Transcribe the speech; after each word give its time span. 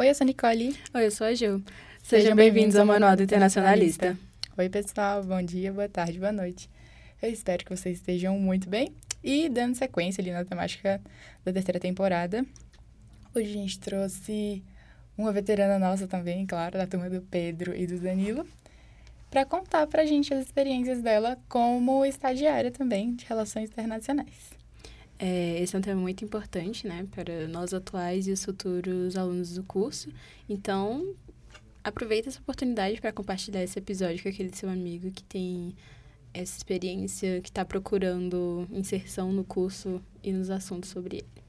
Oi, 0.00 0.08
eu 0.08 0.14
sou 0.14 0.24
a 0.24 0.26
Nicole. 0.26 0.76
Oi, 0.94 1.06
eu 1.06 1.10
sou 1.10 1.26
a 1.26 1.34
Gil. 1.34 1.60
Sejam 2.04 2.36
bem-vindos 2.36 2.76
ao 2.76 2.86
Manual 2.86 3.16
do 3.16 3.24
Internacionalista. 3.24 4.16
Oi, 4.56 4.68
pessoal. 4.68 5.24
Bom 5.24 5.42
dia, 5.42 5.72
boa 5.72 5.88
tarde, 5.88 6.20
boa 6.20 6.30
noite. 6.30 6.70
Eu 7.20 7.28
espero 7.32 7.64
que 7.64 7.76
vocês 7.76 7.98
estejam 7.98 8.38
muito 8.38 8.68
bem. 8.68 8.94
E 9.24 9.48
dando 9.48 9.74
sequência 9.74 10.22
ali 10.22 10.30
na 10.30 10.44
temática 10.44 11.00
da 11.44 11.52
terceira 11.52 11.80
temporada, 11.80 12.46
hoje 13.34 13.50
a 13.50 13.52
gente 13.52 13.80
trouxe 13.80 14.62
uma 15.16 15.32
veterana 15.32 15.80
nossa 15.80 16.06
também, 16.06 16.46
claro, 16.46 16.78
da 16.78 16.86
turma 16.86 17.10
do 17.10 17.20
Pedro 17.22 17.74
e 17.74 17.84
do 17.84 17.98
Danilo, 17.98 18.46
para 19.28 19.44
contar 19.44 19.84
para 19.88 20.02
a 20.02 20.06
gente 20.06 20.32
as 20.32 20.46
experiências 20.46 21.02
dela 21.02 21.36
como 21.48 22.04
estagiária 22.06 22.70
também 22.70 23.16
de 23.16 23.26
relações 23.26 23.68
internacionais. 23.68 24.56
É, 25.18 25.60
esse 25.60 25.74
é 25.74 25.78
um 25.78 25.82
tema 25.82 26.00
muito 26.00 26.24
importante, 26.24 26.86
né, 26.86 27.06
para 27.10 27.48
nós 27.48 27.74
atuais 27.74 28.28
e 28.28 28.32
os 28.32 28.44
futuros 28.44 29.16
alunos 29.16 29.54
do 29.54 29.64
curso. 29.64 30.08
Então, 30.48 31.14
aproveita 31.82 32.28
essa 32.28 32.38
oportunidade 32.38 33.00
para 33.00 33.12
compartilhar 33.12 33.62
esse 33.62 33.78
episódio 33.78 34.22
com 34.22 34.28
aquele 34.28 34.54
seu 34.54 34.68
amigo 34.68 35.10
que 35.10 35.24
tem 35.24 35.74
essa 36.32 36.56
experiência, 36.56 37.40
que 37.40 37.48
está 37.48 37.64
procurando 37.64 38.68
inserção 38.70 39.32
no 39.32 39.42
curso 39.42 40.00
e 40.22 40.30
nos 40.32 40.50
assuntos 40.50 40.90
sobre 40.90 41.16
ele. 41.16 41.44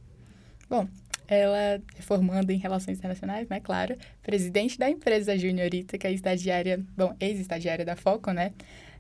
Bom, 0.68 0.88
ela 1.28 1.58
é 1.58 1.82
formando 2.00 2.50
em 2.50 2.58
Relações 2.58 2.98
Internacionais, 2.98 3.48
né, 3.50 3.60
claro, 3.60 3.96
presidente 4.24 4.80
da 4.80 4.90
empresa 4.90 5.38
Juniorita, 5.38 5.96
que 5.96 6.08
é 6.08 6.12
estagiária, 6.12 6.84
bom, 6.98 7.16
ex-estagiária 7.20 7.86
da 7.86 7.96
Foco, 7.96 8.32
né? 8.32 8.52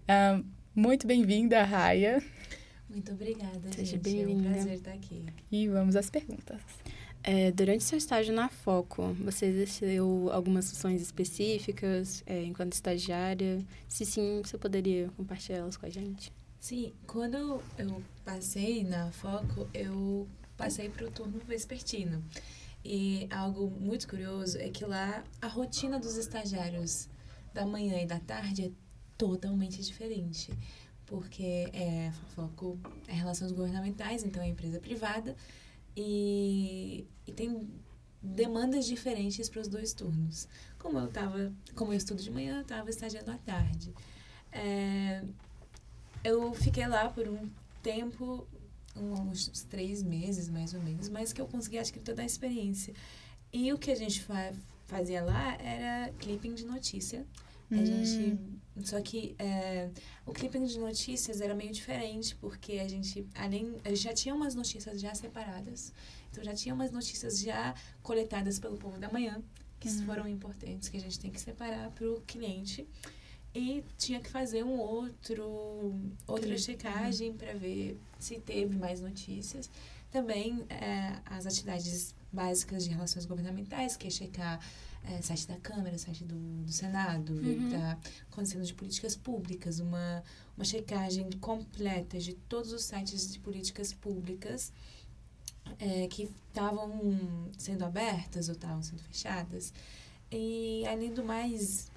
Um, 0.08 0.44
muito 0.76 1.08
bem-vinda, 1.08 1.64
Raia. 1.64 2.22
Muito 2.90 3.12
obrigada, 3.12 3.72
Seja 3.72 3.98
bem-vinda. 3.98 4.48
É 4.48 4.50
um 4.50 4.54
prazer 4.54 4.74
estar 4.74 4.94
aqui. 4.94 5.26
E 5.52 5.68
vamos 5.68 5.96
às 5.96 6.10
perguntas. 6.10 6.60
É, 7.22 7.52
durante 7.52 7.84
seu 7.84 7.98
estágio 7.98 8.34
na 8.34 8.50
Foco, 8.50 9.14
você 9.14 9.46
exerceu 9.46 10.30
algumas 10.32 10.70
funções 10.72 11.02
específicas 11.02 12.24
é, 12.26 12.44
enquanto 12.44 12.74
estagiária? 12.74 13.64
Se 13.88 14.06
sim, 14.06 14.42
você 14.44 14.58
poderia 14.58 15.10
compartilhar 15.16 15.60
elas 15.60 15.78
com 15.78 15.86
a 15.86 15.90
gente? 15.90 16.32
Sim, 16.60 16.94
quando 17.06 17.62
eu 17.78 18.04
passei 18.26 18.84
na 18.84 19.12
Foco, 19.12 19.68
eu 19.74 20.28
passei 20.58 20.90
para 20.90 21.06
o 21.06 21.12
turno 21.12 21.40
vespertino. 21.48 22.24
E 22.84 23.28
algo 23.30 23.70
muito 23.70 24.08
curioso 24.08 24.58
é 24.58 24.70
que 24.70 24.86
lá 24.86 25.24
a 25.42 25.48
rotina 25.48 26.00
dos 26.00 26.18
estagiários 26.18 27.10
da 27.54 27.66
manhã 27.66 28.02
e 28.02 28.06
da 28.06 28.20
tarde 28.20 28.66
é 28.66 28.72
totalmente 29.18 29.84
diferente. 29.84 30.50
Porque 31.10 31.70
é, 31.74 32.10
a 32.10 32.12
Foco 32.36 32.78
é 33.08 33.14
relações 33.14 33.52
governamentais, 33.52 34.24
então 34.24 34.42
é 34.44 34.48
empresa 34.48 34.80
privada, 34.80 35.36
e, 35.98 37.04
e 37.26 37.32
tem 37.32 37.68
demandas 38.22 38.86
diferentes 38.86 39.50
para 39.50 39.62
os 39.62 39.68
dois 39.68 39.92
turnos. 39.94 40.48
Como 40.78 41.00
eu 41.00 41.08
tava, 41.08 41.52
como 41.76 41.92
eu 41.94 41.98
estudo 41.98 42.22
de 42.22 42.30
manhã, 42.30 42.58
eu 42.58 42.62
estava 42.62 42.90
estagiando 42.90 43.32
à 43.32 43.38
tarde. 43.40 43.92
É, 44.52 45.24
eu 46.24 46.54
fiquei 46.54 46.88
lá 46.88 47.10
por 47.10 47.28
um 47.28 47.50
tempo, 47.82 48.48
uns 48.96 49.48
três 49.70 50.04
meses 50.04 50.48
mais 50.50 50.74
ou 50.74 50.82
menos, 50.82 51.10
mas 51.10 51.34
que 51.34 51.42
eu 51.42 51.48
consegui 51.48 51.80
adquirir 51.80 52.04
toda 52.04 52.22
a 52.22 52.26
experiência. 52.26 52.94
E 53.52 53.74
o 53.74 53.78
que 53.80 53.90
a 53.90 53.96
gente 53.96 54.22
fa 54.22 54.54
fazia 54.86 55.24
lá 55.24 55.54
era 55.62 56.12
clipping 56.14 56.54
de 56.54 56.66
notícia. 56.66 57.26
A 57.72 57.76
Hum. 57.76 57.86
gente. 57.86 58.40
Só 58.86 59.02
que 59.02 59.36
é, 59.40 59.90
o 60.26 60.32
clipping 60.32 60.66
de 60.66 60.80
notícias 60.80 61.42
era 61.42 61.54
meio 61.56 61.72
diferente, 61.72 62.36
porque 62.36 62.74
a 62.74 62.88
gente, 62.88 63.26
além. 63.36 63.76
A 63.84 63.90
gente 63.90 64.02
já 64.04 64.14
tinha 64.14 64.34
umas 64.36 64.56
notícias 64.56 65.00
já 65.00 65.14
separadas. 65.16 65.92
Então 66.32 66.44
já 66.44 66.54
tinha 66.54 66.74
umas 66.76 66.92
notícias 66.92 67.40
já 67.40 67.74
coletadas 68.04 68.60
pelo 68.60 68.78
povo 68.78 68.98
da 69.00 69.10
manhã, 69.12 69.42
que 69.80 69.90
Uhum. 69.90 70.06
foram 70.06 70.28
importantes, 70.28 70.90
que 70.90 70.98
a 70.98 71.00
gente 71.00 71.20
tem 71.20 71.32
que 71.32 71.40
separar 71.42 71.90
para 71.92 72.08
o 72.10 72.22
cliente. 72.22 72.88
E 73.56 73.84
tinha 73.98 74.20
que 74.20 74.30
fazer 74.30 74.64
um 74.64 74.78
outro, 74.78 75.44
outra 76.28 76.46
Clipe, 76.46 76.62
checagem 76.62 77.34
para 77.34 77.54
ver 77.54 77.98
se 78.20 78.40
teve 78.40 78.78
mais 78.78 79.02
notícias. 79.02 79.70
Também 80.12 80.64
é, 80.70 81.20
as 81.26 81.46
atividades 81.48 82.14
básicas 82.32 82.84
de 82.84 82.90
relações 82.92 83.26
governamentais, 83.26 83.96
que 83.98 84.08
é 84.08 84.10
checar 84.10 84.60
é, 85.04 85.22
site 85.22 85.48
da 85.48 85.58
Câmara, 85.58 85.98
site 85.98 86.24
do, 86.24 86.36
do 86.64 86.72
Senado, 86.72 87.34
ver 87.36 87.52
o 87.52 87.56
que 87.56 87.60
Uhum. 87.62 87.66
está 87.68 87.98
acontecendo 88.32 88.64
de 88.66 88.74
políticas 88.74 89.16
públicas, 89.16 89.80
uma, 89.80 90.24
uma 90.58 90.66
checagem 90.66 91.30
completa 91.40 92.20
de 92.20 92.34
todos 92.34 92.72
os 92.74 92.84
sites 92.84 93.32
de 93.32 93.40
políticas 93.40 93.94
públicas 93.94 94.72
é, 95.80 96.08
que 96.08 96.30
estavam 96.50 96.92
sendo 97.58 97.86
abertas 97.86 98.50
ou 98.50 98.56
estavam 98.56 98.82
sendo 98.84 99.02
fechadas. 99.04 99.74
E, 100.32 100.84
além 100.88 101.14
do 101.14 101.24
mais, 101.24 101.90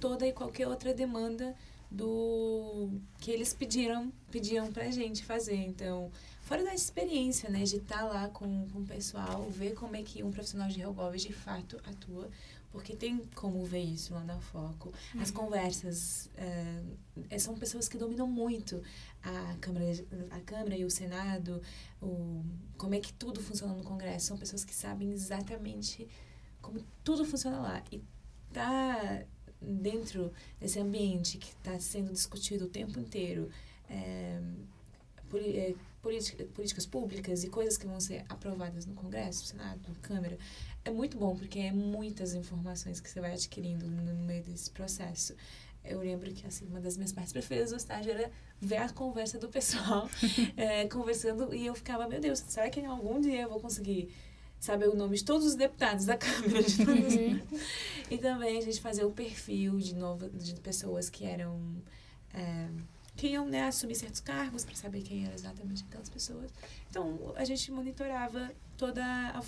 toda 0.00 0.26
e 0.26 0.32
qualquer 0.32 0.68
outra 0.68 0.94
demanda 0.94 1.54
do 1.90 2.90
que 3.18 3.30
eles 3.30 3.52
pediram 3.52 4.12
pediam 4.30 4.72
pra 4.72 4.90
gente 4.90 5.24
fazer. 5.24 5.56
Então, 5.56 6.10
fora 6.44 6.62
da 6.62 6.74
experiência, 6.74 7.48
né, 7.48 7.62
de 7.64 7.76
estar 7.76 8.04
lá 8.04 8.28
com, 8.28 8.68
com 8.68 8.80
o 8.80 8.86
pessoal, 8.86 9.48
ver 9.50 9.72
como 9.74 9.96
é 9.96 10.02
que 10.02 10.22
um 10.22 10.30
profissional 10.30 10.68
de 10.68 10.80
Helgov 10.80 11.16
de 11.16 11.32
fato 11.32 11.80
atua, 11.84 12.28
porque 12.70 12.94
tem 12.94 13.18
como 13.34 13.64
ver 13.64 13.82
isso 13.82 14.12
lá 14.14 14.22
na 14.24 14.38
Foco. 14.38 14.92
As 15.20 15.30
conversas 15.30 16.28
é, 17.30 17.38
são 17.38 17.54
pessoas 17.56 17.88
que 17.88 17.96
dominam 17.96 18.26
muito 18.26 18.82
a 19.22 19.56
Câmara, 19.60 19.86
a 20.30 20.40
Câmara 20.40 20.76
e 20.76 20.84
o 20.84 20.90
Senado, 20.90 21.62
o, 22.02 22.42
como 22.76 22.94
é 22.94 23.00
que 23.00 23.12
tudo 23.12 23.40
funciona 23.40 23.72
no 23.72 23.84
Congresso. 23.84 24.26
São 24.26 24.36
pessoas 24.36 24.64
que 24.64 24.74
sabem 24.74 25.12
exatamente 25.12 26.06
como 26.60 26.84
tudo 27.04 27.24
funciona 27.24 27.60
lá. 27.60 27.82
E 27.92 28.02
tá 28.52 29.22
dentro 29.62 30.32
desse 30.60 30.78
ambiente 30.80 31.38
que 31.38 31.50
está 31.50 31.78
sendo 31.78 32.12
discutido 32.12 32.64
o 32.64 32.68
tempo 32.68 32.98
inteiro, 32.98 33.48
é, 33.88 34.40
poli- 35.30 35.56
é, 35.56 35.74
políticas 36.04 36.86
públicas 36.86 37.44
e 37.44 37.48
coisas 37.48 37.76
que 37.76 37.86
vão 37.86 37.98
ser 38.00 38.24
aprovadas 38.28 38.86
no 38.86 38.94
Congresso, 38.94 39.46
Senado, 39.46 39.80
Câmara, 40.02 40.38
é 40.84 40.90
muito 40.90 41.16
bom, 41.16 41.34
porque 41.34 41.58
é 41.58 41.72
muitas 41.72 42.34
informações 42.34 43.00
que 43.00 43.08
você 43.08 43.20
vai 43.20 43.32
adquirindo 43.32 43.86
no, 43.86 44.02
no 44.02 44.24
meio 44.24 44.42
desse 44.42 44.70
processo. 44.70 45.34
Eu 45.84 46.00
lembro 46.00 46.32
que 46.32 46.46
assim, 46.46 46.66
uma 46.66 46.80
das 46.80 46.96
minhas 46.96 47.12
partes 47.12 47.32
preferidas 47.32 47.70
do 47.70 47.76
estágio 47.76 48.12
era 48.12 48.30
ver 48.60 48.76
a 48.76 48.88
conversa 48.88 49.38
do 49.38 49.48
pessoal 49.48 50.08
é, 50.56 50.86
conversando 50.88 51.54
e 51.54 51.66
eu 51.66 51.74
ficava, 51.74 52.08
meu 52.08 52.20
Deus, 52.20 52.38
será 52.46 52.70
que 52.70 52.84
algum 52.84 53.20
dia 53.20 53.42
eu 53.42 53.50
vou 53.50 53.60
conseguir 53.60 54.10
saber 54.58 54.88
o 54.88 54.96
nome 54.96 55.16
de 55.18 55.24
todos 55.24 55.46
os 55.46 55.54
deputados 55.54 56.06
da 56.06 56.16
Câmara? 56.16 56.62
De 56.62 56.84
todos 56.84 57.14
os... 57.14 57.60
E 58.10 58.18
também 58.18 58.58
a 58.58 58.60
gente 58.60 58.80
fazer 58.80 59.04
o 59.04 59.10
perfil 59.10 59.78
de, 59.78 59.94
novo, 59.94 60.28
de 60.30 60.54
pessoas 60.60 61.08
que 61.08 61.24
eram. 61.24 61.58
É, 62.32 62.68
que 63.16 63.28
iam 63.28 63.46
né, 63.46 63.64
assumir 63.64 63.94
certos 63.94 64.20
cargos 64.20 64.64
para 64.64 64.74
saber 64.74 65.02
quem 65.02 65.24
eram 65.24 65.34
exatamente 65.34 65.84
aquelas 65.88 66.08
pessoas. 66.08 66.50
Então, 66.90 67.32
a 67.36 67.44
gente 67.44 67.70
monitorava 67.70 68.50
toda 68.76 69.04
a, 69.04 69.42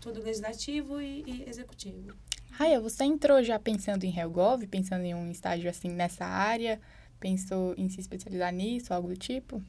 todo 0.00 0.20
o 0.20 0.22
legislativo 0.22 1.00
e, 1.00 1.22
e 1.26 1.48
executivo. 1.48 2.14
Raia, 2.50 2.80
você 2.80 3.04
entrou 3.04 3.42
já 3.42 3.58
pensando 3.58 4.04
em 4.04 4.16
Helgov, 4.16 4.66
pensando 4.66 5.04
em 5.04 5.14
um 5.14 5.30
estágio 5.30 5.70
assim 5.70 5.88
nessa 5.88 6.24
área? 6.24 6.80
Pensou 7.18 7.74
em 7.76 7.88
se 7.88 8.00
especializar 8.00 8.52
nisso, 8.52 8.92
algo 8.92 9.08
do 9.08 9.16
tipo? 9.16 9.62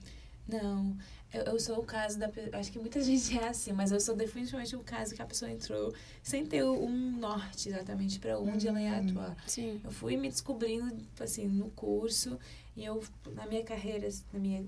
Não, 0.47 0.97
eu, 1.33 1.41
eu 1.43 1.59
sou 1.59 1.79
o 1.79 1.83
caso 1.83 2.17
da. 2.19 2.29
Acho 2.53 2.71
que 2.71 2.79
muita 2.79 3.01
gente 3.03 3.37
é 3.37 3.47
assim, 3.47 3.71
mas 3.73 3.91
eu 3.91 3.99
sou 3.99 4.15
definitivamente 4.15 4.75
o 4.75 4.79
caso 4.81 5.15
que 5.15 5.21
a 5.21 5.25
pessoa 5.25 5.49
entrou 5.51 5.93
sem 6.21 6.45
ter 6.45 6.63
um 6.63 7.17
norte 7.17 7.69
exatamente 7.69 8.19
para 8.19 8.39
onde 8.39 8.67
ela 8.67 8.81
ia 8.81 8.93
Hum. 9.01 9.09
atuar. 9.09 9.37
Sim. 9.47 9.81
Eu 9.83 9.91
fui 9.91 10.15
me 10.17 10.29
descobrindo, 10.29 10.95
assim, 11.19 11.47
no 11.47 11.69
curso 11.71 12.39
e 12.75 12.85
eu, 12.85 13.03
na 13.33 13.45
minha 13.47 13.63
carreira, 13.63 14.07
na 14.31 14.39
minha... 14.39 14.63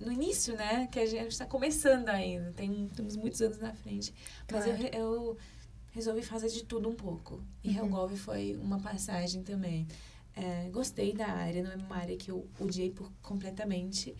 No 0.00 0.10
início, 0.10 0.56
né? 0.56 0.88
Que 0.90 0.98
a 0.98 1.06
gente 1.06 1.28
está 1.28 1.46
começando 1.46 2.08
ainda, 2.08 2.50
tem, 2.52 2.88
temos 2.96 3.14
muitos 3.14 3.40
anos 3.40 3.58
na 3.58 3.72
frente. 3.72 4.12
Mas 4.50 4.66
eu, 4.66 4.72
Claro. 4.76 4.82
re- 4.90 4.98
eu 4.98 5.36
resolvi 5.92 6.22
fazer 6.22 6.48
de 6.48 6.64
tudo 6.64 6.88
um 6.88 6.94
pouco. 6.94 7.40
E 7.62 7.68
Uhum. 7.68 7.76
Helgov 7.84 8.16
foi 8.16 8.56
uma 8.60 8.80
passagem 8.80 9.42
também. 9.44 9.86
É, 10.34 10.68
gostei 10.70 11.12
da 11.12 11.26
área, 11.28 11.62
não 11.62 11.70
é 11.72 11.76
uma 11.76 11.96
área 11.96 12.16
que 12.16 12.30
eu 12.32 12.48
odiei 12.58 12.90
por 12.90 13.12
completamente, 13.22 14.12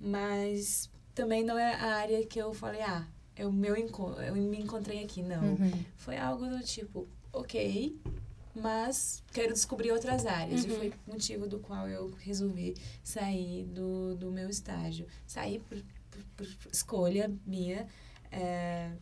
mas 0.00 0.90
também 1.18 1.42
não 1.42 1.58
é 1.58 1.74
a 1.74 1.96
área 1.96 2.24
que 2.24 2.38
eu 2.38 2.54
falei, 2.54 2.80
ah, 2.80 3.04
eu, 3.36 3.50
meu, 3.50 3.76
enco- 3.76 4.14
eu 4.20 4.34
me 4.36 4.60
encontrei 4.60 5.02
aqui, 5.02 5.20
não. 5.20 5.42
Uhum. 5.42 5.84
Foi 5.96 6.16
algo 6.16 6.46
do 6.46 6.60
tipo, 6.62 7.08
ok, 7.32 7.98
mas 8.54 9.20
quero 9.32 9.52
descobrir 9.52 9.90
outras 9.90 10.24
áreas. 10.26 10.64
E 10.64 10.68
Uhum. 10.70 10.76
foi 10.76 10.92
motivo 11.08 11.46
do 11.48 11.58
qual 11.58 11.88
eu 11.88 12.14
resolvi 12.20 12.76
sair 13.02 13.64
do, 13.64 14.14
do 14.14 14.30
meu 14.30 14.48
estágio. 14.48 15.06
Saí 15.26 15.58
por, 15.58 15.78
por, 16.10 16.22
por 16.36 16.46
escolha 16.72 17.28
minha. 17.44 17.86
é, 18.30 18.92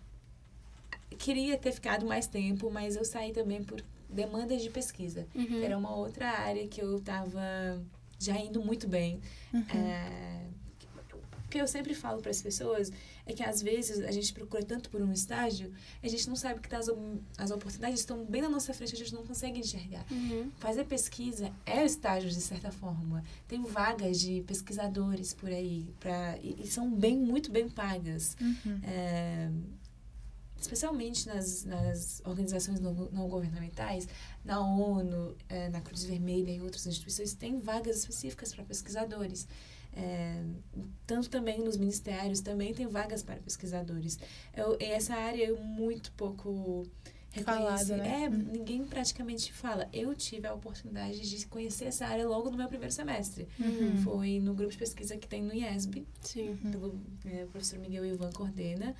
queria 1.19 1.57
ter 1.59 1.73
ficado 1.73 2.07
mais 2.07 2.27
tempo, 2.27 2.71
mas 2.71 2.97
eu 2.97 3.05
saí 3.05 3.33
também 3.33 3.63
por 3.63 3.83
demandas 4.09 4.63
de 4.63 4.71
pesquisa. 4.71 5.27
Uhum. 5.35 5.63
Era 5.63 5.77
uma 5.77 5.95
outra 5.95 6.29
área 6.31 6.67
que 6.67 6.81
eu 6.81 6.97
estava 6.97 7.41
já 8.19 8.39
indo 8.39 8.63
muito 8.63 8.89
bem. 8.89 9.21
Uhum. 9.53 9.65
É, 9.75 10.47
Porque 11.57 11.63
eu 11.63 11.67
sempre 11.67 11.95
falo 11.95 12.21
para 12.21 12.31
as 12.31 12.43
pessoas 12.43 12.93
é 13.25 13.33
que 13.33 13.43
às 13.43 13.63
vezes 13.63 14.01
a 14.05 14.11
gente 14.11 14.31
procura 14.35 14.63
tanto 14.63 14.91
por 14.91 15.01
um 15.01 15.11
estágio, 15.11 15.73
a 16.03 16.09
gente 16.09 16.29
não 16.29 16.37
sabe 16.37 16.61
que 16.61 16.69
tá 16.69 16.77
as, 16.77 16.91
as 17.39 17.51
oportunidades 17.51 18.01
estão 18.01 18.27
bem 18.27 18.43
na 18.43 18.49
nossa 18.51 18.75
frente, 18.75 18.95
a 18.95 18.99
gente 18.99 19.15
não 19.15 19.25
consegue 19.25 19.59
enxergar. 19.59 20.05
Uhum. 20.11 20.51
Fazer 20.59 20.85
pesquisa 20.85 21.51
é 21.65 21.83
estágio 21.83 22.29
de 22.29 22.43
certa 22.43 22.71
forma. 22.71 23.25
Tem 23.49 23.63
vagas 23.63 24.21
de 24.21 24.43
pesquisadores 24.43 25.33
por 25.33 25.49
aí 25.49 25.95
pra, 25.99 26.37
e, 26.43 26.61
e 26.63 26.67
são 26.67 26.91
bem 26.91 27.17
muito 27.17 27.51
bem 27.51 27.71
pagas. 27.71 28.37
Uhum. 28.39 28.81
É, 28.83 29.51
especialmente 30.61 31.27
nas, 31.27 31.65
nas 31.65 32.21
organizações 32.27 32.81
não, 32.81 32.93
não 32.93 33.29
governamentais, 33.29 34.07
na 34.45 34.61
ONU, 34.61 35.35
é, 35.49 35.71
na 35.71 35.81
Cruz 35.81 36.05
Vermelha 36.05 36.51
e 36.51 36.61
outras 36.61 36.87
instituições, 36.87 37.33
tem 37.33 37.59
vagas 37.59 38.01
específicas 38.01 38.55
para 38.55 38.63
pesquisadores. 38.63 39.49
É, 39.99 40.43
tanto 41.07 41.31
também 41.31 41.59
nos 41.59 41.79
ministérios, 41.79 42.41
também 42.41 42.75
tem 42.75 42.87
vagas 42.87 43.23
para 43.23 43.37
pesquisadores. 43.37 44.19
Eu, 44.55 44.77
essa 44.79 45.15
área 45.15 45.45
é 45.49 45.53
muito 45.53 46.13
pouco 46.13 46.87
Falada, 47.45 47.97
né? 47.99 48.25
É, 48.25 48.29
Hum. 48.29 48.47
ninguém 48.53 48.85
praticamente 48.85 49.53
fala. 49.53 49.89
Eu 49.93 50.15
tive 50.15 50.47
a 50.47 50.55
oportunidade 50.55 51.21
de 51.29 51.47
conhecer 51.47 51.85
essa 51.87 52.07
área 52.07 52.27
logo 52.27 52.51
no 52.51 52.57
meu 52.57 52.69
primeiro 52.69 52.93
semestre. 52.93 53.47
Uhum. 53.61 53.97
Foi 53.99 54.41
no 54.41 54.55
grupo 54.55 54.73
de 54.73 54.79
pesquisa 54.79 55.17
que 55.17 55.29
tem 55.29 55.43
no 55.43 55.53
IESB, 55.55 56.07
Sim. 56.23 56.57
pelo 56.71 56.99
é, 57.27 57.45
professor 57.47 57.79
Miguel 57.79 58.07
Ivan 58.07 58.31
coordena. 58.33 58.95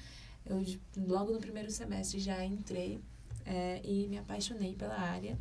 Eu, 0.45 0.63
logo 1.07 1.33
no 1.33 1.39
primeiro 1.41 1.71
semestre, 1.71 2.21
já 2.21 2.45
entrei 2.45 3.01
é, 3.45 3.81
e 3.83 4.07
me 4.07 4.19
apaixonei 4.19 4.75
pela 4.75 4.99
área. 4.99 5.37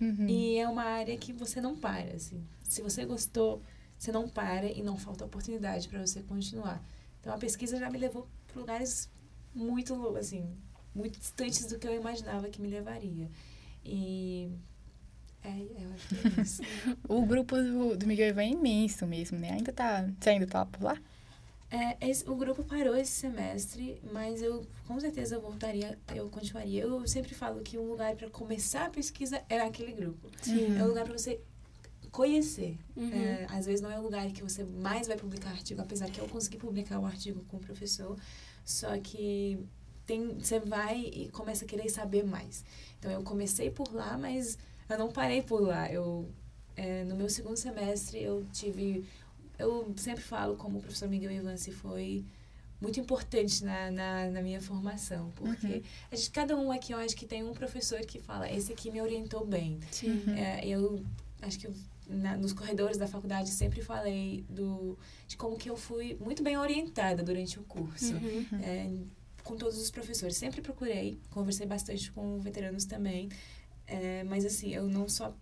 Uhum. 0.00 0.26
E 0.26 0.56
é 0.58 0.66
uma 0.68 0.84
área 0.84 1.16
que 1.16 1.32
você 1.32 1.60
não 1.60 1.76
para, 1.76 2.14
assim. 2.14 2.42
Se 2.66 2.80
você 2.82 3.04
gostou, 3.04 3.62
você 4.02 4.10
não 4.10 4.28
para 4.28 4.66
e 4.66 4.82
não 4.82 4.96
falta 4.96 5.24
oportunidade 5.24 5.88
para 5.88 6.04
você 6.04 6.22
continuar. 6.22 6.82
Então, 7.20 7.32
a 7.32 7.38
pesquisa 7.38 7.78
já 7.78 7.88
me 7.88 7.98
levou 7.98 8.26
para 8.48 8.60
lugares 8.60 9.08
muito, 9.54 10.16
assim, 10.16 10.44
muito 10.92 11.20
distantes 11.20 11.66
do 11.66 11.78
que 11.78 11.86
eu 11.86 11.94
imaginava 11.94 12.48
que 12.48 12.60
me 12.60 12.68
levaria. 12.68 13.30
E... 13.84 14.50
É, 15.44 15.48
eu 15.82 15.92
acho 15.92 16.08
que 16.08 16.14
é 16.40 16.42
isso. 16.42 16.62
O 17.08 17.24
grupo 17.24 17.56
do, 17.56 17.96
do 17.96 18.06
Miguel 18.06 18.28
Ivan 18.30 18.42
é 18.42 18.48
imenso 18.48 19.06
mesmo, 19.06 19.38
né? 19.38 19.50
Ainda 19.52 19.72
tá. 19.72 20.08
Você 20.20 20.30
ainda 20.30 20.46
tá 20.46 20.66
por 20.66 20.82
lá? 20.82 20.96
É, 21.70 22.08
esse- 22.08 22.28
o 22.28 22.34
grupo 22.36 22.62
parou 22.64 22.94
esse 22.96 23.12
semestre, 23.12 24.00
mas 24.12 24.42
eu 24.42 24.66
com 24.86 24.98
certeza 25.00 25.38
voltaria, 25.38 25.98
eu 26.14 26.28
continuaria. 26.28 26.82
Eu 26.82 27.06
sempre 27.06 27.34
falo 27.34 27.62
que 27.62 27.78
um 27.78 27.88
lugar 27.88 28.14
para 28.16 28.28
começar 28.30 28.86
a 28.86 28.90
pesquisa 28.90 29.42
é 29.48 29.60
aquele 29.60 29.92
grupo. 29.92 30.28
Sim. 30.42 30.76
É 30.76 30.82
um 30.84 30.88
lugar 30.88 31.04
para 31.04 31.16
você 31.16 31.40
conhecer. 32.12 32.78
Uhum. 32.94 33.10
É, 33.12 33.46
às 33.48 33.66
vezes 33.66 33.80
não 33.80 33.90
é 33.90 33.98
o 33.98 34.02
lugar 34.02 34.30
que 34.30 34.42
você 34.42 34.62
mais 34.62 35.08
vai 35.08 35.16
publicar 35.16 35.50
artigo, 35.50 35.80
apesar 35.80 36.08
que 36.10 36.20
eu 36.20 36.28
consegui 36.28 36.58
publicar 36.58 37.00
o 37.00 37.06
artigo 37.06 37.42
com 37.46 37.56
o 37.56 37.60
professor, 37.60 38.16
só 38.64 38.96
que 38.98 39.58
tem, 40.06 40.38
você 40.38 40.60
vai 40.60 41.00
e 41.00 41.28
começa 41.30 41.64
a 41.64 41.68
querer 41.68 41.88
saber 41.88 42.24
mais. 42.24 42.64
Então 42.98 43.10
eu 43.10 43.22
comecei 43.22 43.70
por 43.70 43.92
lá, 43.92 44.16
mas 44.16 44.58
eu 44.88 44.98
não 44.98 45.10
parei 45.10 45.42
por 45.42 45.60
lá. 45.60 45.90
Eu 45.90 46.28
é, 46.76 47.04
no 47.04 47.16
meu 47.16 47.28
segundo 47.28 47.56
semestre 47.56 48.22
eu 48.22 48.44
tive, 48.52 49.04
eu 49.58 49.92
sempre 49.96 50.22
falo 50.22 50.56
como 50.56 50.78
o 50.78 50.80
professor 50.80 51.08
Miguel 51.08 51.32
Ivance 51.32 51.70
foi 51.72 52.24
muito 52.80 52.98
importante 52.98 53.64
na, 53.64 53.90
na, 53.90 54.30
na 54.30 54.42
minha 54.42 54.60
formação, 54.60 55.30
porque 55.36 55.66
Uhum. 55.66 55.82
a 56.10 56.16
gente, 56.16 56.30
cada 56.30 56.56
um 56.56 56.72
aqui 56.72 56.92
eu 56.92 56.98
acho 56.98 57.14
que 57.14 57.24
tem 57.24 57.44
um 57.44 57.52
professor 57.52 58.00
que 58.00 58.18
fala, 58.18 58.50
esse 58.50 58.72
aqui 58.72 58.90
me 58.90 59.00
orientou 59.00 59.46
bem. 59.46 59.78
Uhum. 60.02 60.34
É, 60.34 60.66
eu 60.66 61.00
acho 61.40 61.58
que 61.60 61.68
eu, 61.68 61.74
na- 62.08 62.36
nos 62.36 62.52
corredores 62.52 62.96
da 62.96 63.06
faculdade 63.06 63.50
sempre 63.50 63.80
falei 63.82 64.44
do, 64.48 64.98
de 65.26 65.36
como 65.36 65.56
que 65.56 65.68
eu 65.70 65.76
fui 65.76 66.16
muito 66.20 66.42
bem 66.42 66.56
orientada 66.58 67.22
durante 67.22 67.58
o 67.58 67.62
curso. 67.64 68.14
Uhum. 68.14 68.58
É, 68.62 68.90
com 69.42 69.56
todos 69.56 69.76
os 69.80 69.90
professores. 69.90 70.36
Sempre 70.36 70.60
procurei, 70.60 71.18
conversei 71.30 71.66
bastante 71.66 72.12
com 72.12 72.38
veteranos 72.40 72.84
também. 72.84 73.28
É, 73.86 74.22
mas 74.24 74.44
assim, 74.44 74.72
eu 74.72 74.86
não 74.88 75.08
só. 75.08 75.34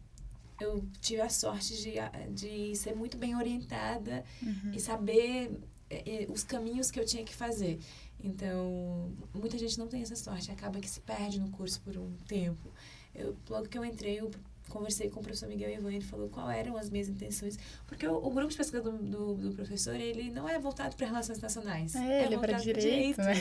Eu 0.58 0.84
tive 1.00 1.20
a 1.22 1.28
sorte 1.30 1.74
de, 1.82 1.94
de 2.34 2.76
ser 2.76 2.94
muito 2.94 3.16
bem 3.16 3.34
orientada 3.36 4.24
Uhum. 4.42 4.72
e 4.74 4.80
saber 4.80 5.58
é, 5.88 6.24
é, 6.24 6.26
os 6.30 6.42
caminhos 6.44 6.90
que 6.90 6.98
eu 7.00 7.04
tinha 7.04 7.24
que 7.24 7.34
fazer. 7.34 7.78
Então, 8.22 9.10
muita 9.34 9.56
gente 9.58 9.78
não 9.78 9.86
tem 9.88 10.02
essa 10.02 10.14
sorte, 10.16 10.50
acaba 10.50 10.78
que 10.80 10.88
se 10.88 11.00
perde 11.00 11.40
no 11.40 11.50
curso 11.50 11.80
por 11.80 11.96
um 11.96 12.10
tempo. 12.28 12.70
Eu, 13.14 13.34
logo 13.48 13.68
que 13.68 13.76
eu 13.78 13.84
entrei, 13.84 14.20
eu 14.20 14.30
conversei 14.70 15.10
com 15.10 15.20
o 15.20 15.22
professor 15.22 15.48
Miguel 15.48 15.70
Ivan, 15.70 15.92
ele 15.92 16.04
falou 16.04 16.28
qual 16.28 16.50
eram 16.50 16.76
as 16.76 16.88
minhas 16.88 17.08
intenções, 17.08 17.58
porque 17.86 18.06
o, 18.06 18.16
o 18.16 18.30
grupo 18.30 18.48
de 18.48 18.56
pesquisa 18.56 18.82
do, 18.82 18.92
do, 18.92 19.34
do 19.34 19.54
professor, 19.54 19.94
ele 19.94 20.30
não 20.30 20.48
é 20.48 20.58
voltado 20.58 20.96
para 20.96 21.06
relações 21.06 21.36
internacionais. 21.36 21.94
É, 21.94 22.24
ele 22.24 22.34
é 22.34 22.38
para 22.38 22.48
pra 22.48 22.58
direito, 22.58 23.20
né? 23.20 23.34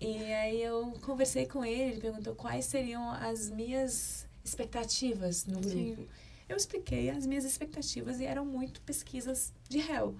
E 0.00 0.32
aí 0.32 0.62
eu 0.62 0.92
conversei 1.02 1.46
com 1.46 1.64
ele, 1.64 1.92
ele 1.92 2.00
perguntou 2.00 2.34
quais 2.34 2.64
seriam 2.64 3.10
as 3.10 3.50
minhas 3.50 4.26
expectativas 4.44 5.44
no 5.44 5.60
grupo. 5.60 6.02
Sim. 6.02 6.08
Eu 6.48 6.56
expliquei 6.56 7.10
as 7.10 7.26
minhas 7.26 7.44
expectativas 7.44 8.20
e 8.20 8.24
eram 8.24 8.44
muito 8.44 8.80
pesquisas 8.80 9.52
de 9.68 9.78
réu. 9.78 10.16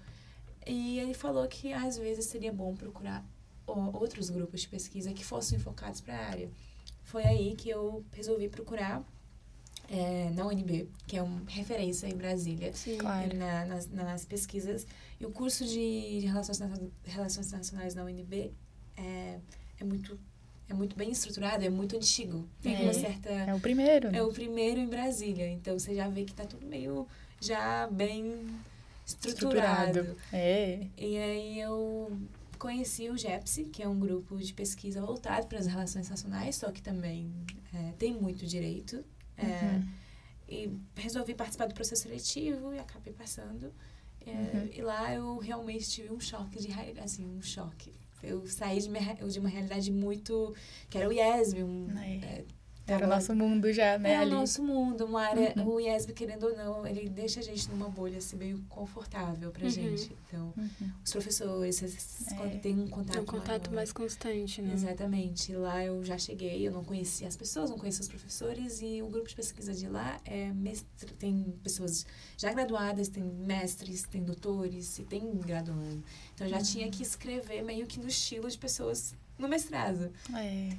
E 0.66 0.98
ele 0.98 1.14
falou 1.14 1.46
que 1.48 1.72
às 1.72 1.96
vezes 1.96 2.26
seria 2.26 2.52
bom 2.52 2.74
procurar 2.74 3.24
outros 3.66 4.28
grupos 4.28 4.62
de 4.62 4.69
pesquisa 4.69 5.12
que 5.12 5.24
fossem 5.24 5.58
focados 5.58 6.00
para 6.00 6.14
a 6.14 6.26
área. 6.26 6.50
Foi 7.02 7.24
aí 7.24 7.54
que 7.54 7.70
eu 7.70 8.04
resolvi 8.12 8.48
procurar 8.48 9.02
eh, 9.88 10.31
na 10.35 10.46
UNB, 10.46 10.88
que 11.06 11.17
é 11.17 11.23
uma 11.23 11.43
referência 11.49 12.06
em 12.06 12.14
Brasília, 12.14 12.73
Sim. 12.75 12.99
Claro. 12.99 13.35
na- 13.37 13.64
nas, 13.67 13.88
nas 13.90 14.25
pesquisas. 14.25 14.87
E 15.20 15.25
o 15.26 15.31
curso 15.31 15.64
de 15.64 16.20
Relações, 16.20 16.61
Relações 17.05 17.46
Internacionais 17.46 17.94
na 17.94 18.05
UNB 18.05 18.52
é, 18.96 19.38
é, 19.81 19.85
muito, 19.85 20.19
é 20.69 20.75
muito 20.75 20.94
bem 20.96 21.11
estruturado, 21.11 21.64
é 21.64 21.70
muito 21.70 21.96
antigo. 21.96 22.46
Tem 22.61 22.75
É. 22.76 22.82
uma 22.82 22.93
certa... 22.93 23.31
É 23.31 23.55
o 23.55 23.61
primeiro, 23.61 24.11
né? 24.11 24.19
É 24.19 24.23
o 24.23 24.32
primeiro 24.32 24.81
em 24.81 24.87
Brasília, 24.88 25.49
então 25.49 25.79
você 25.79 25.94
já 25.94 26.08
vê 26.08 26.25
que 26.25 26.34
tá 26.34 26.44
tudo 26.44 26.67
meio 26.67 27.06
já 27.41 27.87
bem 27.88 28.46
estruturado. 29.06 30.17
É. 30.32 30.87
E 30.96 31.17
aí 31.17 31.61
eu 31.61 32.12
conheci 32.58 33.08
o 33.08 33.17
GEPSI, 33.17 33.64
que 33.67 33.82
é 33.82 33.88
um 33.88 33.99
grupo 33.99 34.37
de 34.37 34.52
pesquisa 34.52 35.00
voltado 35.00 35.46
para 35.46 35.58
as 35.58 35.67
relações 35.67 36.08
nacionais, 36.11 36.56
só 36.56 36.70
que 36.73 36.82
também 36.82 37.32
é, 37.73 37.93
tem 37.99 38.12
muito 38.12 38.44
direito. 38.46 39.05
É, 39.38 39.76
Uhum. 39.76 39.88
E 40.50 40.73
resolvi 40.96 41.35
participar 41.35 41.67
do 41.67 41.75
processo 41.75 42.02
seletivo 42.02 42.73
e 42.73 42.79
acabei 42.79 43.12
passando. 43.12 43.73
É, 44.26 44.31
Uhum. 44.31 44.70
E 44.75 44.82
lá 44.82 45.14
eu 45.14 45.38
realmente 45.38 45.88
tive 45.88 46.12
um 46.12 46.20
choque 46.20 46.58
de 46.58 46.69
realidade, 46.69 47.05
assim, 47.06 47.25
um 47.26 47.43
choque. 47.43 47.93
Eu 48.23 48.46
saí 48.49 48.81
de, 48.81 48.88
minha, 48.90 49.14
de 49.14 49.38
uma 49.38 49.49
realidade 49.49 49.93
muito... 49.93 50.55
que 50.90 50.99
era 50.99 51.08
o 51.08 51.12
IESB, 51.12 51.62
um, 51.62 51.87
É. 52.25 52.44
é, 52.88 52.92
Era 52.92 52.96
o 52.96 53.08
tava- 53.08 53.14
nosso 53.20 53.34
mundo 53.36 53.72
já, 53.72 53.98
né? 53.98 54.12
é 54.12 54.16
ali. 54.16 54.30
o 54.32 54.34
nosso 54.34 54.62
mundo, 54.62 55.04
uma 55.04 55.22
área, 55.22 55.52
Uhum. 55.56 55.74
o 55.74 55.80
IESB, 55.80 56.12
querendo 56.14 56.46
ou 56.46 56.56
não, 56.56 56.86
ele 56.86 57.08
deixa 57.08 57.40
a 57.40 57.42
gente 57.42 57.68
numa 57.70 57.88
bolha 57.88 58.16
assim, 58.18 58.36
meio 58.36 58.64
confortável 58.68 59.50
pra 59.50 59.64
Uhum. 59.64 59.70
gente. 59.70 60.16
Então, 60.26 60.52
Uhum. 60.56 60.90
os 61.04 61.12
professores, 61.12 61.76
vocês- 61.76 62.26
É. 62.32 62.48
tem 62.58 62.78
um 62.80 62.88
contato 62.88 63.16
É 63.18 63.20
um 63.20 63.24
contato 63.24 63.66
maior. 63.66 63.74
mais 63.76 63.92
constante, 63.92 64.62
né? 64.62 64.72
Exatamente. 64.72 65.52
Lá 65.54 65.84
eu 65.84 66.02
já 66.02 66.16
cheguei, 66.16 66.66
eu 66.66 66.72
não 66.72 66.82
conhecia 66.82 67.28
as 67.28 67.36
pessoas, 67.36 67.70
não 67.70 67.78
conhecia 67.78 68.00
os 68.02 68.08
professores 68.08 68.80
e 68.82 69.02
o 69.02 69.08
grupo 69.08 69.28
de 69.28 69.34
pesquisa 69.36 69.74
de 69.74 69.86
lá 69.88 70.18
é 70.24 70.50
mestre, 70.52 71.12
tem 71.18 71.54
pessoas 71.62 72.06
já 72.36 72.52
graduadas, 72.52 73.08
tem 73.08 73.22
mestres, 73.22 74.02
tem 74.04 74.22
doutores 74.22 74.98
e 74.98 75.04
tem 75.04 75.30
graduando. 75.38 76.02
Então 76.34 76.46
eu 76.46 76.50
já 76.50 76.56
Uhum. 76.58 76.62
tinha 76.62 76.90
que 76.90 77.02
escrever 77.02 77.62
meio 77.62 77.86
que 77.86 77.98
no 78.00 78.08
estilo 78.08 78.48
de 78.50 78.56
pessoas 78.56 79.14
no 79.38 79.48
mestrado. 79.48 80.10
É. 80.34 80.70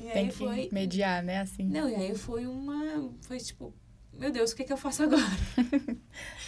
E 0.00 0.04
Tem 0.04 0.12
aí 0.24 0.28
que 0.28 0.34
foi 0.34 0.68
mediar, 0.72 1.22
né? 1.22 1.40
Assim. 1.40 1.64
não, 1.64 1.88
e 1.88 1.94
aí 1.94 2.14
foi 2.14 2.46
uma. 2.46 3.10
Foi 3.22 3.38
tipo, 3.38 3.74
meu 4.12 4.30
Deus, 4.30 4.52
o 4.52 4.56
que, 4.56 4.64
que 4.64 4.72
eu 4.72 4.76
faço 4.76 5.02
agora? 5.02 5.22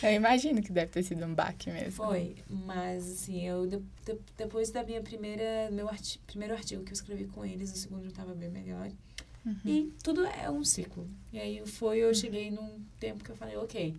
Eu 0.02 0.12
imagino 0.14 0.62
que 0.62 0.72
deve 0.72 0.90
ter 0.90 1.02
sido 1.02 1.24
um 1.26 1.34
baque 1.34 1.70
mesmo. 1.70 1.92
Foi, 1.92 2.34
mas 2.48 3.06
assim, 3.08 3.46
eu 3.46 3.66
de- 3.66 3.76
de- 4.04 4.18
depois 4.36 4.70
da 4.70 4.82
minha 4.82 5.00
primeira. 5.02 5.68
Meu 5.70 5.88
arti 5.88 6.18
primeiro 6.26 6.54
artigo 6.54 6.82
que 6.82 6.90
eu 6.90 6.94
escrevi 6.94 7.26
com 7.26 7.44
eles, 7.44 7.70
o 7.70 7.76
segundo 7.76 8.02
já 8.04 8.08
estava 8.08 8.34
bem 8.34 8.48
melhor. 8.48 8.90
Uhum. 9.44 9.56
E 9.64 9.92
tudo 10.02 10.24
é 10.24 10.50
um 10.50 10.64
ciclo. 10.64 11.06
E 11.32 11.38
aí 11.38 11.64
foi, 11.66 11.98
eu 11.98 12.14
cheguei 12.14 12.50
num 12.50 12.80
tempo 12.98 13.22
que 13.22 13.30
eu 13.30 13.36
falei, 13.36 13.56
ok, 13.56 13.94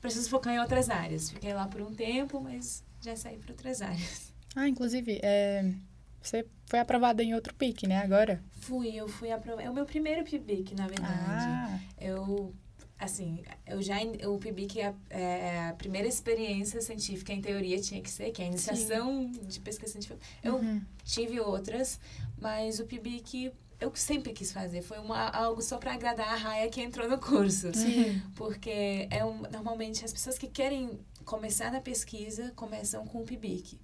preciso 0.00 0.28
focar 0.28 0.52
em 0.54 0.58
outras 0.60 0.90
áreas. 0.90 1.30
Fiquei 1.30 1.54
lá 1.54 1.66
por 1.68 1.80
um 1.82 1.94
tempo, 1.94 2.40
mas 2.40 2.82
já 3.00 3.14
saí 3.16 3.38
para 3.38 3.52
outras 3.52 3.80
áreas. 3.80 4.32
Ah, 4.56 4.68
inclusive, 4.68 5.20
é, 5.22 5.72
você 6.20 6.46
foi 6.66 6.78
aprovada 6.78 7.22
em 7.22 7.34
outro 7.34 7.54
PIC, 7.54 7.86
né? 7.86 7.98
Agora? 7.98 8.42
Fui, 8.60 8.94
eu 8.94 9.08
fui 9.08 9.30
aprovada. 9.30 9.66
É 9.66 9.70
o 9.70 9.74
meu 9.74 9.86
primeiro 9.86 10.24
PIBIC, 10.24 10.74
na 10.74 10.86
verdade. 10.86 11.14
Ah, 11.14 11.78
Eu, 11.98 12.54
assim, 12.98 13.42
eu 13.66 13.80
já, 13.80 13.96
o 14.26 14.38
PIBIC 14.38 14.80
é 14.80 14.86
a, 14.88 14.94
é 15.10 15.68
a 15.68 15.72
primeira 15.74 16.06
experiência 16.06 16.80
científica, 16.80 17.32
em 17.32 17.40
teoria 17.40 17.80
tinha 17.80 18.02
que 18.02 18.10
ser, 18.10 18.30
que 18.32 18.42
é 18.42 18.44
a 18.44 18.48
iniciação 18.48 19.30
de 19.30 19.60
pesquisa 19.60 19.92
científica. 19.92 20.20
Eu 20.42 20.56
uhum. 20.56 20.82
tive 21.04 21.40
outras, 21.40 21.98
mas 22.38 22.80
o 22.80 22.84
PIBIC 22.84 23.52
eu 23.80 23.92
sempre 23.94 24.32
quis 24.32 24.52
fazer. 24.52 24.82
Foi 24.82 24.98
uma, 24.98 25.28
algo 25.28 25.62
só 25.62 25.78
para 25.78 25.94
agradar 25.94 26.28
a 26.28 26.36
raia 26.36 26.68
que 26.68 26.80
entrou 26.80 27.08
no 27.08 27.18
curso. 27.18 27.72
Sim. 27.72 28.20
Porque 28.34 29.06
é 29.10 29.24
um, 29.24 29.42
normalmente 29.52 30.04
as 30.04 30.12
pessoas 30.12 30.36
que 30.36 30.48
querem 30.48 30.98
começar 31.24 31.70
na 31.70 31.80
pesquisa 31.80 32.52
começam 32.56 33.06
com 33.06 33.22
o 33.22 33.24
PIBIC. 33.24 33.80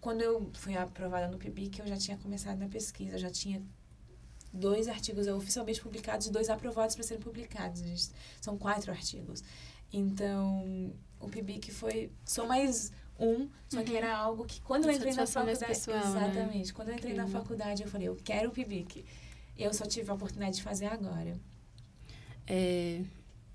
Quando 0.00 0.22
eu 0.22 0.50
fui 0.54 0.76
aprovada 0.76 1.28
no 1.28 1.38
PIBIC, 1.38 1.80
eu 1.80 1.86
já 1.86 1.96
tinha 1.96 2.16
começado 2.18 2.58
na 2.58 2.68
pesquisa, 2.68 3.18
já 3.18 3.30
tinha 3.30 3.62
dois 4.52 4.88
artigos 4.88 5.26
oficialmente 5.26 5.80
publicados 5.80 6.26
e 6.26 6.30
dois 6.30 6.48
aprovados 6.48 6.94
para 6.94 7.04
serem 7.04 7.22
publicados. 7.22 7.80
Gente, 7.80 8.10
são 8.40 8.56
quatro 8.56 8.90
artigos. 8.90 9.42
Então, 9.92 10.92
o 11.20 11.28
PIBIC 11.28 11.72
foi 11.72 12.12
só 12.24 12.46
mais 12.46 12.92
um, 13.18 13.48
só 13.68 13.82
que 13.82 13.90
uhum. 13.90 13.96
era 13.96 14.16
algo 14.16 14.44
que 14.44 14.60
quando 14.60 14.84
eu 14.84 14.92
entrei 14.92 15.12
na 15.12 15.26
faculdade, 15.26 15.66
pessoal, 15.66 15.96
né? 15.96 16.28
exatamente, 16.28 16.68
né? 16.68 16.72
quando 16.74 16.88
eu 16.90 16.94
entrei 16.94 17.14
na 17.14 17.26
faculdade, 17.26 17.82
eu 17.82 17.88
falei, 17.88 18.08
eu 18.08 18.16
quero 18.16 18.50
o 18.50 18.52
PIBIC. 18.52 19.04
Eu 19.56 19.74
só 19.74 19.84
tive 19.84 20.08
a 20.10 20.14
oportunidade 20.14 20.56
de 20.56 20.62
fazer 20.62 20.86
agora. 20.86 21.36
É, 22.46 23.02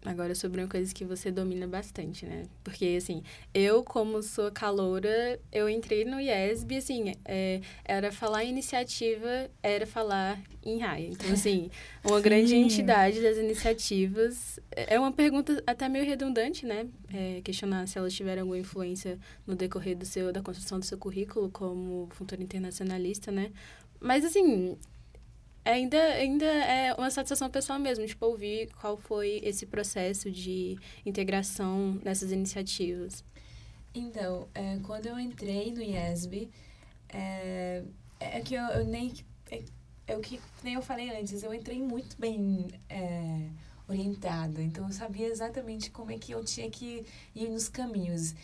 agora 0.06 0.36
sobre 0.36 0.62
uma 0.62 0.68
coisa 0.68 0.94
que 0.94 1.06
você 1.06 1.32
domina 1.32 1.68
bastante, 1.68 2.26
né? 2.26 2.44
Porque, 2.64 2.96
assim, 2.98 3.24
eu, 3.54 3.84
como 3.84 4.22
sou 4.22 4.52
caloura, 4.52 5.40
eu 5.52 5.70
entrei 5.70 6.06
no 6.06 6.20
IESB, 6.20 6.78
assim, 6.78 7.14
é, 7.26 7.62
era 7.86 8.12
falar 8.12 8.44
iniciativa, 8.44 9.50
era 9.62 9.88
falar 9.88 10.40
em 10.66 10.80
raia. 10.80 11.08
Então, 11.08 11.32
assim, 11.32 11.70
uma 12.04 12.20
grande 12.22 12.56
entidade 12.56 13.22
das 13.22 13.38
iniciativas. 13.38 14.60
É 14.72 15.00
uma 15.00 15.12
pergunta 15.12 15.64
até 15.66 15.88
meio 15.88 16.06
redundante, 16.06 16.66
né? 16.66 16.88
É, 17.14 17.42
questionar 17.42 17.88
se 17.88 17.98
elas 17.98 18.14
tiveram 18.14 18.42
alguma 18.44 18.58
influência 18.58 19.18
no 19.48 19.56
decorrer 19.56 19.98
do 19.98 20.06
seu, 20.06 20.32
da 20.32 20.42
construção 20.42 20.80
do 20.80 20.86
seu 20.86 20.98
currículo 20.98 21.50
como 21.50 22.08
futura 22.12 22.42
internacionalista, 22.44 23.32
né? 23.32 23.52
Mas, 24.00 24.26
assim, 24.26 24.78
ainda, 25.72 25.98
ainda 25.98 26.46
é 26.46 26.94
uma 26.94 27.10
satisfação 27.10 27.50
pessoal 27.50 27.80
mesmo, 27.80 28.06
tipo, 28.06 28.26
ouvir 28.26 28.70
qual 28.80 28.98
foi 28.98 29.40
esse 29.44 29.66
processo 29.66 30.30
de 30.32 30.78
integração 31.06 32.00
nessas 32.04 32.32
iniciativas. 32.32 33.24
Então, 33.94 34.48
é, 34.54 34.80
quando 34.84 35.06
eu 35.06 35.20
entrei 35.20 35.72
no 35.72 35.82
IESB, 35.82 36.50
é, 37.10 37.84
é 38.20 38.42
que 38.42 38.56
eu, 38.56 38.64
eu 38.64 38.86
nem... 38.86 39.14
É, 39.52 39.64
é, 40.08 40.18
o 40.18 40.20
que 40.20 40.40
nem 40.64 40.74
eu 40.74 40.82
falei 40.82 41.10
antes, 41.18 41.44
eu 41.44 41.54
entrei 41.54 41.82
muito 41.82 42.18
bem 42.20 42.68
é, 42.90 43.48
orientada, 43.88 44.62
então 44.62 44.86
eu 44.88 44.92
sabia 44.92 45.28
exatamente 45.28 45.90
como 45.92 46.12
é 46.12 46.18
que 46.18 46.34
eu 46.34 46.44
tinha 46.44 46.70
que 46.70 47.06
ir 47.34 47.50
nos 47.50 47.70
caminhos. 47.70 48.36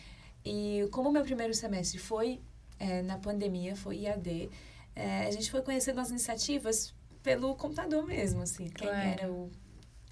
E 0.46 0.88
como 0.92 1.10
o 1.10 1.12
meu 1.12 1.24
primeiro 1.24 1.54
semestre 1.54 2.00
foi 2.00 2.40
é, 2.80 3.02
na 3.02 3.18
pandemia, 3.18 3.76
foi 3.76 4.04
IAD, 4.04 4.50
é, 4.96 5.28
a 5.28 5.32
gente 5.32 5.52
foi 5.52 5.62
conhecendo 5.62 6.00
as 6.00 6.10
iniciativas 6.10 6.94
pelo 7.24 7.56
computador 7.56 8.06
mesmo, 8.06 8.42
assim. 8.42 8.70
Quem 8.70 8.88
claro. 8.88 9.10
era 9.10 9.32
o 9.32 9.52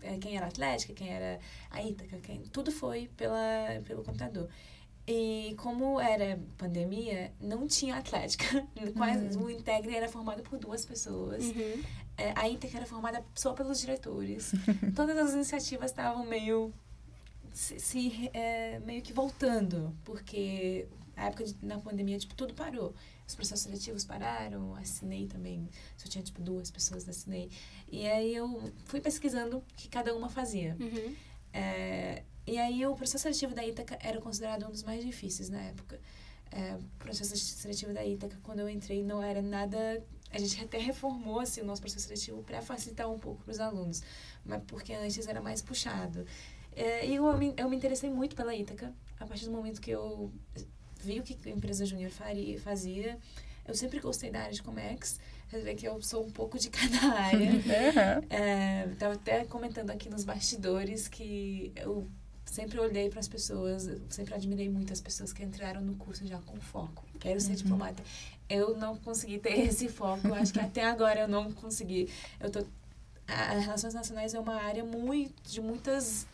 é, 0.01 0.17
quem 0.17 0.37
era 0.37 0.47
Atlética, 0.47 0.93
quem 0.93 1.09
era 1.09 1.39
a 1.71 1.81
Ítaca, 1.81 2.17
quem, 2.19 2.41
tudo 2.43 2.71
foi 2.71 3.09
pela, 3.17 3.81
pelo 3.85 4.03
computador. 4.03 4.47
E 5.07 5.55
como 5.57 5.99
era 5.99 6.39
pandemia, 6.57 7.33
não 7.39 7.65
tinha 7.65 7.95
Atlética. 7.95 8.45
Quase, 8.95 9.37
uhum. 9.37 9.45
O 9.45 9.49
Integre 9.49 9.95
era 9.95 10.09
formado 10.09 10.43
por 10.43 10.59
duas 10.59 10.85
pessoas. 10.85 11.45
Uhum. 11.45 11.83
É, 12.17 12.33
a 12.35 12.47
Ítaca 12.49 12.77
era 12.77 12.85
formada 12.85 13.23
só 13.33 13.53
pelos 13.53 13.79
diretores. 13.79 14.51
Todas 14.95 15.17
as 15.17 15.33
iniciativas 15.33 15.91
estavam 15.91 16.25
meio 16.25 16.73
se, 17.53 17.79
se 17.79 18.29
é, 18.33 18.79
meio 18.79 19.01
que 19.01 19.13
voltando, 19.13 19.95
porque 20.03 20.87
a 21.15 21.27
época 21.27 21.45
de, 21.45 21.55
na 21.65 21.79
pandemia, 21.79 22.19
tipo, 22.19 22.35
tudo 22.35 22.53
parou. 22.53 22.93
Os 23.27 23.35
processos 23.35 23.65
seletivos 23.65 24.05
pararam, 24.05 24.73
assinei 24.75 25.27
também, 25.27 25.67
só 25.97 26.07
tinha, 26.07 26.23
tipo, 26.23 26.41
duas 26.41 26.71
pessoas 26.71 27.07
assinei. 27.09 27.49
E 27.91 28.07
aí 28.07 28.33
eu 28.33 28.71
fui 28.85 29.01
pesquisando 29.01 29.57
o 29.57 29.63
que 29.75 29.89
cada 29.89 30.15
uma 30.15 30.29
fazia. 30.29 30.77
Uhum. 30.79 31.15
É, 31.51 32.23
e 32.45 32.57
aí 32.57 32.85
o 32.85 32.95
processo 32.95 33.23
seletivo 33.23 33.53
da 33.53 33.65
Ítaca 33.65 33.99
era 34.01 34.21
considerado 34.21 34.65
um 34.65 34.71
dos 34.71 34.83
mais 34.83 35.03
difíceis 35.03 35.49
na 35.49 35.61
época. 35.61 35.99
É, 36.49 36.75
o 36.75 36.83
processo 36.99 37.35
seletivo 37.35 37.93
da 37.93 38.05
Ítaca, 38.05 38.37
quando 38.41 38.59
eu 38.59 38.69
entrei, 38.69 39.03
não 39.03 39.21
era 39.21 39.41
nada... 39.41 40.01
A 40.31 40.39
gente 40.39 40.61
até 40.63 40.77
reformou, 40.77 41.39
assim, 41.41 41.61
o 41.61 41.65
nosso 41.65 41.81
processo 41.81 42.05
seletivo 42.05 42.43
para 42.43 42.61
facilitar 42.61 43.09
um 43.09 43.19
pouco 43.19 43.43
para 43.43 43.51
os 43.51 43.59
alunos, 43.59 44.01
mas 44.45 44.61
porque 44.67 44.93
antes 44.93 45.27
era 45.27 45.41
mais 45.41 45.61
puxado. 45.61 46.25
É, 46.73 47.05
e 47.05 47.15
eu, 47.15 47.25
eu 47.57 47.69
me 47.69 47.75
interessei 47.75 48.09
muito 48.09 48.35
pela 48.35 48.55
Ítaca, 48.55 48.93
a 49.19 49.25
partir 49.25 49.45
do 49.45 49.51
momento 49.51 49.81
que 49.81 49.91
eu 49.91 50.31
vi 51.01 51.19
o 51.19 51.23
que 51.23 51.37
a 51.49 51.51
empresa 51.51 51.85
júnior 51.85 52.11
fazia. 52.63 53.17
Eu 53.67 53.75
sempre 53.75 53.99
gostei 53.99 54.31
da 54.31 54.39
área 54.39 54.53
de 54.53 54.63
Comex. 54.63 55.19
Você 55.49 55.59
vê 55.59 55.75
que 55.75 55.87
eu 55.87 56.01
sou 56.01 56.25
um 56.25 56.31
pouco 56.31 56.57
de 56.57 56.69
cada 56.71 57.13
área. 57.13 57.51
uhum. 57.51 58.91
Estava 58.93 59.13
até 59.13 59.45
comentando 59.45 59.89
aqui 59.91 60.09
nos 60.09 60.23
bastidores 60.23 61.07
que 61.07 61.71
eu 61.75 62.07
sempre 62.45 62.79
olhei 62.79 63.09
para 63.09 63.19
as 63.19 63.27
pessoas, 63.27 63.89
sempre 64.09 64.33
admirei 64.33 64.69
muito 64.69 64.93
as 64.93 65.01
pessoas 65.01 65.33
que 65.33 65.43
entraram 65.43 65.81
no 65.81 65.95
curso 65.95 66.25
já 66.25 66.39
com 66.39 66.59
foco. 66.59 67.03
Quero 67.19 67.39
ser 67.41 67.51
uhum. 67.51 67.55
diplomata. 67.55 68.03
Eu 68.49 68.77
não 68.77 68.95
consegui 68.97 69.37
ter 69.37 69.59
esse 69.67 69.89
foco. 69.89 70.33
Acho 70.33 70.53
que 70.53 70.59
até 70.59 70.83
agora 70.83 71.21
eu 71.21 71.27
não 71.27 71.51
consegui. 71.51 72.09
Eu 72.39 72.49
tô 72.49 72.65
as 73.27 73.65
relações 73.65 73.93
nacionais 73.93 74.33
é 74.33 74.39
uma 74.39 74.55
área 74.55 74.85
muito 74.85 75.33
de 75.43 75.59
muitas 75.59 76.25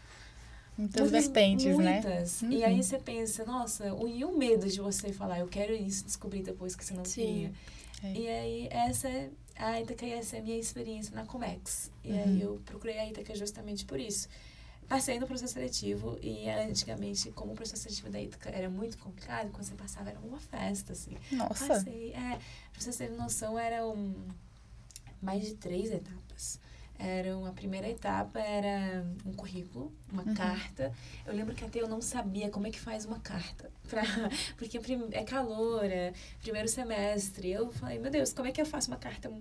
Muitas, 0.77 1.11
vertentes, 1.11 1.65
muitas. 1.65 1.85
né? 1.85 2.01
Muitas. 2.01 2.41
Uhum. 2.41 2.51
E 2.51 2.63
aí 2.63 2.83
você 2.83 2.97
pensa, 2.97 3.45
nossa, 3.45 3.93
o, 3.93 4.07
e 4.07 4.25
o 4.25 4.35
medo 4.37 4.67
de 4.67 4.81
você 4.81 5.13
falar, 5.13 5.39
eu 5.39 5.47
quero 5.47 5.73
isso, 5.73 6.03
descobrir 6.05 6.41
depois 6.41 6.75
que 6.75 6.83
você 6.83 6.93
não 6.93 7.05
Sim. 7.05 7.21
queria. 7.21 7.53
É. 8.03 8.13
E 8.13 8.27
aí, 8.27 8.67
essa 8.71 9.07
é 9.07 9.29
a 9.55 9.79
Ítaca 9.79 10.05
e 10.05 10.11
essa 10.11 10.35
é 10.35 10.39
a 10.39 10.41
minha 10.41 10.57
experiência 10.57 11.15
na 11.15 11.25
Comex. 11.25 11.91
E 12.03 12.11
uhum. 12.11 12.23
aí 12.23 12.41
eu 12.41 12.61
procurei 12.65 12.97
a 12.99 13.07
Ítaca 13.07 13.35
justamente 13.35 13.85
por 13.85 13.99
isso. 13.99 14.27
Passei 14.87 15.19
no 15.19 15.25
processo 15.25 15.53
seletivo 15.53 16.17
e 16.21 16.49
antigamente, 16.49 17.31
como 17.31 17.53
o 17.53 17.55
processo 17.55 17.83
seletivo 17.83 18.09
da 18.09 18.21
Ítaca 18.21 18.49
era 18.49 18.69
muito 18.69 18.97
complicado, 18.97 19.49
quando 19.51 19.63
você 19.63 19.75
passava 19.75 20.09
era 20.09 20.19
uma 20.19 20.39
festa, 20.39 20.93
assim. 20.93 21.15
Nossa! 21.31 21.67
Passei, 21.67 22.13
é, 22.13 22.39
pra 22.71 22.81
vocês 22.81 22.97
terem 22.97 23.15
noção, 23.15 23.57
eram 23.57 24.13
mais 25.21 25.43
de 25.45 25.55
três 25.55 25.89
etapas. 25.89 26.59
Era 26.97 27.35
uma 27.37 27.51
primeira 27.51 27.89
etapa 27.89 28.39
era 28.39 29.05
um 29.25 29.33
currículo, 29.33 29.91
uma 30.11 30.23
uhum. 30.23 30.33
carta. 30.33 30.93
Eu 31.25 31.33
lembro 31.33 31.53
que 31.53 31.65
até 31.65 31.81
eu 31.81 31.87
não 31.87 32.01
sabia 32.01 32.49
como 32.49 32.67
é 32.67 32.71
que 32.71 32.79
faz 32.79 33.05
uma 33.05 33.19
carta, 33.19 33.71
pra, 33.89 34.03
porque 34.57 34.79
é 35.11 35.23
calor, 35.23 35.85
é 35.85 36.13
primeiro 36.41 36.67
semestre. 36.67 37.51
Eu 37.51 37.71
falei, 37.71 37.99
meu 37.99 38.11
Deus, 38.11 38.31
como 38.31 38.47
é 38.47 38.51
que 38.51 38.61
eu 38.61 38.65
faço 38.65 38.89
uma 38.89 38.97
carta 38.97 39.31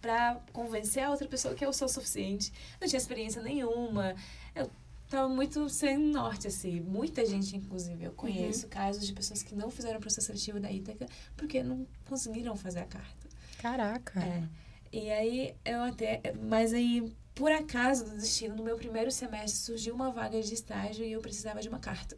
para 0.00 0.40
convencer 0.52 1.02
a 1.02 1.10
outra 1.10 1.28
pessoa 1.28 1.54
que 1.54 1.64
eu 1.64 1.72
sou 1.72 1.88
suficiente? 1.88 2.52
Não 2.80 2.88
tinha 2.88 2.98
experiência 2.98 3.42
nenhuma. 3.42 4.14
Eu 4.54 4.70
tava 5.10 5.28
muito 5.28 5.68
sem 5.68 5.98
norte, 5.98 6.46
assim. 6.46 6.80
Muita 6.80 7.26
gente, 7.26 7.54
inclusive, 7.54 8.04
eu 8.04 8.12
conheço 8.12 8.64
uhum. 8.64 8.70
casos 8.70 9.06
de 9.06 9.12
pessoas 9.12 9.42
que 9.42 9.54
não 9.54 9.70
fizeram 9.70 9.98
o 9.98 10.00
processo 10.00 10.28
seletivo 10.28 10.58
da 10.58 10.72
Ítaca 10.72 11.06
porque 11.36 11.62
não 11.62 11.86
conseguiram 12.06 12.56
fazer 12.56 12.80
a 12.80 12.86
carta. 12.86 13.28
Caraca! 13.58 14.20
É. 14.20 14.61
E 14.92 15.10
aí 15.10 15.54
eu 15.64 15.82
até. 15.82 16.20
Mas 16.42 16.74
aí, 16.74 17.12
por 17.34 17.50
acaso 17.50 18.04
do 18.04 18.16
destino, 18.16 18.54
no 18.54 18.62
meu 18.62 18.76
primeiro 18.76 19.10
semestre 19.10 19.58
surgiu 19.58 19.94
uma 19.94 20.10
vaga 20.10 20.40
de 20.40 20.52
estágio 20.52 21.04
e 21.04 21.12
eu 21.12 21.20
precisava 21.20 21.60
de 21.60 21.68
uma 21.68 21.78
carta. 21.78 22.16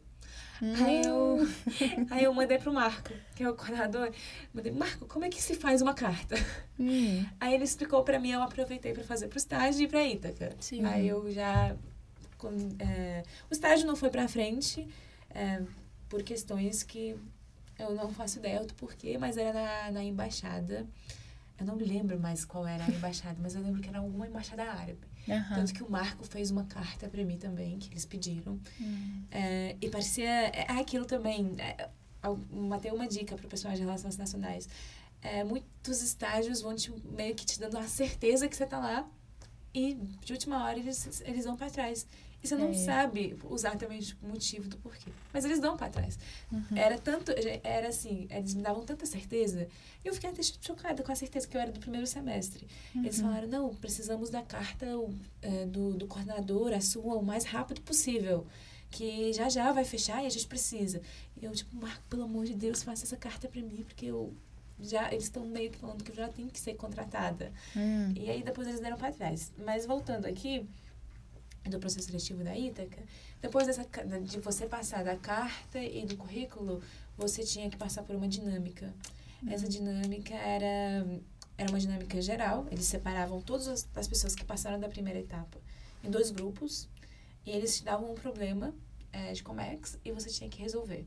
Hum. 0.62 0.72
Aí, 0.84 1.04
eu, 1.04 1.38
aí 2.10 2.24
eu 2.24 2.34
mandei 2.34 2.58
pro 2.58 2.72
Marco, 2.72 3.12
que 3.34 3.42
é 3.42 3.50
o 3.50 3.54
coordenador. 3.54 4.10
Mandei, 4.52 4.72
Marco, 4.72 5.06
como 5.06 5.24
é 5.24 5.28
que 5.28 5.40
se 5.40 5.54
faz 5.54 5.82
uma 5.82 5.94
carta? 5.94 6.36
Hum. 6.78 7.24
Aí 7.38 7.54
ele 7.54 7.64
explicou 7.64 8.02
para 8.02 8.18
mim, 8.18 8.32
eu 8.32 8.42
aproveitei 8.42 8.92
para 8.92 9.04
fazer 9.04 9.28
pro 9.28 9.38
estágio 9.38 9.82
e 9.82 9.88
pra 9.88 10.04
Ítaca. 10.04 10.56
Sim. 10.58 10.84
Aí 10.84 11.06
eu 11.08 11.30
já. 11.30 11.76
Com, 12.38 12.50
é, 12.78 13.22
o 13.50 13.54
estágio 13.54 13.86
não 13.86 13.94
foi 13.94 14.10
pra 14.10 14.26
frente, 14.28 14.86
é, 15.30 15.62
por 16.08 16.22
questões 16.22 16.82
que 16.82 17.16
eu 17.78 17.94
não 17.94 18.12
faço 18.12 18.38
ideia 18.38 18.62
do 18.64 18.74
porquê, 18.74 19.16
mas 19.18 19.36
era 19.36 19.52
na, 19.52 19.90
na 19.92 20.04
embaixada. 20.04 20.86
Eu 21.58 21.66
não 21.66 21.76
me 21.76 21.84
lembro 21.84 22.18
mais 22.18 22.44
qual 22.44 22.66
era 22.66 22.84
a 22.84 22.88
embaixada, 22.88 23.36
mas 23.40 23.54
eu 23.54 23.62
lembro 23.62 23.80
que 23.80 23.88
era 23.88 23.98
alguma 23.98 24.26
embaixada 24.26 24.64
árabe. 24.64 24.98
Uhum. 25.26 25.54
Tanto 25.54 25.72
que 25.72 25.82
o 25.82 25.90
Marco 25.90 26.24
fez 26.24 26.50
uma 26.50 26.64
carta 26.64 27.08
para 27.08 27.24
mim 27.24 27.38
também, 27.38 27.78
que 27.78 27.90
eles 27.90 28.04
pediram. 28.04 28.58
Uhum. 28.80 29.24
É, 29.30 29.76
e 29.80 29.88
parecia. 29.88 30.28
É, 30.28 30.66
é 30.68 30.80
aquilo 30.80 31.04
também. 31.04 31.54
É, 31.58 31.88
até 32.74 32.92
uma 32.92 33.06
dica 33.06 33.36
para 33.36 33.46
o 33.46 33.48
pessoal 33.48 33.74
de 33.74 33.80
relações 33.80 34.16
nacionais. 34.16 34.68
É, 35.22 35.44
muitos 35.44 36.02
estágios 36.02 36.60
vão 36.60 36.74
te, 36.74 36.92
meio 37.16 37.34
que 37.34 37.46
te 37.46 37.58
dando 37.58 37.78
a 37.78 37.84
certeza 37.84 38.48
que 38.48 38.56
você 38.56 38.64
está 38.64 38.78
lá 38.78 39.08
e 39.72 39.94
de 39.94 40.32
última 40.32 40.64
hora 40.64 40.78
eles, 40.78 41.22
eles 41.24 41.44
vão 41.44 41.56
para 41.56 41.70
trás. 41.70 42.06
E 42.44 42.46
você 42.46 42.56
não 42.56 42.68
é. 42.68 42.74
sabe 42.74 43.34
exatamente 43.50 44.14
o 44.22 44.28
motivo 44.28 44.68
do 44.68 44.76
porquê. 44.76 45.10
Mas 45.32 45.46
eles 45.46 45.58
dão 45.60 45.78
para 45.78 45.88
trás. 45.88 46.18
Uhum. 46.52 46.76
Era 46.76 46.98
tanto, 46.98 47.32
era 47.62 47.88
assim, 47.88 48.28
eles 48.30 48.52
me 48.52 48.62
davam 48.62 48.84
tanta 48.84 49.06
certeza. 49.06 49.66
E 50.04 50.08
eu 50.08 50.12
fiquei 50.12 50.28
até 50.28 50.42
chocada 50.42 51.02
com 51.02 51.10
a 51.10 51.14
certeza 51.14 51.48
que 51.48 51.56
eu 51.56 51.60
era 51.60 51.72
do 51.72 51.80
primeiro 51.80 52.06
semestre. 52.06 52.66
Uhum. 52.94 53.02
Eles 53.02 53.18
falaram, 53.18 53.48
não, 53.48 53.74
precisamos 53.74 54.28
da 54.28 54.42
carta 54.42 54.86
é, 55.40 55.64
do, 55.64 55.94
do 55.94 56.06
coordenador, 56.06 56.74
a 56.74 56.82
sua, 56.82 57.16
o 57.16 57.24
mais 57.24 57.44
rápido 57.44 57.80
possível. 57.80 58.46
Que 58.90 59.32
já 59.32 59.48
já 59.48 59.72
vai 59.72 59.84
fechar 59.84 60.22
e 60.22 60.26
a 60.26 60.30
gente 60.30 60.46
precisa. 60.46 61.00
E 61.40 61.46
eu, 61.46 61.52
tipo, 61.52 61.74
Marco, 61.74 62.02
pelo 62.10 62.24
amor 62.24 62.44
de 62.44 62.54
Deus, 62.54 62.82
faça 62.82 63.06
essa 63.06 63.16
carta 63.16 63.48
para 63.48 63.62
mim, 63.62 63.82
porque 63.88 64.04
eu 64.06 64.34
já 64.78 65.10
eles 65.12 65.24
estão 65.24 65.44
meio 65.46 65.70
que 65.70 65.78
falando 65.78 66.04
que 66.04 66.10
eu 66.10 66.16
já 66.16 66.28
tenho 66.28 66.48
que 66.48 66.60
ser 66.60 66.74
contratada. 66.74 67.50
Hum. 67.74 68.12
E 68.14 68.28
aí 68.28 68.42
depois 68.42 68.68
eles 68.68 68.80
deram 68.80 68.98
para 68.98 69.12
trás. 69.12 69.50
Mas 69.64 69.86
voltando 69.86 70.26
aqui, 70.26 70.68
do 71.68 71.78
processo 71.78 72.06
seletivo 72.06 72.44
da 72.44 72.56
Ítaca, 72.56 73.02
depois 73.40 73.66
dessa, 73.66 73.86
de 74.22 74.38
você 74.40 74.66
passar 74.66 75.04
da 75.04 75.16
carta 75.16 75.78
e 75.78 76.04
do 76.04 76.16
currículo, 76.16 76.82
você 77.16 77.42
tinha 77.42 77.70
que 77.70 77.76
passar 77.76 78.02
por 78.02 78.14
uma 78.14 78.28
dinâmica. 78.28 78.92
Uhum. 79.42 79.52
Essa 79.52 79.68
dinâmica 79.68 80.34
era, 80.34 81.06
era 81.56 81.70
uma 81.70 81.78
dinâmica 81.78 82.20
geral, 82.20 82.66
eles 82.70 82.86
separavam 82.86 83.40
todas 83.40 83.68
as, 83.68 83.88
as 83.94 84.08
pessoas 84.08 84.34
que 84.34 84.44
passaram 84.44 84.78
da 84.78 84.88
primeira 84.88 85.18
etapa 85.18 85.58
em 86.02 86.10
dois 86.10 86.30
grupos, 86.30 86.88
e 87.46 87.50
eles 87.50 87.78
te 87.78 87.84
davam 87.84 88.12
um 88.12 88.14
problema 88.14 88.74
é, 89.12 89.32
de 89.32 89.42
Comex 89.42 89.98
e 90.04 90.10
você 90.10 90.28
tinha 90.30 90.48
que 90.50 90.60
resolver. 90.60 91.06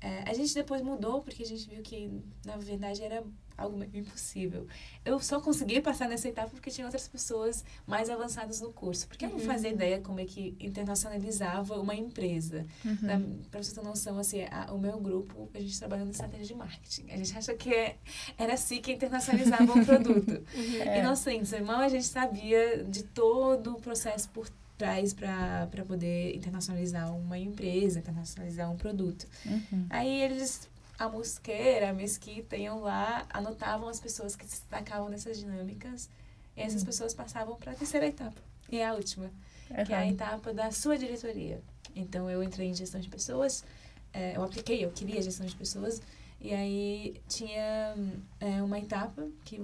É, 0.00 0.28
a 0.28 0.34
gente 0.34 0.54
depois 0.54 0.82
mudou 0.82 1.22
porque 1.22 1.42
a 1.42 1.46
gente 1.46 1.68
viu 1.68 1.82
que, 1.82 2.10
na 2.44 2.56
verdade, 2.56 3.02
era 3.02 3.24
algo 3.56 3.82
impossível. 3.94 4.66
Eu 5.04 5.18
só 5.18 5.40
consegui 5.40 5.80
passar 5.80 6.08
nessa 6.08 6.28
etapa 6.28 6.50
porque 6.50 6.70
tinha 6.70 6.86
outras 6.86 7.08
pessoas 7.08 7.64
mais 7.86 8.10
avançadas 8.10 8.60
no 8.60 8.72
curso. 8.72 9.08
Porque 9.08 9.24
eu 9.24 9.30
não 9.30 9.38
fazia 9.38 9.70
uhum. 9.70 9.76
ideia 9.76 10.00
como 10.00 10.20
é 10.20 10.24
que 10.24 10.54
internacionalizava 10.60 11.80
uma 11.80 11.94
empresa. 11.94 12.66
Uhum. 12.84 13.40
Para 13.50 13.62
você 13.62 13.74
ter 13.74 13.82
noção, 13.82 14.18
assim, 14.18 14.42
a, 14.50 14.72
o 14.72 14.78
meu 14.78 14.98
grupo, 15.00 15.48
a 15.54 15.60
gente 15.60 15.78
trabalhando 15.78 16.08
em 16.08 16.10
estratégia 16.10 16.46
de 16.46 16.54
marketing. 16.54 17.10
A 17.10 17.16
gente 17.16 17.36
acha 17.36 17.54
que 17.54 17.72
é, 17.72 17.96
era 18.36 18.54
assim 18.54 18.80
que 18.80 18.92
internacionalizava 18.92 19.72
um 19.72 19.84
produto. 19.84 20.26
Uhum. 20.56 20.82
É. 20.82 21.00
Inocentes, 21.00 21.52
irmão, 21.52 21.80
a 21.80 21.88
gente 21.88 22.06
sabia 22.06 22.84
de 22.84 23.02
todo 23.02 23.72
o 23.72 23.80
processo 23.80 24.28
por 24.30 24.48
traz 24.76 25.14
para 25.14 25.84
poder 25.86 26.36
internacionalizar 26.36 27.14
uma 27.14 27.38
empresa, 27.38 27.98
internacionalizar 27.98 28.70
um 28.70 28.76
produto. 28.76 29.26
Uhum. 29.44 29.86
Aí 29.88 30.22
eles, 30.22 30.68
a 30.98 31.08
Mosqueira, 31.08 31.90
a 31.90 31.92
Mesquita, 31.92 32.56
iam 32.56 32.80
lá, 32.80 33.26
anotavam 33.30 33.88
as 33.88 33.98
pessoas 33.98 34.36
que 34.36 34.44
se 34.44 34.60
destacavam 34.60 35.08
nessas 35.08 35.38
dinâmicas, 35.38 36.10
e 36.56 36.60
essas 36.60 36.82
uhum. 36.82 36.86
pessoas 36.86 37.14
passavam 37.14 37.56
para 37.56 37.72
a 37.72 37.74
terceira 37.74 38.06
etapa, 38.06 38.40
e 38.70 38.78
é 38.78 38.86
a 38.86 38.94
última, 38.94 39.30
uhum. 39.70 39.84
que 39.84 39.92
é 39.92 39.96
a 39.96 40.06
etapa 40.06 40.52
da 40.52 40.70
sua 40.70 40.98
diretoria. 40.98 41.60
Então, 41.94 42.28
eu 42.28 42.42
entrei 42.42 42.68
em 42.68 42.74
gestão 42.74 43.00
de 43.00 43.08
pessoas, 43.08 43.64
é, 44.12 44.36
eu 44.36 44.42
apliquei, 44.42 44.84
eu 44.84 44.90
queria 44.90 45.22
gestão 45.22 45.46
de 45.46 45.56
pessoas, 45.56 46.02
e 46.38 46.52
aí 46.52 47.20
tinha 47.28 47.94
é, 48.40 48.62
uma 48.62 48.78
etapa 48.78 49.26
que 49.44 49.58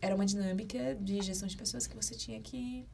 era 0.00 0.14
uma 0.14 0.24
dinâmica 0.24 0.94
de 1.00 1.20
gestão 1.20 1.48
de 1.48 1.56
pessoas 1.56 1.86
que 1.86 1.96
você 1.96 2.14
tinha 2.14 2.40
que 2.40 2.86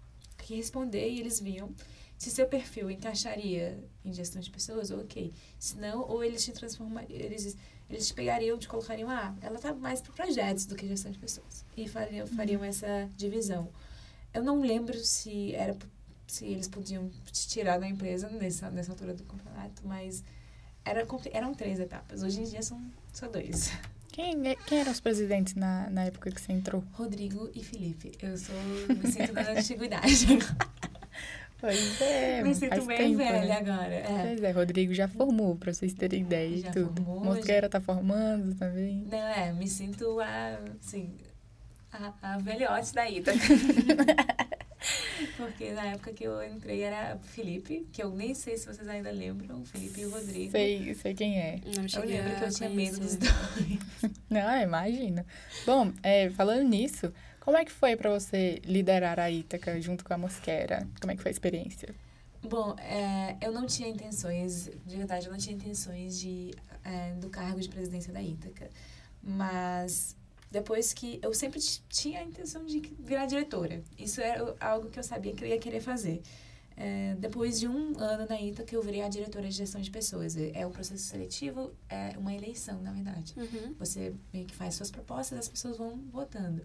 que 0.45 0.55
responder 0.55 1.09
e 1.11 1.21
eles 1.21 1.41
viam 1.41 1.75
se 2.19 2.31
seu 2.31 2.47
perfil 2.49 2.91
encaixaria 2.91 3.79
em 4.05 4.13
gestão 4.13 4.41
de 4.43 4.51
pessoas, 4.51 4.91
ok. 4.91 5.33
Se 5.59 5.77
não, 5.77 6.01
ou 6.01 6.25
eles 6.25 6.45
te 6.45 6.51
transformariam, 6.51 7.21
eles, 7.21 7.57
eles 7.89 8.09
te 8.09 8.15
pegariam, 8.15 8.59
te 8.59 8.67
colocariam, 8.67 9.09
ah, 9.09 9.35
ela 9.41 9.59
tá 9.59 9.73
mais 9.73 10.01
para 10.01 10.13
projetos 10.13 10.67
do 10.67 10.75
que 10.75 10.87
gestão 10.89 11.13
de 11.13 11.19
pessoas. 11.19 11.65
E 11.77 11.89
fariam, 11.89 12.27
uhum. 12.27 12.35
fariam 12.35 12.65
essa 12.65 13.09
divisão. 13.17 13.69
Eu 14.35 14.43
não 14.43 14.61
lembro 14.61 14.99
se 14.99 15.55
era 15.55 15.77
se 16.27 16.45
eles 16.45 16.69
podiam 16.69 17.09
te 17.33 17.49
tirar 17.49 17.79
da 17.79 17.89
empresa 17.89 18.29
nessa, 18.29 18.69
nessa 18.71 18.93
altura 18.93 19.15
do 19.15 19.25
campeonato, 19.25 19.87
mas 19.87 20.23
era, 20.85 21.07
eram 21.33 21.55
três 21.55 21.79
etapas. 21.81 22.23
Hoje 22.23 22.41
em 22.41 22.45
dia 22.45 22.63
são 22.63 22.85
só 23.13 23.29
dois. 23.29 23.71
Quem, 24.19 24.49
é, 24.49 24.57
quem 24.57 24.81
eram 24.81 24.91
os 24.91 24.99
presidentes 24.99 25.55
na, 25.55 25.89
na 25.91 26.07
época 26.07 26.29
que 26.33 26.41
você 26.41 26.53
entrou? 26.53 26.83
Rodrigo 26.95 27.49
e 27.55 27.63
Felipe. 27.63 28.11
Eu 28.21 28.37
sou, 28.37 28.53
me 28.89 29.13
sinto 29.13 29.33
da 29.33 29.53
antiguidade. 29.53 30.27
Pois 31.61 32.01
é, 32.01 32.41
Me 32.41 32.55
sinto 32.55 32.85
bem 32.85 32.99
tempo, 32.99 33.19
velha 33.19 33.47
né? 33.47 33.57
agora. 33.57 33.93
É. 33.93 34.27
Pois 34.29 34.43
é, 34.45 34.51
Rodrigo 34.53 34.95
já 34.95 35.09
formou, 35.09 35.57
pra 35.57 35.75
vocês 35.75 35.93
terem 35.93 36.21
ideia 36.21 36.57
já 36.57 36.69
de 36.69 36.73
tudo. 36.73 37.03
Formou, 37.03 37.25
Mosqueira 37.25 37.63
já... 37.67 37.69
tá 37.69 37.81
formando 37.81 38.55
também. 38.55 39.05
Não, 39.11 39.19
é, 39.19 39.53
me 39.53 39.67
sinto 39.67 40.21
a, 40.21 40.57
assim, 40.81 41.17
a, 41.93 42.13
a 42.23 42.39
velhote 42.39 42.95
da 42.95 43.11
Ita. 43.11 43.33
Porque 45.37 45.71
na 45.73 45.87
época 45.87 46.13
que 46.13 46.25
eu 46.25 46.43
entrei 46.43 46.83
era 46.83 47.19
Felipe, 47.19 47.87
que 47.93 48.03
eu 48.03 48.11
nem 48.11 48.35
sei 48.35 48.57
se 48.57 48.67
vocês 48.67 48.89
ainda 48.89 49.11
lembram, 49.11 49.65
Felipe 49.65 50.01
e 50.01 50.07
o 50.07 50.11
Rodrigo. 50.11 50.51
Sei, 50.51 50.95
sei 50.95 51.15
quem 51.15 51.39
é. 51.39 51.61
Não 51.65 52.03
eu 52.03 52.09
lembro 52.09 52.37
que 52.37 52.45
eu 52.45 52.51
tinha 52.51 52.71
medo 52.71 53.01
dos 53.01 53.17
dois. 53.17 54.13
Não, 54.31 54.61
imagina. 54.61 55.25
Bom, 55.65 55.93
é, 56.03 56.31
falando 56.31 56.63
nisso, 56.63 57.13
como 57.41 57.57
é 57.57 57.65
que 57.65 57.73
foi 57.73 57.97
para 57.97 58.11
você 58.11 58.61
liderar 58.65 59.19
a 59.19 59.31
Ítaca 59.31 59.81
junto 59.81 60.05
com 60.05 60.13
a 60.13 60.19
Mosquera? 60.19 60.87
Como 61.01 61.11
é 61.11 61.17
que 61.17 61.23
foi 61.23 61.31
a 61.31 61.33
experiência? 61.33 61.95
Bom, 62.43 62.77
é, 62.79 63.37
eu 63.41 63.51
não 63.51 63.67
tinha 63.67 63.89
intenções, 63.89 64.71
de 64.87 64.97
verdade, 64.97 65.27
eu 65.27 65.33
não 65.33 65.39
tinha 65.39 65.57
intenções 65.57 66.21
de, 66.21 66.53
é, 66.85 67.15
do 67.15 67.29
cargo 67.29 67.61
de 67.61 67.69
presidência 67.69 68.13
da 68.13 68.23
Ítaca. 68.23 68.71
Mas 69.23 70.17
depois 70.51 70.93
que 70.93 71.19
eu 71.23 71.33
sempre 71.35 71.61
tinha 71.89 72.21
a 72.21 72.25
intenção 72.25 72.65
de 72.65 72.81
virar 72.99 73.27
diretora. 73.27 73.83
Isso 73.99 74.21
era 74.21 74.55
algo 74.61 74.89
que 74.89 74.99
eu 74.99 75.03
sabia 75.03 75.33
que 75.35 75.45
eu 75.45 75.49
ia 75.49 75.59
querer 75.59 75.81
fazer. 75.81 76.23
É, 76.81 77.17
depois 77.19 77.59
de 77.59 77.67
um 77.67 77.99
ano 77.99 78.25
na 78.29 78.41
ITA 78.41 78.63
que 78.63 78.77
eu 78.77 78.81
virei 78.81 79.03
a 79.03 79.09
diretora 79.09 79.49
de 79.49 79.55
gestão 79.55 79.81
de 79.81 79.91
pessoas. 79.91 80.37
É 80.37 80.65
um 80.67 80.71
processo 80.71 81.03
seletivo, 81.03 81.73
é 81.89 82.17
uma 82.17 82.33
eleição, 82.33 82.81
na 82.81 82.93
verdade. 82.93 83.35
Uhum. 83.37 83.75
Você 83.79 84.15
meio 84.33 84.47
que 84.47 84.55
faz 84.55 84.77
suas 84.77 84.91
propostas, 84.91 85.39
as 85.41 85.49
pessoas 85.49 85.77
vão 85.77 85.99
votando. 86.13 86.63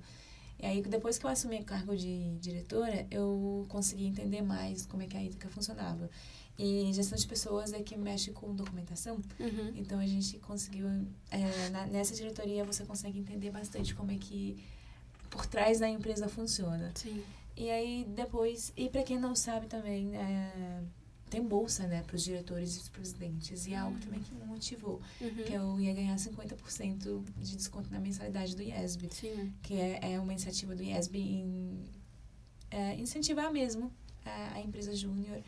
E 0.60 0.65
aí, 0.65 0.82
depois 0.84 1.17
que 1.17 1.26
eu 1.26 1.30
assumi 1.30 1.58
o 1.60 1.65
cargo 1.65 1.98
de 1.98 2.38
diretora, 2.38 3.06
eu 3.10 3.65
consegui 3.67 4.06
entender 4.06 4.41
mais 4.41 4.86
como 4.86 5.02
é 5.02 5.08
que 5.08 5.17
a 5.17 5.24
ITA 5.24 5.50
funcionava. 5.50 6.10
E 6.58 6.92
gestão 6.94 7.18
de 7.18 7.26
pessoas 7.26 7.74
é 7.74 7.82
que 7.82 7.98
mexe 7.98 8.32
com 8.32 8.54
documentação. 8.56 9.16
Uhum. 9.39 9.74
Então 9.76 10.00
a 10.00 10.06
gente 10.06 10.38
conseguiu. 10.39 10.88
É, 11.32 11.70
na, 11.70 11.88
nessa 11.88 12.16
diretoria 12.16 12.63
você 12.63 12.86
consegue 12.86 13.18
entender 13.18 13.50
bastante 13.50 13.96
como 13.96 14.12
é 14.12 14.18
que 14.18 14.63
por 15.30 15.46
trás 15.48 15.80
da 15.80 15.89
empresa 15.89 16.28
funciona. 16.28 16.92
Sim. 16.96 17.24
E 17.58 17.70
aí 17.70 18.06
depois. 18.08 18.72
E 18.78 18.88
para 18.88 19.04
quem 19.04 19.20
não 19.20 19.36
sabe 19.36 19.68
também. 19.68 20.16
É, 20.16 20.84
tem 21.30 21.42
bolsa, 21.42 21.88
né, 21.88 22.04
para 22.06 22.16
os 22.16 22.24
diretores 22.24 22.76
e 22.76 22.80
os 22.82 22.89
presidentes. 22.89 23.66
E 23.66 23.74
é 23.74 23.78
algo 23.78 23.98
também 23.98 24.20
que 24.20 24.36
me 24.36 24.46
motivou. 24.46 25.02
Uhum. 25.20 25.44
Que 25.44 25.54
eu 25.54 25.80
ia 25.80 25.92
ganhar 25.92 26.16
50% 26.16 27.24
de 27.39 27.56
desconto 27.56 27.89
na 27.92 28.00
mensalidade 28.00 28.56
do 28.56 28.62
IESB. 28.62 29.10
Sim. 29.10 29.52
Que 29.63 29.74
é, 29.74 30.13
é 30.13 30.20
uma 30.20 30.32
iniciativa 30.32 30.76
do 30.76 30.84
IESB 30.84 31.18
em 31.18 31.80
é, 32.70 32.96
incentivar 32.96 33.52
mesmo 33.52 33.92
a, 34.24 34.54
a 34.56 34.62
empresa 34.62 34.96
júnior 34.96 35.42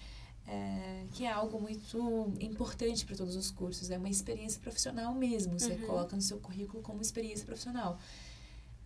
é, 0.47 1.05
que 1.11 1.25
é 1.25 1.31
algo 1.31 1.59
muito 1.59 2.33
importante 2.39 3.05
para 3.05 3.15
todos 3.15 3.35
os 3.35 3.49
cursos. 3.49 3.89
É 3.89 3.97
uma 3.97 4.09
experiência 4.09 4.59
profissional 4.61 5.13
mesmo. 5.13 5.59
Você 5.59 5.73
uhum. 5.73 5.87
coloca 5.87 6.15
no 6.15 6.21
seu 6.21 6.39
currículo 6.39 6.81
como 6.83 7.01
experiência 7.01 7.45
profissional. 7.45 7.99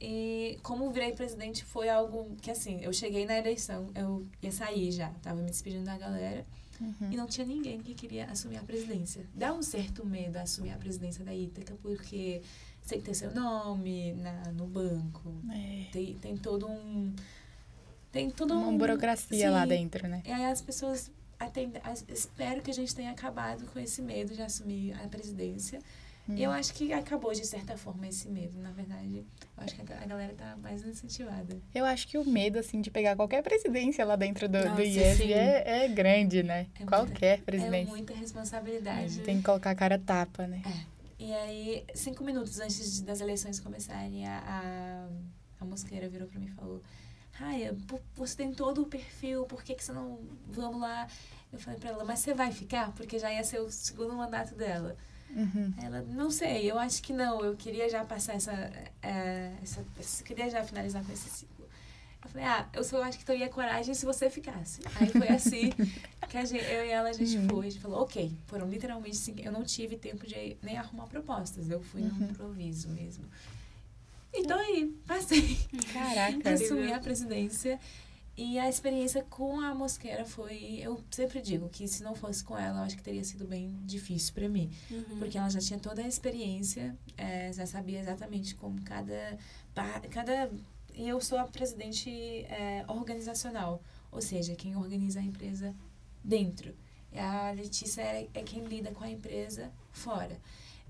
E 0.02 0.58
como 0.64 0.90
virei 0.92 1.12
presidente 1.12 1.66
foi 1.66 1.90
algo 1.90 2.36
que, 2.42 2.50
assim, 2.50 2.80
eu 2.82 2.94
cheguei 2.94 3.26
na 3.26 3.38
eleição, 3.38 3.90
eu 3.94 4.26
ia 4.42 4.52
sair 4.52 4.92
já, 4.92 5.10
tava 5.22 5.42
me 5.42 5.50
despedindo 5.50 5.84
da 5.84 5.98
galera. 5.98 6.46
Uhum. 6.80 7.12
E 7.12 7.18
não 7.18 7.28
tinha 7.28 7.46
ninguém 7.46 7.82
que 7.82 7.94
queria 7.94 8.26
assumir 8.26 8.56
a 8.56 8.64
presidência. 8.64 9.28
Dá 9.36 9.54
um 9.54 9.62
certo 9.62 10.06
medo 10.06 10.38
assumir 10.38 10.72
a 10.72 10.78
presidência 10.78 11.26
da 11.26 11.36
Ítaca, 11.36 11.76
porque 11.82 12.42
você 12.82 12.92
tem 12.92 13.00
que 13.00 13.06
ter 13.08 13.14
seu 13.14 13.34
nome 13.36 14.14
na, 14.14 14.54
no 14.54 14.66
banco. 14.66 15.36
É. 15.52 15.88
Tem, 15.92 16.14
tem 16.16 16.38
todo 16.38 16.68
um. 16.68 17.14
Tem 18.12 18.32
todo 18.32 18.54
Uma 18.56 18.70
um, 18.70 18.78
burocracia 18.78 19.38
sim, 19.38 19.50
lá 19.50 19.66
dentro, 19.66 20.08
né? 20.08 20.24
E 20.26 20.32
aí 20.32 20.46
as 20.46 20.62
pessoas 20.62 21.12
atender, 21.40 21.82
espero 22.08 22.62
que 22.62 22.70
a 22.70 22.74
gente 22.74 22.94
tenha 22.94 23.12
acabado 23.12 23.66
com 23.68 23.80
esse 23.80 24.02
medo 24.02 24.34
de 24.34 24.42
assumir 24.42 24.94
a 25.04 25.08
presidência. 25.08 25.80
Hum. 26.28 26.36
Eu 26.38 26.52
acho 26.52 26.74
que 26.74 26.94
acabou, 26.94 27.34
de 27.34 27.46
certa 27.46 27.76
forma, 27.76 28.08
esse 28.08 28.30
medo. 28.30 28.60
Na 28.60 28.72
verdade, 28.72 29.18
eu 29.18 29.64
acho 29.64 29.74
que 29.74 29.82
a 29.82 30.06
galera 30.06 30.34
tá 30.36 30.56
mais 30.58 30.84
incentivada. 30.84 31.60
Eu 31.74 31.86
acho 31.86 32.08
que 32.08 32.18
o 32.20 32.26
medo, 32.26 32.60
assim, 32.60 32.82
de 32.82 32.92
pegar 32.92 33.16
qualquer 33.16 33.42
presidência 33.42 34.06
lá 34.06 34.16
dentro 34.16 34.48
do, 34.48 34.60
Nossa, 34.60 34.76
do 34.76 34.82
IES 34.82 35.22
é, 35.22 35.86
é 35.86 35.88
grande, 35.88 36.44
né? 36.44 36.68
É 36.80 36.86
qualquer 36.86 37.38
muita, 37.38 37.46
presidência. 37.46 37.90
É 37.90 37.96
muita 37.96 38.14
responsabilidade. 38.14 39.22
Tem 39.22 39.38
que 39.38 39.44
colocar 39.44 39.72
a 39.72 39.76
cara 39.76 39.98
tapa, 39.98 40.46
né? 40.46 40.62
É. 40.66 41.00
E 41.24 41.34
aí, 41.34 41.86
cinco 41.96 42.24
minutos 42.24 42.60
antes 42.60 43.02
das 43.02 43.20
eleições 43.22 43.60
começarem, 43.60 44.28
a, 44.28 44.40
a, 44.40 45.64
a 45.64 45.66
mosqueira 45.66 46.08
virou 46.08 46.28
para 46.28 46.40
mim 46.40 46.46
e 46.46 46.52
falou 46.52 46.82
Raia, 47.40 47.76
você 48.16 48.36
tem 48.36 48.54
todo 48.54 48.82
o 48.82 48.86
perfil, 48.86 49.46
por 49.46 49.64
que, 49.64 49.74
que 49.74 49.84
você 49.84 49.94
não. 49.94 50.20
Vamos 50.48 50.82
lá. 50.82 51.08
Eu 51.52 51.58
falei 51.58 51.80
pra 51.80 51.90
ela, 51.90 52.04
mas 52.04 52.20
você 52.20 52.34
vai 52.34 52.52
ficar? 52.52 52.92
Porque 52.92 53.18
já 53.18 53.32
ia 53.32 53.44
ser 53.44 53.60
o 53.60 53.72
segundo 53.72 54.14
mandato 54.14 54.54
dela. 54.56 54.98
Uhum. 55.30 55.74
Ela, 55.82 56.02
não 56.02 56.30
sei, 56.30 56.70
eu 56.70 56.78
acho 56.78 57.02
que 57.02 57.14
não. 57.14 57.44
Eu 57.44 57.56
queria 57.56 57.90
já 57.90 58.04
passar 58.04 58.34
essa. 58.34 58.52
É, 59.02 59.54
essa 59.64 59.80
eu 59.80 60.26
queria 60.26 60.50
já 60.50 60.64
finalizar 60.64 61.04
com 61.04 61.14
esse 61.14 61.30
ciclo. 61.30 61.66
Eu 62.22 62.30
falei, 62.30 62.46
ah, 62.46 62.68
eu 62.74 62.84
só 62.84 63.02
acho 63.04 63.18
que 63.18 63.24
teria 63.24 63.48
coragem 63.48 63.94
se 63.94 64.06
você 64.06 64.30
ficasse. 64.30 64.82
Aí 65.00 65.08
foi 65.08 65.30
assim 65.30 65.72
que 66.30 66.46
gente, 66.46 66.64
eu 66.64 66.86
e 66.86 66.90
ela 66.90 67.10
a 67.10 67.14
gente 67.14 67.38
uhum. 67.38 67.48
foi. 67.48 67.68
A 67.68 67.70
gente 67.70 67.82
falou, 67.82 68.02
ok. 68.02 68.38
Foram 68.48 68.68
literalmente 68.68 69.16
assim, 69.16 69.36
eu 69.40 69.52
não 69.52 69.64
tive 69.64 69.98
tempo 69.98 70.28
de 70.28 70.58
nem 70.62 70.78
arrumar 70.78 71.08
propostas. 71.08 71.70
Eu 71.70 71.82
fui 71.82 72.02
uhum. 72.02 72.10
no 72.10 72.30
improviso 72.32 72.90
mesmo. 72.90 73.26
Então 74.34 74.58
aí, 74.60 74.88
passei. 75.08 75.58
Caraca. 75.94 76.54
Assumi 76.54 76.94
a 76.94 77.00
presidência. 77.00 77.80
E 78.42 78.58
a 78.58 78.70
experiência 78.70 79.22
com 79.30 79.60
a 79.60 79.76
Mosqueira 79.76 80.24
foi. 80.24 80.80
Eu 80.82 81.04
sempre 81.12 81.42
digo 81.42 81.68
que 81.68 81.86
se 81.90 82.02
não 82.02 82.16
fosse 82.16 82.42
com 82.42 82.58
ela, 82.58 82.80
eu 82.80 82.84
acho 82.84 82.96
que 82.96 83.04
teria 83.04 83.24
sido 83.24 83.46
bem 83.46 83.78
difícil 83.84 84.34
para 84.34 84.48
mim. 84.48 84.72
Uhum. 84.90 85.20
Porque 85.20 85.38
ela 85.38 85.50
já 85.50 85.60
tinha 85.60 85.78
toda 85.78 86.02
a 86.02 86.08
experiência, 86.08 86.98
é, 87.18 87.52
já 87.52 87.66
sabia 87.66 88.00
exatamente 88.00 88.56
como 88.56 88.82
cada. 88.84 89.38
cada 90.10 90.50
e 90.94 91.08
eu 91.08 91.20
sou 91.20 91.38
a 91.38 91.44
presidente 91.44 92.10
é, 92.10 92.86
organizacional. 92.88 93.82
ou 94.10 94.22
seja, 94.22 94.56
quem 94.56 94.76
organiza 94.76 95.20
a 95.20 95.24
empresa 95.24 95.76
dentro. 96.24 96.74
E 97.12 97.20
a 97.20 97.52
Letícia 97.52 98.02
é, 98.02 98.30
é 98.34 98.42
quem 98.42 98.64
lida 98.64 98.92
com 98.92 99.04
a 99.04 99.10
empresa 99.10 99.70
fora. 99.92 100.40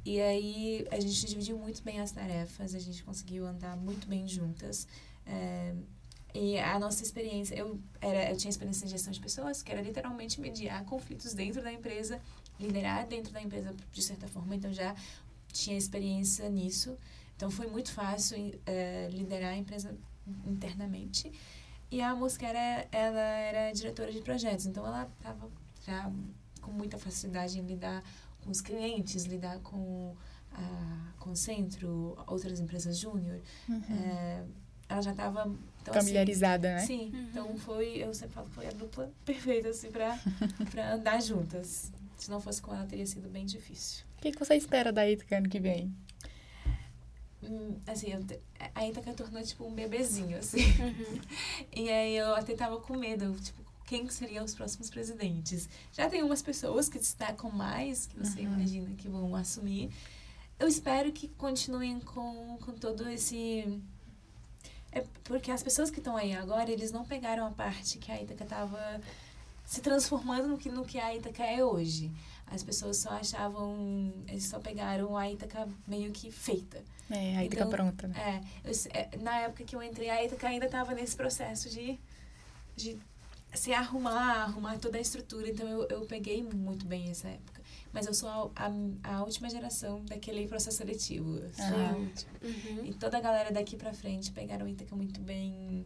E 0.05 0.19
aí 0.21 0.87
a 0.91 0.99
gente 0.99 1.25
dividiu 1.25 1.57
muito 1.57 1.83
bem 1.83 1.99
as 1.99 2.11
tarefas, 2.11 2.73
a 2.73 2.79
gente 2.79 3.03
conseguiu 3.03 3.45
andar 3.45 3.75
muito 3.77 4.07
bem 4.07 4.27
juntas. 4.27 4.87
É, 5.25 5.73
e 6.33 6.57
a 6.59 6.77
nossa 6.79 7.03
experiência, 7.03 7.55
eu, 7.55 7.79
era, 7.99 8.29
eu 8.29 8.37
tinha 8.37 8.49
experiência 8.49 8.85
em 8.85 8.87
gestão 8.87 9.11
de 9.11 9.19
pessoas, 9.19 9.63
que 9.63 9.71
era 9.71 9.81
literalmente 9.81 10.39
mediar 10.39 10.83
conflitos 10.85 11.33
dentro 11.33 11.61
da 11.61 11.71
empresa, 11.71 12.21
liderar 12.59 13.07
dentro 13.07 13.33
da 13.33 13.41
empresa 13.41 13.75
de 13.91 14.01
certa 14.01 14.27
forma, 14.27 14.55
então 14.55 14.71
já 14.71 14.95
tinha 15.51 15.77
experiência 15.77 16.47
nisso. 16.49 16.97
Então 17.35 17.49
foi 17.49 17.67
muito 17.67 17.91
fácil 17.91 18.59
é, 18.65 19.09
liderar 19.11 19.53
a 19.53 19.57
empresa 19.57 19.95
internamente. 20.45 21.31
E 21.91 22.01
a 22.01 22.15
Mosquera, 22.15 22.87
ela 22.91 23.19
era 23.19 23.71
diretora 23.71 24.11
de 24.11 24.21
projetos, 24.21 24.67
então 24.67 24.85
ela 24.85 25.09
estava 25.17 25.49
já 25.85 26.11
com 26.61 26.71
muita 26.71 26.97
facilidade 26.99 27.57
em 27.57 27.63
lidar 27.63 28.03
com 28.43 28.51
os 28.51 28.61
clientes, 28.61 29.25
lidar 29.25 29.59
com, 29.59 30.15
a, 30.51 31.13
com 31.19 31.31
o 31.31 31.35
centro, 31.35 32.17
outras 32.27 32.59
empresas 32.59 32.97
júnior. 32.97 33.39
Uhum. 33.67 33.81
É, 33.89 34.43
ela 34.87 35.01
já 35.01 35.11
estava 35.11 35.41
então, 35.81 35.93
assim, 35.93 35.99
familiarizada, 35.99 36.75
assim, 36.75 36.97
né? 36.97 37.11
Sim, 37.11 37.11
uhum. 37.13 37.27
então 37.29 37.57
foi, 37.57 37.97
eu 37.97 38.13
sempre 38.13 38.33
falo 38.33 38.47
que 38.47 38.55
foi 38.55 38.67
a 38.67 38.71
dupla 38.71 39.11
perfeita 39.23 39.69
assim 39.69 39.91
para 39.91 40.19
para 40.71 40.93
andar 40.95 41.21
juntas. 41.21 41.91
Se 42.17 42.29
não 42.29 42.41
fosse 42.41 42.61
com 42.61 42.73
ela 42.73 42.85
teria 42.85 43.05
sido 43.05 43.29
bem 43.29 43.45
difícil. 43.45 44.03
O 44.17 44.21
que, 44.21 44.31
que 44.31 44.39
você 44.39 44.55
espera 44.55 44.91
da 44.91 45.09
Ítaca 45.09 45.37
ano 45.37 45.47
que 45.47 45.59
vem? 45.59 45.95
Hum, 47.41 47.77
assim, 47.87 48.11
eu, 48.11 48.25
a 48.75 48.85
Ítaca 48.85 49.13
tornou 49.13 49.41
tipo 49.41 49.65
um 49.65 49.73
bebezinho 49.73 50.37
assim. 50.37 50.59
Uhum. 50.59 51.21
e 51.73 51.89
aí 51.89 52.17
eu 52.17 52.35
até 52.35 52.55
tava 52.55 52.79
com 52.81 52.97
medo, 52.97 53.33
tipo, 53.39 53.63
quem 53.89 54.07
seriam 54.07 54.45
os 54.45 54.53
próximos 54.53 54.87
presidentes? 54.87 55.67
Já 55.91 56.07
tem 56.07 56.21
umas 56.21 56.43
pessoas 56.43 56.87
que 56.87 56.99
destacam 56.99 57.49
mais, 57.49 58.05
que 58.05 58.19
você 58.19 58.41
uhum. 58.41 58.53
imagina 58.53 58.95
que 58.95 59.09
vão 59.09 59.35
assumir. 59.35 59.89
Eu 60.59 60.67
espero 60.67 61.11
que 61.11 61.27
continuem 61.29 61.99
com, 61.99 62.59
com 62.63 62.73
todo 62.73 63.09
esse 63.09 63.81
é 64.91 65.03
porque 65.23 65.49
as 65.49 65.63
pessoas 65.63 65.89
que 65.89 65.97
estão 65.97 66.15
aí 66.15 66.33
agora, 66.33 66.69
eles 66.69 66.91
não 66.91 67.03
pegaram 67.03 67.47
a 67.47 67.51
parte 67.51 67.97
que 67.97 68.11
a 68.11 68.21
Ítaca 68.21 68.43
estava 68.43 69.01
se 69.65 69.81
transformando 69.81 70.47
no 70.47 70.57
que, 70.57 70.69
no 70.69 70.85
que 70.85 70.99
a 70.99 71.15
Ítaca 71.15 71.43
é 71.43 71.63
hoje. 71.65 72.11
As 72.45 72.61
pessoas 72.61 72.97
só 72.97 73.09
achavam, 73.09 74.13
eles 74.27 74.45
só 74.45 74.59
pegaram 74.59 75.17
a 75.17 75.31
Ítaca 75.31 75.67
meio 75.87 76.11
que 76.11 76.31
feita. 76.31 76.83
É, 77.09 77.37
a 77.37 77.45
Ítaca 77.45 77.63
então, 77.63 77.69
pronta, 77.69 78.07
né? 78.07 78.43
É, 78.63 78.69
eu, 78.69 78.73
é, 78.93 79.17
na 79.17 79.35
época 79.39 79.63
que 79.63 79.75
eu 79.75 79.81
entrei, 79.81 80.11
a 80.11 80.23
Ítaca 80.23 80.47
ainda 80.47 80.67
estava 80.67 80.93
nesse 80.93 81.15
processo 81.15 81.69
de, 81.69 81.99
de 82.75 82.99
se 83.53 83.73
arrumar, 83.73 84.43
arrumar 84.43 84.77
toda 84.77 84.97
a 84.97 85.01
estrutura. 85.01 85.49
Então 85.49 85.67
eu, 85.67 85.87
eu 85.89 86.01
peguei 86.05 86.43
muito 86.43 86.85
bem 86.85 87.09
essa 87.09 87.27
época. 87.27 87.61
Mas 87.91 88.05
eu 88.05 88.13
sou 88.13 88.29
a, 88.29 88.51
a, 89.03 89.15
a 89.15 89.23
última 89.23 89.49
geração 89.49 90.03
daquele 90.05 90.47
processo 90.47 90.77
seletivo. 90.77 91.39
Sou 91.53 91.65
ah. 91.65 91.91
a 91.91 91.97
última. 91.97 92.31
Uhum. 92.43 92.85
E 92.85 92.93
toda 92.93 93.17
a 93.17 93.21
galera 93.21 93.51
daqui 93.51 93.75
pra 93.75 93.93
frente 93.93 94.31
pegaram 94.31 94.65
o 94.65 94.69
Ítaca 94.69 94.95
muito 94.95 95.19
bem 95.19 95.85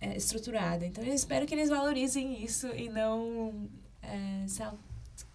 é, 0.00 0.16
estruturada. 0.16 0.86
Então 0.86 1.04
eu 1.04 1.14
espero 1.14 1.46
que 1.46 1.54
eles 1.54 1.68
valorizem 1.68 2.42
isso 2.42 2.68
e 2.68 2.88
não 2.88 3.68
é, 4.02 4.46
se, 4.48 4.62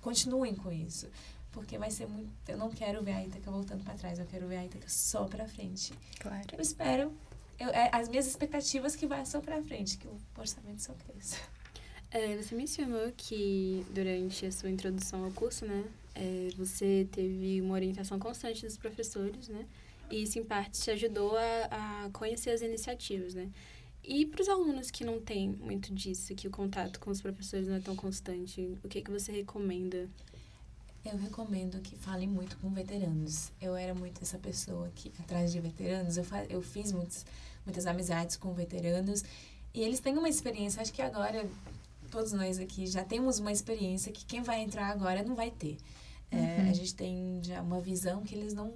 continuem 0.01 0.55
com 0.55 0.71
isso. 0.71 1.07
Porque 1.51 1.77
vai 1.77 1.89
ser 1.89 2.07
muito. 2.07 2.29
Eu 2.47 2.57
não 2.57 2.69
quero 2.69 3.01
ver 3.01 3.13
a 3.13 3.23
Ítaca 3.23 3.49
voltando 3.49 3.83
para 3.83 3.93
trás, 3.93 4.19
eu 4.19 4.25
quero 4.25 4.47
ver 4.47 4.57
a 4.57 4.65
Ítaca 4.65 4.89
só 4.89 5.25
para 5.25 5.47
frente. 5.47 5.93
Claro. 6.19 6.45
Eu 6.51 6.61
espero. 6.61 7.13
Eu, 7.59 7.69
é, 7.69 7.89
as 7.91 8.09
minhas 8.09 8.27
expectativas 8.27 8.95
que 8.95 9.07
vá 9.07 9.23
só 9.23 9.39
para 9.39 9.61
frente, 9.63 9.97
que 9.97 10.07
o 10.07 10.17
orçamento 10.37 10.81
só 10.81 10.93
cresça. 10.93 11.37
É, 12.11 12.35
você 12.37 12.55
mencionou 12.55 13.11
que 13.15 13.85
durante 13.91 14.45
a 14.45 14.51
sua 14.51 14.69
introdução 14.69 15.25
ao 15.25 15.31
curso, 15.31 15.65
né, 15.65 15.83
é, 16.13 16.49
você 16.57 17.07
teve 17.11 17.61
uma 17.61 17.73
orientação 17.73 18.17
constante 18.19 18.65
dos 18.65 18.77
professores, 18.77 19.49
né, 19.49 19.65
e 20.09 20.23
isso 20.23 20.39
em 20.39 20.43
parte 20.43 20.81
te 20.81 20.91
ajudou 20.91 21.35
a, 21.37 22.05
a 22.05 22.09
conhecer 22.11 22.51
as 22.51 22.61
iniciativas, 22.61 23.33
né. 23.33 23.49
E 24.03 24.25
para 24.25 24.41
os 24.41 24.47
alunos 24.47 24.91
que 24.91 25.03
não 25.03 25.19
têm 25.19 25.49
muito 25.49 25.93
disso, 25.93 26.35
que 26.35 26.47
o 26.47 26.51
contato 26.51 26.99
com 26.99 27.09
os 27.09 27.21
professores 27.21 27.67
não 27.67 27.75
é 27.75 27.79
tão 27.79 27.95
constante, 27.95 28.77
o 28.83 28.87
que 28.87 29.01
que 29.01 29.11
você 29.11 29.31
recomenda? 29.31 30.07
Eu 31.05 31.17
recomendo 31.17 31.79
que 31.81 31.95
falem 31.95 32.27
muito 32.27 32.57
com 32.57 32.69
veteranos. 32.71 33.51
Eu 33.61 33.75
era 33.75 33.93
muito 33.93 34.23
essa 34.23 34.39
pessoa 34.39 34.91
que 34.95 35.13
atrás 35.19 35.51
de 35.51 35.59
veteranos, 35.59 36.17
eu, 36.17 36.25
eu 36.49 36.61
fiz 36.61 36.91
muitos, 36.91 37.25
muitas 37.63 37.85
amizades 37.85 38.35
com 38.35 38.53
veteranos 38.53 39.23
e 39.73 39.81
eles 39.81 39.99
têm 39.99 40.17
uma 40.17 40.29
experiência, 40.29 40.81
acho 40.81 40.91
que 40.91 41.01
agora 41.01 41.47
todos 42.09 42.31
nós 42.31 42.59
aqui 42.59 42.87
já 42.87 43.03
temos 43.03 43.39
uma 43.39 43.51
experiência 43.51 44.11
que 44.11 44.25
quem 44.25 44.41
vai 44.41 44.61
entrar 44.61 44.89
agora 44.89 45.21
não 45.21 45.35
vai 45.35 45.51
ter. 45.51 45.77
É, 46.31 46.37
uhum. 46.37 46.69
A 46.69 46.73
gente 46.73 46.95
tem 46.95 47.39
já 47.43 47.61
uma 47.61 47.79
visão 47.79 48.23
que 48.23 48.33
eles 48.33 48.53
não 48.53 48.73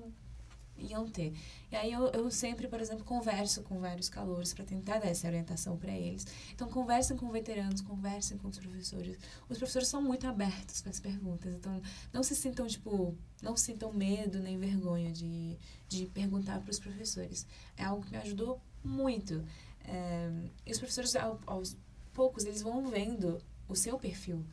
iam 0.82 1.08
ter. 1.08 1.34
E 1.72 1.76
aí 1.76 1.92
eu, 1.92 2.08
eu 2.08 2.32
sempre, 2.32 2.68
por 2.68 2.82
exemplo, 2.82 3.06
converso 3.06 3.62
com 3.62 3.80
vários 3.80 4.10
calouros 4.10 4.54
para 4.54 4.66
tentar 4.66 5.00
dar 5.00 5.08
essa 5.08 5.28
orientação 5.28 5.78
para 5.78 5.92
eles. 5.92 6.26
Então, 6.54 6.68
conversem 6.68 7.16
com 7.16 7.30
veteranos, 7.30 7.82
conversem 7.82 8.38
com 8.38 8.48
os 8.48 8.58
professores. 8.58 9.18
Os 9.48 9.58
professores 9.58 9.88
são 9.88 10.02
muito 10.02 10.26
abertos 10.26 10.82
para 10.82 10.92
as 10.92 11.00
perguntas. 11.00 11.54
Então, 11.54 11.82
não 12.12 12.24
se 12.24 12.36
sintam, 12.36 12.66
tipo, 12.68 13.16
não 13.42 13.56
sintam 13.56 13.94
medo 13.94 14.40
nem 14.40 14.58
vergonha 14.58 15.12
de, 15.12 15.58
de 15.88 16.06
perguntar 16.08 16.60
para 16.60 16.72
os 16.72 16.80
professores. 16.80 17.46
É 17.78 17.84
algo 17.84 18.04
que 18.04 18.12
me 18.12 18.18
ajudou 18.18 18.60
muito. 18.84 19.44
É, 19.84 20.32
e 20.66 20.72
os 20.72 20.80
professores, 20.80 21.16
aos 21.46 21.78
poucos 22.14 22.46
eles 22.46 22.62
vão 22.62 22.88
vendo 22.88 23.42
o 23.68 23.76
seu 23.76 24.00
perfil. 24.00 24.44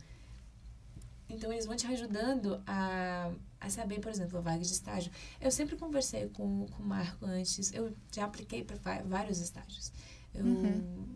Então, 1.28 1.52
eles 1.52 1.66
vão 1.66 1.74
te 1.74 1.86
ajudando 1.86 2.62
a, 2.66 3.32
a 3.60 3.70
saber, 3.70 4.00
por 4.00 4.10
exemplo, 4.10 4.38
a 4.38 4.40
vaga 4.40 4.62
de 4.62 4.72
estágio. 4.72 5.10
Eu 5.40 5.50
sempre 5.50 5.76
conversei 5.76 6.28
com, 6.28 6.66
com 6.66 6.82
o 6.82 6.86
Marco 6.86 7.24
antes, 7.24 7.72
eu 7.72 7.92
já 8.12 8.24
apliquei 8.24 8.64
para 8.64 9.02
vários 9.02 9.40
estágios. 9.40 9.92
Eu 10.34 10.44
uhum. 10.44 11.06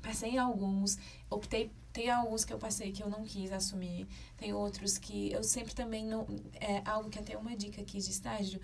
passei 0.00 0.30
em 0.30 0.38
alguns, 0.38 0.98
optei, 1.28 1.70
tem 1.92 2.10
alguns 2.10 2.44
que 2.44 2.52
eu 2.52 2.58
passei 2.58 2.92
que 2.92 3.02
eu 3.02 3.10
não 3.10 3.24
quis 3.24 3.50
assumir, 3.52 4.06
tem 4.36 4.52
outros 4.52 4.98
que 4.98 5.32
eu 5.32 5.42
sempre 5.42 5.74
também 5.74 6.06
não. 6.06 6.26
É 6.54 6.82
algo 6.84 7.10
que 7.10 7.18
até 7.18 7.36
uma 7.36 7.56
dica 7.56 7.82
aqui 7.82 7.98
de 7.98 8.10
estágio 8.10 8.60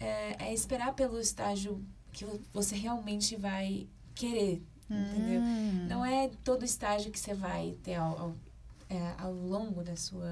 é, 0.00 0.46
é 0.46 0.54
esperar 0.54 0.94
pelo 0.94 1.20
estágio 1.20 1.84
que 2.12 2.24
você 2.52 2.74
realmente 2.74 3.36
vai 3.36 3.86
querer 4.14 4.62
entendeu? 4.90 5.40
Hum. 5.40 5.86
Não 5.88 6.04
é 6.04 6.30
todo 6.44 6.64
estágio 6.64 7.10
que 7.10 7.18
você 7.18 7.34
vai 7.34 7.76
ter 7.82 7.94
ao, 7.94 8.18
ao, 8.18 8.36
é, 8.88 9.14
ao 9.18 9.32
longo 9.32 9.82
da 9.82 9.96
sua... 9.96 10.30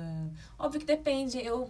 Óbvio 0.59 0.81
que 0.81 0.87
depende, 0.87 1.39
eu 1.39 1.69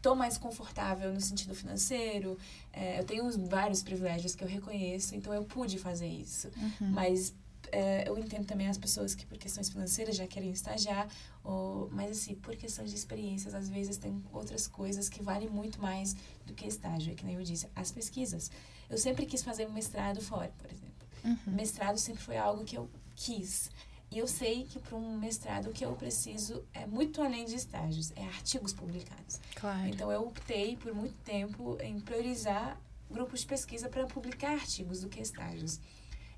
tô 0.00 0.14
mais 0.14 0.38
confortável 0.38 1.12
no 1.12 1.20
sentido 1.20 1.54
financeiro, 1.54 2.38
é, 2.72 3.00
eu 3.00 3.04
tenho 3.04 3.30
vários 3.48 3.82
privilégios 3.82 4.34
que 4.34 4.44
eu 4.44 4.48
reconheço, 4.48 5.14
então 5.14 5.32
eu 5.34 5.44
pude 5.44 5.78
fazer 5.78 6.06
isso. 6.06 6.48
Uhum. 6.56 6.90
Mas 6.90 7.34
é, 7.72 8.08
eu 8.08 8.16
entendo 8.18 8.46
também 8.46 8.68
as 8.68 8.78
pessoas 8.78 9.14
que 9.14 9.26
por 9.26 9.36
questões 9.36 9.68
financeiras 9.68 10.16
já 10.16 10.26
querem 10.26 10.50
estagiar, 10.50 11.08
ou, 11.42 11.88
mas 11.90 12.10
assim, 12.10 12.34
por 12.34 12.56
questões 12.56 12.90
de 12.90 12.96
experiências, 12.96 13.54
às 13.54 13.68
vezes 13.68 13.96
tem 13.96 14.22
outras 14.32 14.66
coisas 14.66 15.08
que 15.08 15.22
valem 15.22 15.48
muito 15.48 15.80
mais 15.80 16.14
do 16.46 16.54
que 16.54 16.66
estágio, 16.66 17.12
é 17.12 17.14
que 17.14 17.24
nem 17.24 17.34
eu 17.34 17.42
disse, 17.42 17.68
as 17.74 17.90
pesquisas. 17.90 18.50
Eu 18.88 18.98
sempre 18.98 19.26
quis 19.26 19.42
fazer 19.42 19.66
um 19.66 19.72
mestrado 19.72 20.20
fora, 20.20 20.52
por 20.56 20.70
exemplo. 20.70 20.88
Uhum. 21.24 21.54
Mestrado 21.54 21.98
sempre 21.98 22.22
foi 22.22 22.36
algo 22.36 22.64
que 22.64 22.76
eu 22.76 22.88
quis. 23.14 23.70
E 24.10 24.18
eu 24.18 24.26
sei 24.26 24.64
que 24.64 24.78
para 24.78 24.96
um 24.96 25.18
mestrado 25.18 25.68
o 25.68 25.72
que 25.72 25.84
eu 25.84 25.92
preciso 25.92 26.64
é 26.72 26.86
muito 26.86 27.20
além 27.22 27.44
de 27.44 27.54
estágios, 27.54 28.10
é 28.16 28.24
artigos 28.24 28.72
publicados. 28.72 29.38
Claro. 29.54 29.88
Então 29.88 30.10
eu 30.10 30.22
optei 30.22 30.76
por 30.76 30.94
muito 30.94 31.16
tempo 31.18 31.76
em 31.80 32.00
priorizar 32.00 32.80
grupos 33.10 33.40
de 33.40 33.46
pesquisa 33.46 33.88
para 33.88 34.06
publicar 34.06 34.52
artigos 34.52 35.00
do 35.00 35.08
que 35.08 35.20
estágios. 35.20 35.78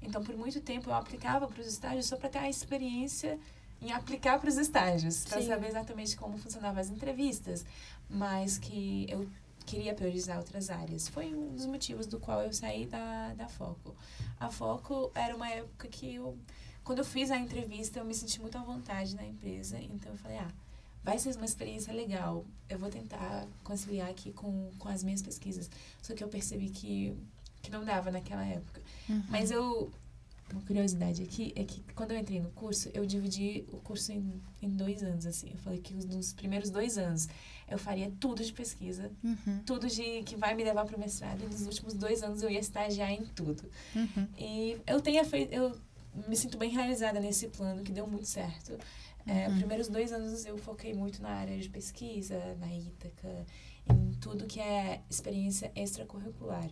Então 0.03 0.23
por 0.23 0.37
muito 0.37 0.61
tempo 0.61 0.91
eu 0.91 0.95
aplicava 0.95 1.47
para 1.47 1.61
os 1.61 1.67
estágios 1.67 2.07
só 2.07 2.17
para 2.17 2.29
ter 2.29 2.39
a 2.39 2.49
experiência 2.49 3.39
em 3.81 3.93
aplicar 3.93 4.39
para 4.39 4.49
os 4.49 4.57
estágios, 4.57 5.25
para 5.25 5.41
saber 5.43 5.69
exatamente 5.69 6.17
como 6.17 6.37
funcionavam 6.37 6.81
as 6.81 6.91
entrevistas, 6.91 7.65
mas 8.09 8.59
que 8.59 9.07
eu 9.09 9.27
queria 9.65 9.95
priorizar 9.95 10.39
outras 10.39 10.69
áreas. 10.69 11.09
Foi 11.09 11.35
um 11.35 11.55
dos 11.55 11.67
motivos 11.67 12.07
do 12.07 12.19
qual 12.19 12.43
eu 12.43 12.53
saí 12.53 12.87
da, 12.87 13.33
da 13.35 13.49
Foco. 13.49 13.95
A 14.39 14.51
Foco 14.51 15.11
era 15.15 15.35
uma 15.35 15.49
época 15.49 15.89
que 15.89 16.15
eu, 16.15 16.37
quando 16.85 16.99
eu 16.99 17.05
fiz 17.05 17.31
a 17.31 17.39
entrevista, 17.39 17.99
eu 17.99 18.05
me 18.05 18.15
senti 18.15 18.41
muito 18.41 18.57
à 18.57 18.63
vontade 18.63 19.15
na 19.15 19.25
empresa. 19.25 19.79
Então 19.81 20.13
eu 20.13 20.19
falei, 20.19 20.39
ah, 20.39 20.51
vai 21.03 21.19
ser 21.19 21.35
uma 21.37 21.45
experiência 21.45 21.93
legal. 21.93 22.45
Eu 22.69 22.79
vou 22.79 22.91
tentar 22.91 23.47
conciliar 23.65 24.09
aqui 24.09 24.33
com, 24.33 24.71
com 24.79 24.89
as 24.89 25.03
minhas 25.03 25.23
pesquisas. 25.23 25.71
Só 26.03 26.15
que 26.15 26.23
eu 26.23 26.29
percebi 26.29 26.71
que, 26.71 27.17
que 27.63 27.71
não 27.71 27.85
dava 27.85 28.11
naquela 28.11 28.45
época. 28.45 28.81
Uhum. 29.09 29.23
Mas 29.29 29.51
eu, 29.51 29.91
uma 30.53 30.63
curiosidade 30.63 31.23
aqui 31.23 31.53
é 31.57 31.65
que 31.65 31.83
quando 31.95 32.13
eu 32.13 32.19
entrei 32.19 32.41
no 32.41 32.51
curso, 32.51 32.91
eu 32.93 33.07
dividi 33.07 33.65
o 33.73 33.79
curso 33.79 34.13
em, 34.13 34.41
em 34.61 34.69
dois 34.69 35.03
anos, 35.03 35.27
assim. 35.27 35.51
Eu 35.51 35.59
falei 35.59 35.81
que 35.81 35.95
nos 35.95 36.33
primeiros 36.33 36.71
dois 36.71 36.99
anos 36.99 37.29
eu 37.69 37.79
faria 37.79 38.13
tudo 38.19 38.43
de 38.45 38.53
pesquisa, 38.53 39.11
uhum. 39.23 39.63
tudo 39.65 39.87
de 39.87 40.23
que 40.25 40.35
vai 40.35 40.55
me 40.55 40.65
levar 40.65 40.85
para 40.85 40.97
o 40.97 41.01
mestrado. 41.01 41.41
E 41.43 41.47
nos 41.47 41.63
últimos 41.67 41.95
dois 41.95 42.23
anos 42.23 42.43
eu 42.43 42.51
ia 42.51 42.59
estagiar 42.59 43.11
em 43.13 43.25
tudo. 43.27 43.63
Uhum. 43.95 44.29
E 44.37 44.77
eu 44.87 45.01
tenho 45.01 45.25
feito, 45.25 45.53
eu 45.53 45.77
me 46.29 46.37
sinto 46.37 46.59
bem 46.59 46.71
realizada 46.71 47.21
nesse 47.21 47.49
plano, 47.49 47.83
que 47.83 47.93
deu 47.93 48.07
muito 48.07 48.27
certo. 48.27 48.79
É, 49.27 49.47
Uhum. 49.47 49.53
Os 49.53 49.59
primeiros 49.59 49.89
dois 49.89 50.13
anos 50.13 50.45
eu 50.47 50.57
foquei 50.57 50.95
muito 50.95 51.23
na 51.23 51.31
área 51.31 51.59
de 51.59 51.69
pesquisa, 51.69 52.57
na 52.59 52.75
Ítaca, 52.75 53.47
em 53.89 54.13
tudo 54.15 54.47
que 54.47 54.61
é 54.61 55.03
experiência 55.11 55.71
extracurricular. 55.75 56.69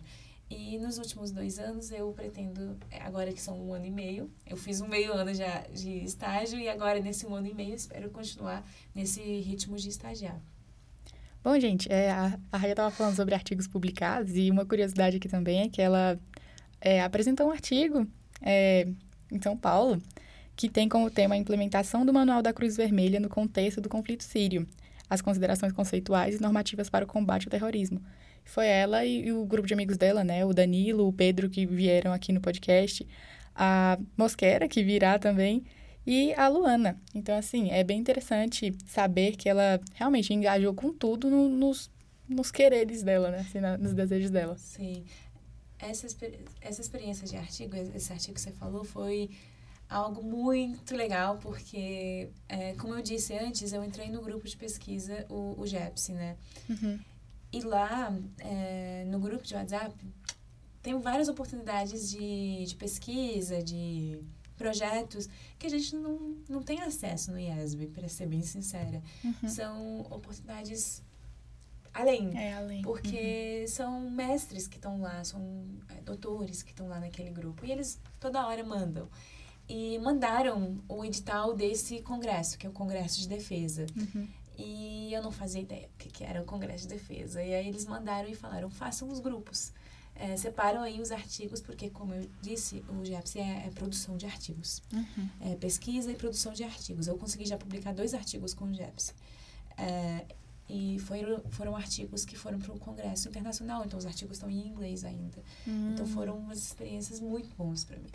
E 0.49 0.79
nos 0.79 0.97
últimos 0.97 1.31
dois 1.31 1.59
anos 1.59 1.91
eu 1.91 2.11
pretendo, 2.11 2.75
agora 3.01 3.31
que 3.31 3.41
são 3.41 3.55
um 3.61 3.71
ano 3.71 3.85
e 3.85 3.91
meio, 3.91 4.31
eu 4.47 4.57
fiz 4.57 4.81
um 4.81 4.87
meio 4.87 5.13
ano 5.13 5.31
já 5.33 5.59
de 5.71 6.03
estágio 6.03 6.59
e 6.59 6.67
agora 6.67 6.99
nesse 6.99 7.25
um 7.27 7.35
ano 7.35 7.47
e 7.47 7.53
meio 7.53 7.75
espero 7.75 8.09
continuar 8.09 8.67
nesse 8.95 9.21
ritmo 9.21 9.77
de 9.77 9.89
estagiar. 9.89 10.41
Bom, 11.43 11.57
gente, 11.59 11.89
é, 11.91 12.11
a, 12.11 12.39
a 12.51 12.57
Raia 12.57 12.71
estava 12.71 12.89
falando 12.89 13.15
sobre 13.15 13.35
artigos 13.35 13.67
publicados 13.67 14.35
e 14.35 14.49
uma 14.49 14.65
curiosidade 14.65 15.17
aqui 15.17 15.29
também 15.29 15.61
é 15.61 15.69
que 15.69 15.81
ela 15.81 16.19
é, 16.81 17.01
apresentou 17.01 17.47
um 17.47 17.51
artigo 17.51 18.07
é, 18.41 18.87
em 19.31 19.41
São 19.41 19.55
Paulo 19.57 20.01
que 20.55 20.67
tem 20.67 20.89
como 20.89 21.09
tema 21.09 21.35
a 21.35 21.37
implementação 21.37 22.05
do 22.05 22.11
Manual 22.13 22.41
da 22.41 22.51
Cruz 22.51 22.75
Vermelha 22.75 23.17
no 23.17 23.29
contexto 23.29 23.79
do 23.79 23.87
conflito 23.87 24.25
sírio, 24.25 24.67
as 25.09 25.21
considerações 25.21 25.71
conceituais 25.71 26.35
e 26.35 26.41
normativas 26.41 26.89
para 26.89 27.05
o 27.05 27.07
combate 27.07 27.45
ao 27.47 27.51
terrorismo. 27.51 28.01
Foi 28.43 28.67
ela 28.67 29.05
e, 29.05 29.27
e 29.27 29.31
o 29.31 29.45
grupo 29.45 29.65
de 29.67 29.73
amigos 29.73 29.95
dela, 29.95 30.21
né? 30.21 30.43
O 30.43 30.53
Danilo, 30.53 31.07
o 31.07 31.13
Pedro, 31.13 31.49
que 31.49 31.65
vieram 31.65 32.11
aqui 32.11 32.33
no 32.33 32.41
podcast, 32.41 33.07
a 33.55 33.97
Mosquera, 34.17 34.67
que 34.67 34.83
virá 34.83 35.17
também, 35.17 35.63
e 36.05 36.33
a 36.33 36.49
Luana. 36.49 36.97
Então, 37.15 37.37
assim, 37.37 37.69
é 37.71 37.81
bem 37.81 37.97
interessante 37.99 38.75
saber 38.85 39.37
que 39.37 39.47
ela 39.47 39.79
realmente 39.93 40.33
engajou 40.33 40.73
com 40.73 40.91
tudo 40.91 41.29
no- 41.29 41.47
nos, 41.47 41.89
nos 42.27 42.51
quereres 42.51 43.01
dela, 43.01 43.31
né? 43.31 43.39
Assim, 43.47 43.59
na- 43.61 43.77
nos 43.77 43.93
desejos 43.93 44.29
dela. 44.29 44.57
Sim. 44.57 45.05
Essa, 45.79 46.07
essa 46.61 46.81
experiência 46.81 47.25
de 47.25 47.37
artigo, 47.37 47.75
esse 47.75 48.11
artigo 48.11 48.33
que 48.35 48.41
você 48.41 48.51
falou, 48.51 48.83
foi 48.83 49.29
algo 49.89 50.21
muito 50.21 50.95
legal, 50.95 51.37
porque, 51.37 52.29
é, 52.47 52.73
como 52.73 52.93
eu 52.93 53.01
disse 53.01 53.33
antes, 53.33 53.73
eu 53.73 53.83
entrei 53.83 54.09
no 54.09 54.21
grupo 54.21 54.47
de 54.47 54.55
pesquisa, 54.55 55.25
o, 55.29 55.55
o 55.59 55.65
GEPS, 55.65 56.09
né? 56.09 56.37
Uhum. 56.69 56.99
E 57.51 57.61
lá, 57.61 58.15
é, 58.39 59.05
no 59.07 59.19
grupo 59.19 59.43
de 59.43 59.55
WhatsApp, 59.55 59.95
tem 60.81 60.99
várias 60.99 61.27
oportunidades 61.27 62.09
de, 62.11 62.65
de 62.65 62.75
pesquisa, 62.75 63.63
de 63.63 64.21
projetos 64.55 65.27
que 65.57 65.65
a 65.65 65.69
gente 65.69 65.95
não, 65.95 66.35
não 66.47 66.61
tem 66.61 66.81
acesso 66.81 67.31
no 67.31 67.39
IESB, 67.39 67.87
para 67.87 68.07
ser 68.07 68.27
bem 68.27 68.43
sincera. 68.43 69.01
Uhum. 69.23 69.49
São 69.49 70.01
oportunidades 70.01 71.01
além. 71.99 72.37
É, 72.37 72.53
além. 72.53 72.81
Porque 72.81 73.65
são 73.67 74.09
mestres 74.09 74.67
que 74.67 74.77
estão 74.77 75.01
lá, 75.01 75.23
são 75.23 75.41
é, 75.89 76.01
doutores 76.01 76.63
que 76.63 76.71
estão 76.71 76.87
lá 76.87 76.99
naquele 76.99 77.29
grupo. 77.29 77.65
E 77.65 77.71
eles 77.71 77.99
toda 78.19 78.45
hora 78.45 78.63
mandam. 78.63 79.07
E 79.67 79.99
mandaram 79.99 80.79
o 80.87 81.05
edital 81.05 81.53
desse 81.53 82.01
congresso, 82.01 82.57
que 82.57 82.65
é 82.65 82.69
o 82.69 82.73
Congresso 82.73 83.19
de 83.19 83.27
Defesa. 83.27 83.85
Uhum. 83.95 84.27
E 84.57 85.13
eu 85.13 85.21
não 85.21 85.31
fazia 85.31 85.61
ideia 85.61 85.87
o 85.93 85.97
que, 85.97 86.09
que 86.09 86.23
era 86.23 86.41
o 86.41 86.45
Congresso 86.45 86.87
de 86.87 86.95
Defesa. 86.95 87.41
E 87.41 87.53
aí 87.53 87.67
eles 87.67 87.85
mandaram 87.85 88.27
e 88.27 88.35
falaram, 88.35 88.69
façam 88.69 89.07
os 89.07 89.19
grupos. 89.19 89.71
É, 90.15 90.35
separam 90.35 90.81
aí 90.81 90.99
os 90.99 91.11
artigos, 91.11 91.61
porque, 91.61 91.89
como 91.89 92.13
eu 92.13 92.29
disse, 92.41 92.83
o 92.89 93.05
GEPS 93.05 93.37
é, 93.37 93.67
é 93.67 93.71
produção 93.73 94.17
de 94.17 94.25
artigos. 94.25 94.81
Uhum. 94.91 95.29
É 95.39 95.55
pesquisa 95.55 96.11
e 96.11 96.15
produção 96.15 96.51
de 96.51 96.63
artigos. 96.63 97.07
Eu 97.07 97.17
consegui 97.17 97.45
já 97.45 97.57
publicar 97.57 97.93
dois 97.93 98.13
artigos 98.13 98.53
com 98.53 98.65
o 98.65 98.73
GEPS. 98.73 99.13
É, 99.77 100.25
e 100.69 100.99
foram, 100.99 101.41
foram 101.49 101.75
artigos 101.75 102.23
que 102.23 102.37
foram 102.37 102.59
para 102.59 102.71
o 102.73 102.79
Congresso 102.79 103.27
Internacional, 103.29 103.83
então 103.85 103.97
os 103.97 104.05
artigos 104.05 104.37
estão 104.37 104.49
em 104.49 104.67
inglês 104.67 105.03
ainda. 105.03 105.41
Então 105.65 106.05
Hum. 106.05 106.09
foram 106.09 106.37
umas 106.37 106.59
experiências 106.59 107.19
muito 107.19 107.49
boas 107.55 107.83
para 107.83 107.97
mim. 107.97 108.09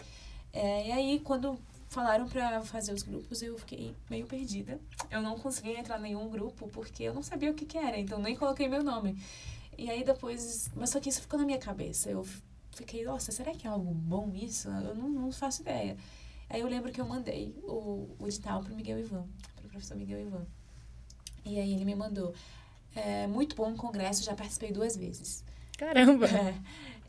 É, 0.52 0.86
e 0.88 0.92
aí, 0.92 1.20
quando 1.20 1.58
falaram 1.88 2.28
para 2.28 2.62
fazer 2.62 2.92
os 2.92 3.02
grupos, 3.02 3.42
eu 3.42 3.58
fiquei 3.58 3.94
meio 4.08 4.24
perdida. 4.26 4.80
Eu 5.10 5.20
não 5.20 5.36
conseguia 5.36 5.78
entrar 5.78 5.98
em 5.98 6.02
nenhum 6.02 6.28
grupo 6.30 6.68
porque 6.68 7.02
eu 7.02 7.12
não 7.12 7.22
sabia 7.24 7.50
o 7.50 7.54
que, 7.54 7.64
que 7.66 7.76
era, 7.76 7.98
então 7.98 8.20
nem 8.20 8.36
coloquei 8.36 8.68
meu 8.68 8.82
nome. 8.84 9.20
E 9.76 9.90
aí 9.90 10.04
depois. 10.04 10.70
Mas 10.76 10.90
só 10.90 11.00
que 11.00 11.08
isso 11.08 11.20
ficou 11.20 11.40
na 11.40 11.44
minha 11.44 11.58
cabeça. 11.58 12.08
Eu 12.08 12.24
fiquei, 12.70 13.04
nossa, 13.04 13.32
será 13.32 13.52
que 13.52 13.66
é 13.66 13.70
algo 13.70 13.92
bom 13.92 14.32
isso? 14.32 14.68
Eu 14.68 14.94
não, 14.94 15.08
não 15.08 15.32
faço 15.32 15.62
ideia. 15.62 15.96
Aí 16.48 16.60
eu 16.60 16.68
lembro 16.68 16.92
que 16.92 17.00
eu 17.00 17.06
mandei 17.06 17.52
o, 17.64 18.14
o 18.18 18.26
edital 18.28 18.62
pro 18.62 18.76
Miguel 18.76 19.00
Ivan, 19.00 19.26
pro 19.56 19.68
professor 19.68 19.96
Miguel 19.96 20.20
Ivan. 20.20 20.46
E 21.44 21.58
aí 21.58 21.72
ele 21.74 21.84
me 21.84 21.94
mandou. 21.94 22.34
É, 22.94 23.26
muito 23.26 23.56
bom 23.56 23.72
o 23.72 23.76
congresso, 23.76 24.22
já 24.22 24.34
participei 24.34 24.72
duas 24.72 24.96
vezes. 24.96 25.44
Caramba! 25.76 26.26
É. 26.26 26.54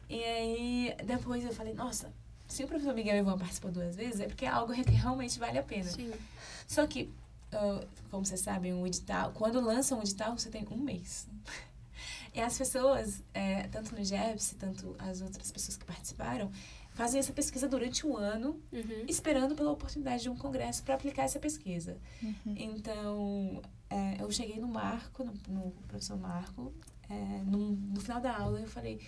E 0.10 0.24
aí, 0.24 0.96
depois 1.04 1.44
eu 1.44 1.54
falei, 1.54 1.74
nossa, 1.74 2.12
se 2.48 2.64
o 2.64 2.68
professor 2.68 2.94
Miguel 2.94 3.18
Ivan 3.18 3.38
participou 3.38 3.72
duas 3.72 3.96
vezes, 3.96 4.20
é 4.20 4.28
porque 4.28 4.46
é 4.46 4.50
algo 4.50 4.74
que 4.74 4.92
realmente 4.92 5.40
vale 5.40 5.58
a 5.58 5.64
pena. 5.64 5.90
Sim. 5.90 6.12
Só 6.68 6.86
que, 6.86 7.12
como 8.12 8.26
vocês 8.26 8.42
sabem, 8.42 8.74
um 8.74 8.86
edital, 8.86 9.32
quando 9.34 9.60
lançam 9.60 10.00
um 10.00 10.02
edital, 10.02 10.38
você 10.38 10.50
tem 10.50 10.68
um 10.72 10.78
mês. 10.78 11.28
E 12.34 12.42
as 12.42 12.58
pessoas, 12.58 13.24
é, 13.34 13.64
tanto 13.70 13.96
no 13.96 14.04
GEPS, 14.04 14.58
tanto 14.60 14.94
as 15.00 15.22
outras 15.22 15.50
pessoas 15.54 15.78
que 15.78 15.86
participaram, 15.86 16.52
fazem 16.96 17.20
essa 17.20 17.32
pesquisa 17.34 17.68
durante 17.68 18.08
um 18.08 18.16
ano, 18.18 18.60
Uhum. 18.72 19.06
esperando 19.08 19.54
pela 19.54 19.72
oportunidade 19.72 20.24
de 20.24 20.30
um 20.30 20.36
congresso 20.36 20.82
para 20.82 20.96
aplicar 20.96 21.24
essa 21.24 21.40
pesquisa. 21.40 21.98
Uhum. 22.24 22.56
Então, 22.58 23.62
é, 23.90 24.22
eu 24.22 24.32
cheguei 24.32 24.60
no 24.60 24.68
Marco, 24.68 25.24
no, 25.24 25.34
no 25.48 25.72
professor 25.88 26.18
Marco, 26.18 26.74
é, 27.10 27.14
no, 27.46 27.72
no 27.72 28.00
final 28.02 28.20
da 28.22 28.36
aula, 28.36 28.60
eu 28.62 28.68
falei, 28.68 29.00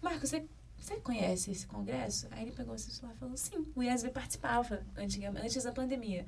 Marco, 0.00 0.24
você, 0.26 0.46
você 0.78 0.96
conhece 1.00 1.50
esse 1.50 1.66
congresso? 1.66 2.28
Aí 2.30 2.42
ele 2.44 2.52
pegou 2.52 2.74
esse 2.74 2.90
celular 2.92 3.14
e 3.14 3.18
falou, 3.18 3.36
sim, 3.36 3.66
o 3.74 3.82
IESB 3.82 4.10
participava 4.10 4.80
antigamente, 4.96 5.44
antes 5.44 5.64
da 5.64 5.72
pandemia. 5.72 6.24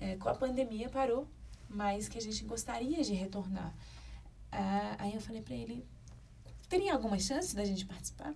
É, 0.00 0.16
com 0.16 0.28
a 0.28 0.34
pandemia 0.34 0.88
parou, 0.88 1.26
mas 1.68 2.08
que 2.08 2.16
a 2.16 2.22
gente 2.22 2.44
gostaria 2.44 3.02
de 3.02 3.12
retornar. 3.12 3.74
Ah, 4.52 4.94
aí 5.00 5.14
eu 5.14 5.20
falei 5.20 5.42
para 5.42 5.54
ele, 5.54 5.84
teria 6.68 6.92
alguma 6.94 7.18
chance 7.18 7.54
da 7.56 7.64
gente 7.64 7.84
participar? 7.84 8.32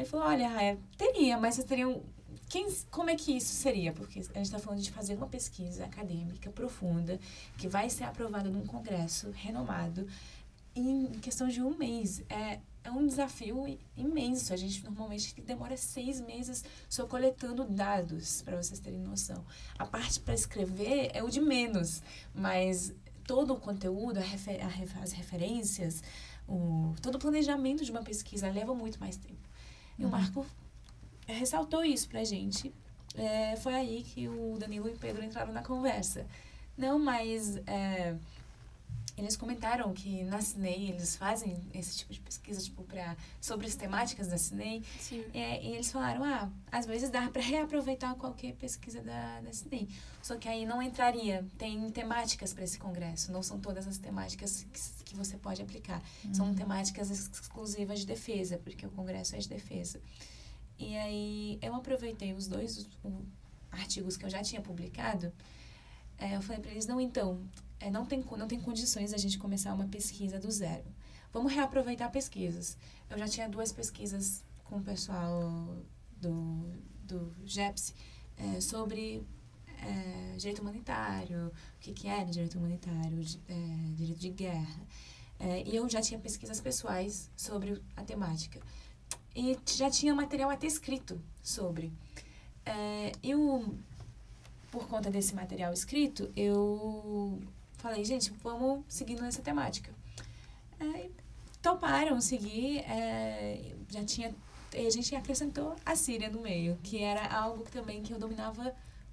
Ele 0.00 0.08
falou, 0.08 0.26
olha, 0.26 0.48
Raia, 0.48 0.78
teria, 0.96 1.38
mas 1.38 1.54
vocês 1.56 1.66
teriam... 1.66 2.02
Quem, 2.48 2.66
como 2.90 3.10
é 3.10 3.14
que 3.14 3.36
isso 3.36 3.54
seria? 3.54 3.92
Porque 3.92 4.18
a 4.18 4.22
gente 4.22 4.40
está 4.40 4.58
falando 4.58 4.80
de 4.80 4.90
fazer 4.90 5.14
uma 5.14 5.28
pesquisa 5.28 5.84
acadêmica 5.84 6.50
profunda, 6.50 7.20
que 7.56 7.68
vai 7.68 7.88
ser 7.88 8.04
aprovada 8.04 8.50
num 8.50 8.66
congresso 8.66 9.30
renomado 9.30 10.08
em 10.74 11.06
questão 11.20 11.46
de 11.46 11.62
um 11.62 11.76
mês. 11.76 12.24
É, 12.28 12.58
é 12.82 12.90
um 12.90 13.06
desafio 13.06 13.78
imenso. 13.96 14.52
A 14.52 14.56
gente 14.56 14.82
normalmente 14.82 15.40
demora 15.42 15.76
seis 15.76 16.20
meses 16.20 16.64
só 16.88 17.06
coletando 17.06 17.64
dados, 17.64 18.42
para 18.42 18.60
vocês 18.60 18.80
terem 18.80 19.00
noção. 19.00 19.44
A 19.78 19.86
parte 19.86 20.18
para 20.18 20.34
escrever 20.34 21.10
é 21.14 21.22
o 21.22 21.30
de 21.30 21.40
menos, 21.40 22.02
mas 22.34 22.92
todo 23.28 23.54
o 23.54 23.60
conteúdo, 23.60 24.18
refer- 24.18 24.60
as 25.00 25.12
referências, 25.12 26.02
o, 26.48 26.94
todo 27.00 27.14
o 27.14 27.18
planejamento 27.18 27.84
de 27.84 27.92
uma 27.92 28.02
pesquisa 28.02 28.50
leva 28.50 28.74
muito 28.74 28.98
mais 28.98 29.16
tempo. 29.16 29.49
E 30.00 30.02
o 30.02 30.06
Uhum. 30.06 30.10
Marco 30.10 30.46
ressaltou 31.26 31.84
isso 31.84 32.08
pra 32.08 32.24
gente. 32.24 32.72
É, 33.14 33.54
foi 33.56 33.74
aí 33.74 34.02
que 34.02 34.26
o 34.28 34.56
Danilo 34.58 34.88
e 34.88 34.92
o 34.92 34.96
Pedro 34.98 35.22
entraram 35.22 35.52
na 35.52 35.62
conversa. 35.62 36.26
Não, 36.76 36.98
mas 36.98 37.56
é, 37.66 38.16
eles 39.20 39.36
comentaram 39.36 39.92
que 39.92 40.24
na 40.24 40.40
CINEI 40.40 40.90
eles 40.90 41.14
fazem 41.16 41.56
esse 41.74 41.98
tipo 41.98 42.12
de 42.12 42.20
pesquisa 42.20 42.60
tipo, 42.62 42.82
pra, 42.84 43.16
sobre 43.40 43.66
as 43.66 43.74
temáticas 43.74 44.28
da 44.28 44.36
CINEI. 44.38 44.82
Sim. 44.98 45.24
É, 45.32 45.62
e 45.64 45.72
eles 45.74 45.90
falaram, 45.92 46.24
ah, 46.24 46.50
às 46.72 46.86
vezes 46.86 47.10
dá 47.10 47.28
para 47.30 47.42
reaproveitar 47.42 48.14
qualquer 48.16 48.54
pesquisa 48.54 49.00
da, 49.02 49.40
da 49.40 49.52
CINEI. 49.52 49.88
Só 50.22 50.36
que 50.36 50.48
aí 50.48 50.66
não 50.66 50.82
entraria. 50.82 51.46
Tem 51.56 51.88
temáticas 51.90 52.52
para 52.52 52.64
esse 52.64 52.78
congresso. 52.78 53.30
Não 53.32 53.42
são 53.42 53.60
todas 53.60 53.86
as 53.86 53.98
temáticas 53.98 54.66
que, 54.72 55.04
que 55.04 55.16
você 55.16 55.36
pode 55.36 55.62
aplicar. 55.62 56.02
São 56.32 56.54
temáticas 56.54 57.10
exclusivas 57.10 58.00
de 58.00 58.06
defesa, 58.06 58.58
porque 58.58 58.84
o 58.86 58.90
congresso 58.90 59.34
é 59.36 59.38
de 59.38 59.48
defesa. 59.48 60.00
E 60.78 60.96
aí 60.96 61.58
eu 61.60 61.74
aproveitei 61.74 62.32
os 62.32 62.46
dois 62.46 62.78
os- 62.78 62.88
artigos 63.70 64.16
que 64.16 64.24
eu 64.24 64.30
já 64.30 64.42
tinha 64.42 64.60
publicado. 64.60 65.32
É, 66.18 66.36
eu 66.36 66.42
falei 66.42 66.60
para 66.60 66.70
eles, 66.70 66.86
não, 66.86 67.00
então, 67.00 67.40
é, 67.80 67.90
não, 67.90 68.04
tem, 68.04 68.22
não 68.36 68.46
tem 68.46 68.60
condições 68.60 69.10
da 69.10 69.18
gente 69.18 69.38
começar 69.38 69.72
uma 69.72 69.88
pesquisa 69.88 70.38
do 70.38 70.50
zero. 70.50 70.84
Vamos 71.32 71.52
reaproveitar 71.52 72.10
pesquisas. 72.10 72.76
Eu 73.08 73.18
já 73.18 73.26
tinha 73.26 73.48
duas 73.48 73.72
pesquisas 73.72 74.44
com 74.64 74.76
o 74.76 74.82
pessoal 74.82 75.76
do, 76.20 76.72
do 77.04 77.32
GEPS 77.44 77.94
é, 78.36 78.60
sobre 78.60 79.26
é, 79.82 80.36
direito 80.36 80.60
humanitário, 80.60 81.48
o 81.48 81.80
que, 81.80 81.92
que 81.92 82.08
é 82.08 82.24
direito 82.24 82.58
humanitário, 82.58 83.20
é, 83.48 83.94
direito 83.94 84.20
de 84.20 84.30
guerra. 84.30 84.86
É, 85.38 85.62
e 85.66 85.74
eu 85.74 85.88
já 85.88 86.02
tinha 86.02 86.20
pesquisas 86.20 86.60
pessoais 86.60 87.30
sobre 87.34 87.82
a 87.96 88.04
temática. 88.04 88.60
E 89.34 89.56
já 89.66 89.88
tinha 89.88 90.14
material 90.14 90.50
até 90.50 90.66
escrito 90.66 91.20
sobre. 91.42 91.92
É, 92.66 93.12
eu, 93.22 93.74
por 94.70 94.86
conta 94.86 95.10
desse 95.10 95.34
material 95.34 95.72
escrito, 95.72 96.30
eu 96.36 97.40
falei, 97.80 98.04
gente, 98.04 98.30
vamos 98.42 98.84
seguindo 98.88 99.22
nessa 99.22 99.42
temática. 99.42 99.90
É, 100.78 101.08
toparam 101.62 102.20
seguir, 102.20 102.78
é, 102.80 103.74
já 103.88 104.04
tinha 104.04 104.34
E 104.72 104.86
a 104.86 104.90
gente 104.90 105.14
acrescentou 105.16 105.74
a 105.84 105.96
Síria 105.96 106.30
no 106.30 106.40
meio, 106.40 106.78
que 106.82 107.02
era 107.02 107.26
algo 107.26 107.64
que 107.64 107.72
também 107.72 108.02
que 108.02 108.12
eu 108.12 108.18
dominava 108.18 108.72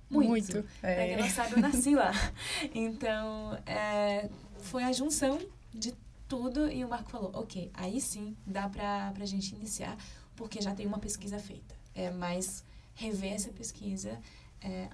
muito. 0.10 0.30
Muito. 0.30 0.66
Pra 0.80 0.90
É. 0.92 1.08
quem 1.08 1.18
não 1.18 1.30
sabe, 1.30 1.54
eu 1.54 1.60
nasci 1.60 1.96
lá. 1.96 2.12
Então, 2.76 3.58
é, 3.66 4.30
foi 4.60 4.84
a 4.84 4.92
junção 4.92 5.40
de 5.74 5.94
tudo 6.28 6.70
e 6.72 6.86
o 6.86 6.88
Marco 6.90 7.10
falou, 7.10 7.32
ok, 7.34 7.72
aí 7.74 8.00
sim 8.00 8.36
dá 8.46 8.70
pra, 8.70 9.12
pra 9.14 9.26
gente 9.26 9.56
iniciar, 9.56 9.98
porque 10.36 10.62
já 10.62 10.74
tem 10.76 10.86
uma 10.86 11.00
pesquisa 11.00 11.40
feita. 11.40 11.76
É 11.96 12.12
mais 12.12 12.64
rever 12.94 13.34
essa 13.34 13.50
pesquisa, 13.50 14.20
é, 14.62 14.70
é, 14.70 14.90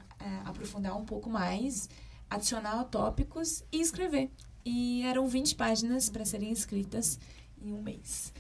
aprofundar 0.45 0.95
um 0.97 1.03
pouco 1.05 1.29
mais, 1.29 1.89
adicionar 2.33 2.83
tópicos 2.85 3.63
e 3.71 3.79
escrever. 3.79 4.31
E 4.65 5.03
eram 5.03 5.27
20 5.27 5.55
páginas 5.55 6.09
para 6.09 6.25
serem 6.25 6.51
escritas 6.51 7.19
em 7.61 7.71
um 7.73 7.81
mês. 7.81 8.33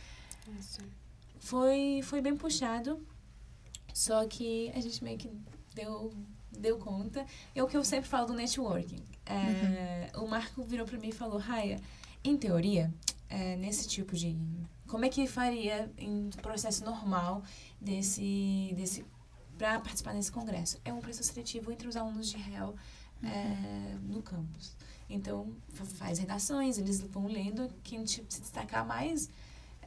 Isso. 0.59 0.79
Foi, 1.39 2.01
foi 2.03 2.21
bem 2.21 2.35
puxado, 2.35 3.05
só 3.93 4.25
que 4.25 4.71
a 4.73 4.79
gente 4.79 5.03
meio 5.03 5.17
que 5.17 5.29
deu, 5.75 6.13
deu 6.51 6.77
conta. 6.77 7.25
É 7.53 7.61
o 7.61 7.67
que 7.67 7.75
eu 7.75 7.83
sempre 7.83 8.09
falo 8.09 8.27
do 8.27 8.33
networking. 8.33 9.03
É, 9.25 10.11
O 10.15 10.27
Marco 10.27 10.63
virou 10.63 10.85
para 10.85 10.97
mim 10.97 11.09
e 11.09 11.13
falou, 11.13 11.37
Raya, 11.37 11.79
em 12.23 12.37
teoria, 12.37 12.93
é, 13.29 13.55
nesse 13.57 13.87
tipo 13.87 14.15
de... 14.15 14.37
Como 14.87 15.05
é 15.05 15.09
que 15.09 15.27
faria 15.27 15.91
em 15.97 16.29
processo 16.41 16.83
normal 16.85 17.43
desse... 17.79 18.73
desse 18.75 19.05
para 19.57 19.79
participar 19.79 20.13
desse 20.13 20.31
congresso? 20.31 20.79
É 20.83 20.91
um 20.91 20.99
processo 20.99 21.31
seletivo 21.31 21.71
entre 21.71 21.87
os 21.87 21.95
alunos 21.95 22.29
de 22.29 22.37
réu 22.37 22.75
é, 23.23 23.95
no 24.03 24.21
campus. 24.21 24.73
Então, 25.09 25.53
fa- 25.69 25.85
faz 25.85 26.19
redações, 26.19 26.77
eles 26.77 27.01
vão 27.01 27.27
lendo, 27.27 27.69
quem 27.83 28.03
tipo, 28.03 28.31
se 28.33 28.41
destacar 28.41 28.85
mais 28.85 29.29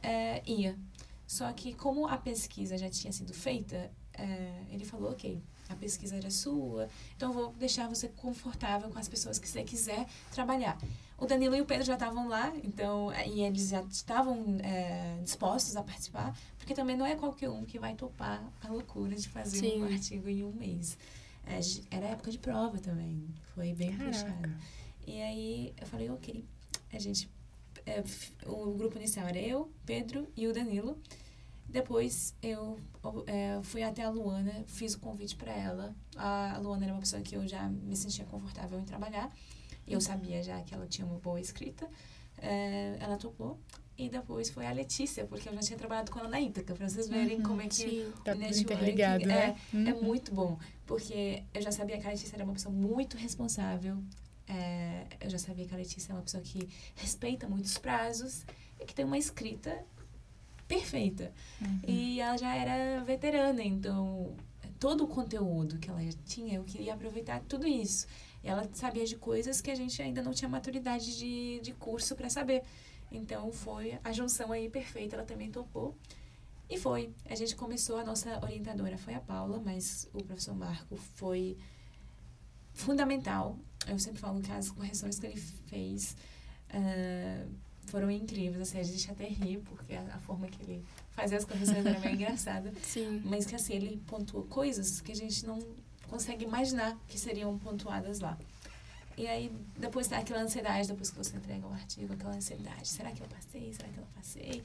é, 0.01 0.41
ia. 0.49 0.77
Só 1.25 1.51
que 1.51 1.73
como 1.73 2.07
a 2.07 2.17
pesquisa 2.17 2.77
já 2.77 2.89
tinha 2.89 3.11
sido 3.11 3.33
feita, 3.33 3.91
é, 4.13 4.63
ele 4.69 4.85
falou, 4.85 5.11
ok, 5.11 5.41
a 5.69 5.75
pesquisa 5.75 6.15
era 6.15 6.31
sua, 6.31 6.87
então 7.15 7.33
vou 7.33 7.51
deixar 7.59 7.89
você 7.89 8.07
confortável 8.07 8.89
com 8.89 8.97
as 8.97 9.09
pessoas 9.09 9.37
que 9.37 9.47
você 9.47 9.63
quiser 9.63 10.07
trabalhar. 10.31 10.77
O 11.17 11.25
Danilo 11.25 11.55
e 11.55 11.61
o 11.61 11.65
Pedro 11.65 11.83
já 11.83 11.95
estavam 11.95 12.29
lá, 12.29 12.53
então, 12.63 13.11
é, 13.11 13.27
e 13.27 13.41
eles 13.41 13.69
já 13.69 13.81
estavam 13.81 14.57
é, 14.63 15.19
dispostos 15.23 15.75
a 15.75 15.83
participar, 15.83 16.37
porque 16.57 16.73
também 16.73 16.95
não 16.95 17.05
é 17.05 17.15
qualquer 17.15 17.49
um 17.49 17.65
que 17.65 17.77
vai 17.77 17.95
topar 17.95 18.41
a 18.63 18.67
loucura 18.69 19.15
de 19.15 19.27
fazer 19.27 19.57
Sim. 19.59 19.83
um 19.83 19.85
artigo 19.91 20.29
em 20.29 20.43
um 20.45 20.53
mês. 20.53 20.97
É, 21.49 21.95
era 21.95 22.07
época 22.07 22.29
de 22.31 22.37
prova 22.39 22.77
também, 22.79 23.27
foi 23.55 23.73
bem 23.73 23.95
Caraca. 23.95 24.11
puxado. 24.11 24.55
E 25.05 25.21
aí 25.21 25.73
eu 25.79 25.87
falei, 25.87 26.09
ok, 26.09 26.45
a 26.91 26.99
gente 26.99 27.29
é, 27.85 28.03
o 28.45 28.73
grupo 28.73 28.97
inicial 28.97 29.27
era 29.27 29.39
eu, 29.39 29.71
Pedro 29.85 30.27
e 30.35 30.47
o 30.47 30.53
Danilo. 30.53 30.97
Depois 31.69 32.33
eu 32.41 32.79
é, 33.25 33.59
fui 33.63 33.83
até 33.83 34.03
a 34.03 34.09
Luana, 34.09 34.63
fiz 34.67 34.93
o 34.95 34.99
convite 34.99 35.35
para 35.35 35.51
ela. 35.53 35.95
A 36.15 36.57
Luana 36.61 36.85
era 36.85 36.93
uma 36.93 36.99
pessoa 37.01 37.21
que 37.21 37.35
eu 37.35 37.45
já 37.47 37.67
me 37.69 37.95
sentia 37.95 38.25
confortável 38.25 38.79
em 38.79 38.85
trabalhar. 38.85 39.29
E 39.85 39.93
eu 39.93 40.01
sabia 40.01 40.41
já 40.43 40.61
que 40.63 40.73
ela 40.73 40.87
tinha 40.87 41.05
uma 41.05 41.19
boa 41.19 41.39
escrita. 41.39 41.87
É, 42.37 42.97
ela 42.99 43.17
topou. 43.17 43.59
E 43.97 44.09
depois 44.09 44.49
foi 44.49 44.65
a 44.65 44.71
Letícia, 44.71 45.25
porque 45.25 45.49
eu 45.49 45.53
já 45.53 45.59
tinha 45.59 45.77
trabalhado 45.77 46.11
com 46.11 46.19
ela 46.19 46.29
na 46.29 46.39
Ítaca, 46.39 46.73
para 46.75 46.87
vocês 46.87 47.07
verem 47.09 47.37
Uhum. 47.37 47.43
como 47.43 47.61
é 47.61 47.67
que 47.67 47.75
Sim. 47.75 48.13
Tá 48.23 48.33
o 48.33 48.35
networking 48.35 48.61
interligado, 48.61 49.25
né? 49.25 49.55
É 49.73 49.93
Uhum. 49.93 50.03
muito 50.03 50.31
bom, 50.33 50.57
porque 50.87 51.43
eu 51.53 51.61
já 51.61 51.71
sabia 51.71 51.99
que 51.99 52.07
a 52.07 52.09
Letícia 52.09 52.35
era 52.35 52.43
uma 52.45 52.53
pessoa 52.53 52.73
muito 52.73 53.17
responsável. 53.17 54.01
é, 54.47 55.05
eu 55.19 55.29
já 55.29 55.37
sabia 55.37 55.65
que 55.65 55.73
a 55.73 55.77
Letícia 55.77 56.13
é 56.13 56.15
uma 56.15 56.21
pessoa 56.21 56.41
que 56.41 56.69
respeita 56.95 57.49
muitos 57.49 57.77
prazos 57.77 58.45
e 58.79 58.85
que 58.85 58.95
tem 58.95 59.03
uma 59.03 59.17
escrita 59.17 59.83
perfeita. 60.67 61.33
Uhum. 61.61 61.81
E 61.85 62.21
ela 62.21 62.37
já 62.37 62.55
era 62.55 63.03
veterana, 63.03 63.61
então 63.61 64.35
todo 64.79 65.03
o 65.03 65.07
conteúdo 65.07 65.77
que 65.79 65.89
ela 65.89 66.01
tinha, 66.25 66.55
eu 66.55 66.63
queria 66.63 66.93
aproveitar 66.93 67.41
tudo 67.41 67.67
isso. 67.67 68.07
E 68.41 68.47
ela 68.47 68.67
sabia 68.73 69.05
de 69.05 69.17
coisas 69.17 69.59
que 69.59 69.69
a 69.69 69.75
gente 69.75 70.01
ainda 70.01 70.21
não 70.21 70.31
tinha 70.31 70.47
maturidade 70.47 71.17
de, 71.17 71.59
de 71.61 71.73
curso 71.73 72.15
para 72.15 72.29
saber. 72.29 72.63
Então 73.11 73.51
foi 73.51 73.99
a 74.01 74.13
junção 74.13 74.53
aí 74.53 74.69
perfeita, 74.69 75.17
ela 75.17 75.25
também 75.25 75.51
topou. 75.51 75.93
E 76.69 76.77
foi. 76.77 77.13
A 77.29 77.35
gente 77.35 77.55
começou, 77.55 77.97
a 77.97 78.03
nossa 78.03 78.39
orientadora 78.43 78.97
foi 78.97 79.13
a 79.13 79.21
Paula, 79.21 79.61
mas 79.63 80.09
o 80.13 80.23
professor 80.23 80.55
Marco 80.55 80.97
foi 81.15 81.57
fundamental. 82.73 83.57
Eu 83.87 83.97
sempre 83.97 84.19
falo 84.19 84.41
que 84.41 84.51
as 84.51 84.69
correções 84.69 85.17
que 85.17 85.25
ele 85.25 85.37
fez 85.37 86.15
ah, 86.69 87.45
foram 87.85 88.11
incríveis. 88.11 88.61
Assim, 88.61 88.79
a 88.79 88.83
gente 88.83 89.09
até 89.09 89.25
ri, 89.25 89.57
porque 89.59 89.93
a, 89.93 90.01
a 90.15 90.19
forma 90.19 90.47
que 90.47 90.61
ele 90.63 90.83
fazia 91.11 91.37
as 91.37 91.45
correções 91.45 91.85
era 91.85 91.99
meio 91.99 92.13
engraçada. 92.15 92.71
Sim. 92.83 93.21
Mas 93.25 93.45
que 93.45 93.55
assim, 93.55 93.73
ele 93.73 94.01
pontuou 94.05 94.43
coisas 94.43 95.01
que 95.01 95.11
a 95.11 95.15
gente 95.15 95.45
não 95.45 95.59
consegue 96.07 96.45
imaginar 96.45 96.97
que 97.07 97.17
seriam 97.19 97.57
pontuadas 97.57 98.19
lá. 98.19 98.37
E 99.17 99.25
aí, 99.25 99.51
depois 99.75 100.07
dá 100.07 100.19
aquela 100.19 100.41
ansiedade, 100.41 100.87
depois 100.87 101.09
que 101.09 101.17
você 101.17 101.35
entrega 101.35 101.65
o 101.65 101.73
artigo, 101.73 102.13
aquela 102.13 102.35
ansiedade. 102.35 102.87
Será 102.87 103.11
que 103.11 103.21
eu 103.21 103.27
passei? 103.27 103.73
Será 103.73 103.89
que 103.89 103.97
eu 103.97 104.03
não 104.03 104.11
passei? 104.11 104.61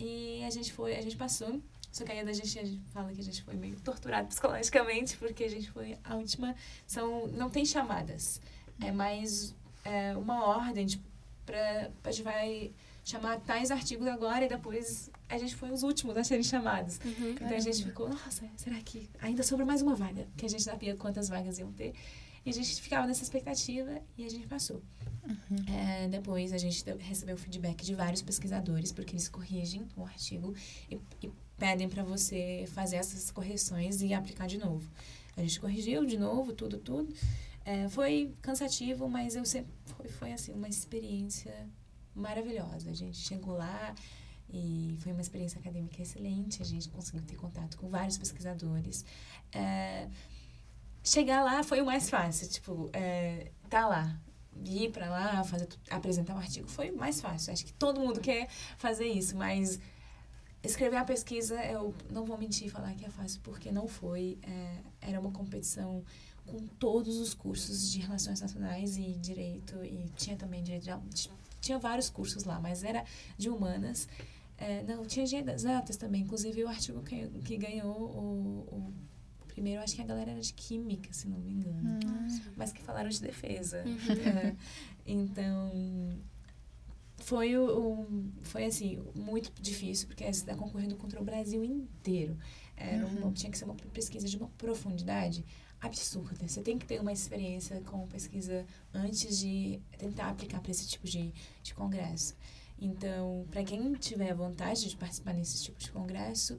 E 0.00 0.42
a 0.44 0.50
gente 0.50 0.72
foi, 0.72 0.96
a 0.96 1.02
gente 1.02 1.16
passou. 1.16 1.60
Só 1.92 2.04
que 2.04 2.12
ainda 2.12 2.30
a 2.30 2.34
gente, 2.34 2.58
a 2.58 2.64
gente 2.64 2.80
fala 2.92 3.12
que 3.12 3.20
a 3.20 3.24
gente 3.24 3.42
foi 3.42 3.54
meio 3.54 3.78
torturado 3.80 4.26
psicologicamente, 4.28 5.16
porque 5.16 5.44
a 5.44 5.50
gente 5.50 5.70
foi 5.70 5.98
a 6.02 6.16
última. 6.16 6.54
São, 6.86 7.26
não 7.28 7.50
tem 7.50 7.64
chamadas. 7.64 8.40
É 8.82 8.90
mais 8.90 9.54
é, 9.84 10.16
uma 10.16 10.46
ordem, 10.46 10.86
tipo, 10.86 11.04
pra, 11.44 11.90
a 12.04 12.10
gente 12.10 12.22
vai 12.22 12.72
chamar 13.04 13.40
tais 13.40 13.70
artigos 13.70 14.06
agora 14.06 14.44
e 14.44 14.48
depois 14.48 15.10
a 15.28 15.36
gente 15.36 15.54
foi 15.56 15.70
os 15.70 15.82
últimos 15.82 16.16
a 16.16 16.24
serem 16.24 16.44
chamados. 16.44 16.98
Uhum. 17.04 17.30
Então 17.30 17.48
a 17.48 17.60
gente 17.60 17.84
ficou, 17.84 18.08
nossa, 18.08 18.44
será 18.56 18.76
que 18.80 19.08
ainda 19.20 19.42
sobra 19.42 19.66
mais 19.66 19.82
uma 19.82 19.94
vaga? 19.94 20.26
Que 20.36 20.46
a 20.46 20.48
gente 20.48 20.62
sabia 20.62 20.96
quantas 20.96 21.28
vagas 21.28 21.58
iam 21.58 21.72
ter. 21.72 21.92
E 22.44 22.50
a 22.50 22.52
gente 22.52 22.80
ficava 22.80 23.06
nessa 23.06 23.22
expectativa 23.22 24.00
e 24.16 24.24
a 24.24 24.30
gente 24.30 24.46
passou. 24.46 24.82
É, 25.68 26.08
depois 26.08 26.52
a 26.52 26.58
gente 26.58 26.82
recebeu 26.98 27.36
feedback 27.36 27.84
de 27.84 27.94
vários 27.94 28.22
pesquisadores, 28.22 28.92
porque 28.92 29.12
eles 29.12 29.28
corrigem 29.28 29.86
o 29.96 30.04
artigo 30.04 30.54
e, 30.90 30.98
e 31.22 31.30
pedem 31.58 31.88
para 31.88 32.02
você 32.02 32.64
fazer 32.68 32.96
essas 32.96 33.30
correções 33.30 34.00
e 34.00 34.14
aplicar 34.14 34.46
de 34.46 34.58
novo. 34.58 34.90
A 35.36 35.42
gente 35.42 35.60
corrigiu 35.60 36.04
de 36.06 36.18
novo, 36.18 36.52
tudo, 36.52 36.78
tudo. 36.78 37.14
É, 37.64 37.88
foi 37.88 38.34
cansativo, 38.40 39.08
mas 39.08 39.36
eu 39.36 39.44
sempre 39.44 39.72
foi, 39.84 40.08
foi 40.08 40.32
assim 40.32 40.52
uma 40.52 40.68
experiência 40.68 41.54
maravilhosa. 42.14 42.90
A 42.90 42.94
gente 42.94 43.18
chegou 43.18 43.54
lá 43.56 43.94
e 44.52 44.96
foi 45.00 45.12
uma 45.12 45.20
experiência 45.20 45.60
acadêmica 45.60 46.00
excelente. 46.02 46.62
A 46.62 46.64
gente 46.64 46.88
conseguiu 46.88 47.22
ter 47.22 47.36
contato 47.36 47.76
com 47.76 47.88
vários 47.88 48.18
pesquisadores. 48.18 49.04
É, 49.52 50.08
chegar 51.02 51.42
lá 51.42 51.62
foi 51.62 51.80
o 51.80 51.86
mais 51.86 52.10
fácil, 52.10 52.48
tipo, 52.48 52.90
é, 52.92 53.50
tá 53.68 53.86
lá, 53.86 54.20
ir 54.64 54.90
para 54.90 55.08
lá, 55.08 55.44
fazer, 55.44 55.68
apresentar 55.90 56.34
um 56.34 56.38
artigo 56.38 56.68
foi 56.68 56.90
mais 56.90 57.20
fácil. 57.20 57.52
Acho 57.52 57.64
que 57.64 57.72
todo 57.72 58.00
mundo 58.00 58.20
quer 58.20 58.48
fazer 58.76 59.06
isso, 59.06 59.36
mas 59.36 59.78
escrever 60.62 60.96
a 60.96 61.04
pesquisa, 61.04 61.62
eu 61.64 61.94
não 62.10 62.24
vou 62.24 62.36
mentir 62.36 62.66
e 62.66 62.70
falar 62.70 62.94
que 62.94 63.04
é 63.04 63.10
fácil, 63.10 63.40
porque 63.42 63.72
não 63.72 63.88
foi. 63.88 64.38
É, 64.42 64.78
era 65.00 65.20
uma 65.20 65.30
competição 65.30 66.04
com 66.46 66.58
todos 66.78 67.18
os 67.18 67.32
cursos 67.32 67.90
de 67.90 68.00
relações 68.00 68.40
nacionais 68.40 68.96
e 68.96 69.12
direito, 69.14 69.82
e 69.84 70.10
tinha 70.16 70.36
também 70.36 70.62
direito 70.62 70.84
de, 70.84 71.30
tinha 71.60 71.78
vários 71.78 72.10
cursos 72.10 72.44
lá, 72.44 72.58
mas 72.58 72.82
era 72.82 73.04
de 73.36 73.48
humanas. 73.48 74.08
É, 74.58 74.82
não, 74.82 75.06
tinha 75.06 75.24
de 75.24 75.36
exatas 75.36 75.96
também, 75.96 76.22
inclusive 76.22 76.62
o 76.64 76.68
artigo 76.68 77.02
que, 77.02 77.26
que 77.44 77.56
ganhou 77.56 77.96
o, 77.96 78.66
o 78.74 78.92
primeiro, 79.60 79.82
acho 79.82 79.94
que 79.94 80.00
a 80.00 80.06
galera 80.06 80.30
era 80.30 80.40
de 80.40 80.54
química, 80.54 81.12
se 81.12 81.28
não 81.28 81.38
me 81.38 81.52
engano 81.52 81.98
mas 82.56 82.72
que 82.72 82.82
falaram 82.82 83.10
de 83.10 83.20
defesa. 83.20 83.84
Uhum. 83.86 83.96
É, 85.06 85.12
então, 85.12 86.18
foi, 87.18 87.56
o, 87.56 87.64
o- 87.64 88.32
foi 88.42 88.64
assim, 88.64 88.98
muito 89.14 89.52
difícil, 89.60 90.06
porque 90.08 90.24
você 90.24 90.30
está 90.40 90.54
concorrendo 90.54 90.96
contra 90.96 91.20
o 91.20 91.24
Brasil 91.24 91.62
inteiro. 91.64 92.36
Era 92.76 93.06
uma- 93.06 93.26
Uhum. 93.26 93.32
tinha 93.32 93.50
que 93.52 93.58
ser 93.58 93.64
uma 93.66 93.74
pesquisa 93.74 94.26
de 94.26 94.36
uma 94.38 94.48
profundidade 94.56 95.44
absurda. 95.80 96.46
Você 96.48 96.62
tem 96.62 96.78
que 96.78 96.86
ter 96.86 97.00
uma 97.00 97.12
experiência 97.12 97.80
com 97.82 98.06
pesquisa 98.06 98.64
antes 98.94 99.38
de 99.38 99.80
tentar 99.98 100.30
aplicar 100.30 100.60
para 100.60 100.70
esse 100.70 100.86
tipo 100.88 101.06
de, 101.06 101.32
de 101.62 101.74
congresso. 101.74 102.34
Então, 102.78 103.46
para 103.50 103.62
quem 103.64 103.92
tiver 103.94 104.34
vontade 104.34 104.88
de 104.88 104.96
participar 104.96 105.34
nesse 105.34 105.62
tipo 105.62 105.78
de 105.78 105.90
congresso, 105.90 106.56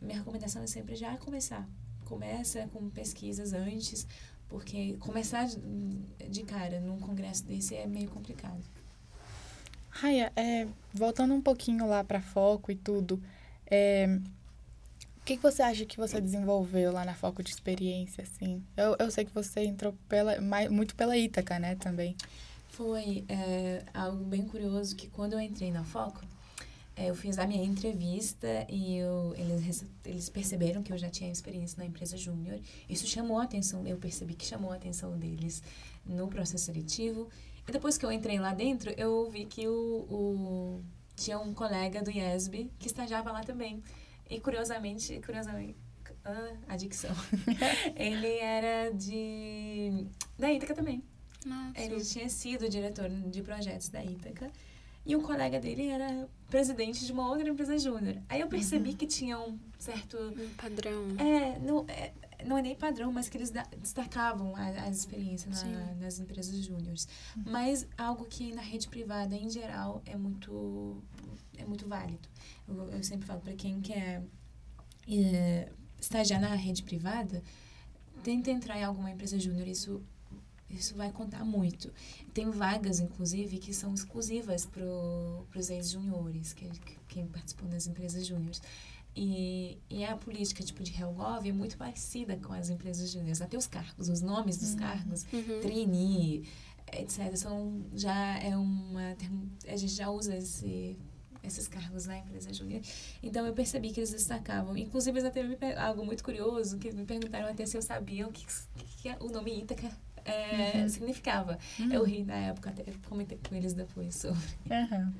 minha 0.00 0.18
recomendação 0.18 0.62
é 0.62 0.66
sempre 0.66 0.94
já 0.96 1.16
começar. 1.16 1.66
Começa 2.12 2.68
com 2.74 2.90
pesquisas 2.90 3.54
antes, 3.54 4.06
porque 4.46 4.98
começar 5.00 5.48
de, 6.28 6.42
cara 6.42 6.78
num 6.78 7.00
congresso 7.00 7.42
desse 7.46 7.74
é 7.74 7.86
meio 7.86 8.10
complicado. 8.10 8.62
Raia, 9.88 10.30
é, 10.36 10.68
voltando 10.92 11.32
um 11.32 11.40
pouquinho 11.40 11.86
lá 11.86 12.04
para 12.04 12.20
foco 12.20 12.70
e 12.70 12.74
tudo, 12.74 13.18
é, 13.66 14.20
o 15.16 15.24
que, 15.24 15.38
que 15.38 15.42
você 15.42 15.62
acha 15.62 15.86
que 15.86 15.96
você 15.96 16.20
desenvolveu 16.20 16.92
lá 16.92 17.02
na 17.02 17.14
foco 17.14 17.42
de 17.42 17.50
experiência, 17.50 18.24
assim? 18.24 18.62
Eu, 18.76 18.94
eu 18.98 19.10
sei 19.10 19.24
que 19.24 19.32
você 19.32 19.60
entrou 19.60 19.94
pela, 20.06 20.38
mais, 20.38 20.70
muito 20.70 20.94
pela 20.94 21.16
Ítaca, 21.16 21.58
né, 21.58 21.76
também. 21.76 22.14
Foi 22.68 23.24
é, 23.26 23.86
algo 23.94 24.22
bem 24.22 24.46
curioso 24.46 24.94
que 24.94 25.08
quando 25.08 25.32
eu 25.32 25.40
entrei 25.40 25.72
na 25.72 25.82
Foco, 25.82 26.20
eu 26.96 27.14
fiz 27.14 27.38
a 27.38 27.46
minha 27.46 27.64
entrevista 27.64 28.66
e 28.68 28.98
eu, 28.98 29.34
eles, 29.36 29.84
eles 30.04 30.28
perceberam 30.28 30.82
que 30.82 30.92
eu 30.92 30.98
já 30.98 31.08
tinha 31.08 31.30
experiência 31.30 31.78
na 31.78 31.86
empresa 31.86 32.16
júnior. 32.16 32.60
Isso 32.88 33.06
chamou 33.06 33.38
a 33.38 33.44
atenção, 33.44 33.86
eu 33.86 33.96
percebi 33.96 34.34
que 34.34 34.44
chamou 34.44 34.72
a 34.72 34.76
atenção 34.76 35.18
deles 35.18 35.62
no 36.04 36.28
processo 36.28 36.66
seletivo. 36.66 37.28
E 37.66 37.72
depois 37.72 37.96
que 37.96 38.04
eu 38.04 38.12
entrei 38.12 38.38
lá 38.38 38.52
dentro, 38.52 38.90
eu 38.96 39.30
vi 39.30 39.46
que 39.46 39.66
o, 39.66 39.72
o 40.10 40.84
tinha 41.16 41.38
um 41.38 41.54
colega 41.54 42.02
do 42.02 42.10
IESB 42.10 42.70
que 42.78 42.86
estagiava 42.86 43.32
lá 43.32 43.42
também. 43.42 43.82
E 44.28 44.40
curiosamente, 44.40 45.20
curiosamente, 45.24 45.76
ah, 46.24 46.52
adicção. 46.68 47.14
ele 47.96 48.38
era 48.38 48.90
de 48.92 50.06
da 50.38 50.52
Ítaca 50.52 50.74
também. 50.74 51.02
Nossa. 51.44 51.80
Ele 51.80 52.00
tinha 52.04 52.28
sido 52.28 52.68
diretor 52.68 53.08
de 53.08 53.42
projetos 53.42 53.88
da 53.88 54.04
Ítaca. 54.04 54.50
E 55.04 55.16
um 55.16 55.20
colega 55.22 55.58
dele 55.58 55.88
era 55.88 56.28
presidente 56.48 57.04
de 57.04 57.12
uma 57.12 57.28
outra 57.28 57.48
empresa 57.48 57.76
júnior. 57.76 58.18
Aí 58.28 58.40
eu 58.40 58.46
percebi 58.48 58.90
Uhum. 58.90 58.96
que 58.96 59.06
tinha 59.06 59.38
um 59.38 59.58
certo. 59.78 60.16
Um 60.16 60.54
padrão. 60.54 61.02
É, 61.18 61.58
não 61.58 61.84
é, 61.88 62.12
não 62.44 62.56
é 62.58 62.62
nem 62.62 62.76
padrão, 62.76 63.10
mas 63.12 63.28
que 63.28 63.36
eles 63.36 63.50
da- 63.50 63.66
destacavam 63.80 64.54
as 64.56 64.98
experiências 64.98 65.62
na, 65.64 65.94
nas 65.94 66.20
empresas 66.20 66.56
júniores. 66.64 67.08
Mas 67.44 67.86
algo 67.98 68.24
que 68.26 68.52
na 68.54 68.62
rede 68.62 68.88
privada, 68.88 69.34
em 69.34 69.50
geral, 69.50 70.02
é 70.06 70.16
muito, 70.16 71.02
é 71.58 71.64
muito 71.64 71.88
válido. 71.88 72.28
Eu, 72.68 72.88
eu 72.90 73.02
sempre 73.02 73.26
falo 73.26 73.40
para 73.40 73.54
quem 73.54 73.80
quer 73.80 74.22
é, 75.08 75.68
estagiar 76.00 76.40
na 76.40 76.54
rede 76.54 76.82
privada, 76.84 77.42
tenta 78.22 78.50
entrar 78.52 78.78
em 78.78 78.84
alguma 78.84 79.10
empresa 79.10 79.36
júnior. 79.38 79.66
Isso 79.66 80.00
isso 80.76 80.94
vai 80.94 81.10
contar 81.12 81.44
muito. 81.44 81.92
Tem 82.32 82.50
vagas, 82.50 83.00
inclusive, 83.00 83.58
que 83.58 83.72
são 83.74 83.92
exclusivas 83.94 84.64
para 84.66 84.84
os 85.58 85.70
ex-juniores, 85.70 86.52
que, 86.52 86.68
que, 86.68 86.96
quem 87.08 87.26
participou 87.26 87.68
das 87.68 87.86
empresas 87.86 88.26
júniores. 88.26 88.60
E, 89.14 89.76
e 89.90 90.04
a 90.04 90.16
política 90.16 90.62
tipo 90.64 90.82
de 90.82 90.98
Helgov 90.98 91.46
é 91.46 91.52
muito 91.52 91.76
parecida 91.76 92.36
com 92.38 92.52
as 92.52 92.70
empresas 92.70 93.10
júniores. 93.10 93.42
Até 93.42 93.56
os 93.58 93.66
cargos, 93.66 94.08
os 94.08 94.20
nomes 94.22 94.56
dos 94.56 94.74
cargos, 94.74 95.26
Uhum. 95.32 95.60
trainee, 95.60 96.48
etc. 96.92 97.36
São, 97.36 97.84
já 97.94 98.38
é 98.38 98.56
uma... 98.56 99.14
A 99.68 99.76
gente 99.76 99.92
já 99.92 100.08
usa 100.10 100.34
esse, 100.36 100.96
esses 101.42 101.68
cargos 101.68 102.06
na 102.06 102.16
empresa 102.18 102.54
júnior. 102.54 102.80
Então, 103.22 103.44
eu 103.46 103.52
percebi 103.52 103.90
que 103.90 104.00
eles 104.00 104.10
destacavam. 104.12 104.76
Inclusive, 104.78 105.18
eles 105.18 105.28
até 105.28 105.42
me 105.42 105.56
algo 105.76 106.06
muito 106.06 106.24
curioso, 106.24 106.78
que 106.78 106.90
me 106.92 107.04
perguntaram 107.04 107.48
até 107.48 107.66
se 107.66 107.76
eu 107.76 107.82
sabia 107.82 108.26
o 108.26 108.32
que, 108.32 108.46
que, 108.46 108.84
que 109.02 109.16
o 109.20 109.28
nome 109.28 109.60
Ítaca 109.60 109.90
é, 110.24 110.78
Uhum. 110.78 110.88
significava. 110.88 111.58
Hum. 111.80 111.88
Eu 111.92 112.04
ri 112.04 112.24
na 112.24 112.36
época, 112.36 112.70
até 112.70 112.84
comentei 113.08 113.38
com 113.48 113.54
eles 113.54 113.72
depois 113.74 114.14
sobre. 114.14 114.40
Aham. 114.70 115.12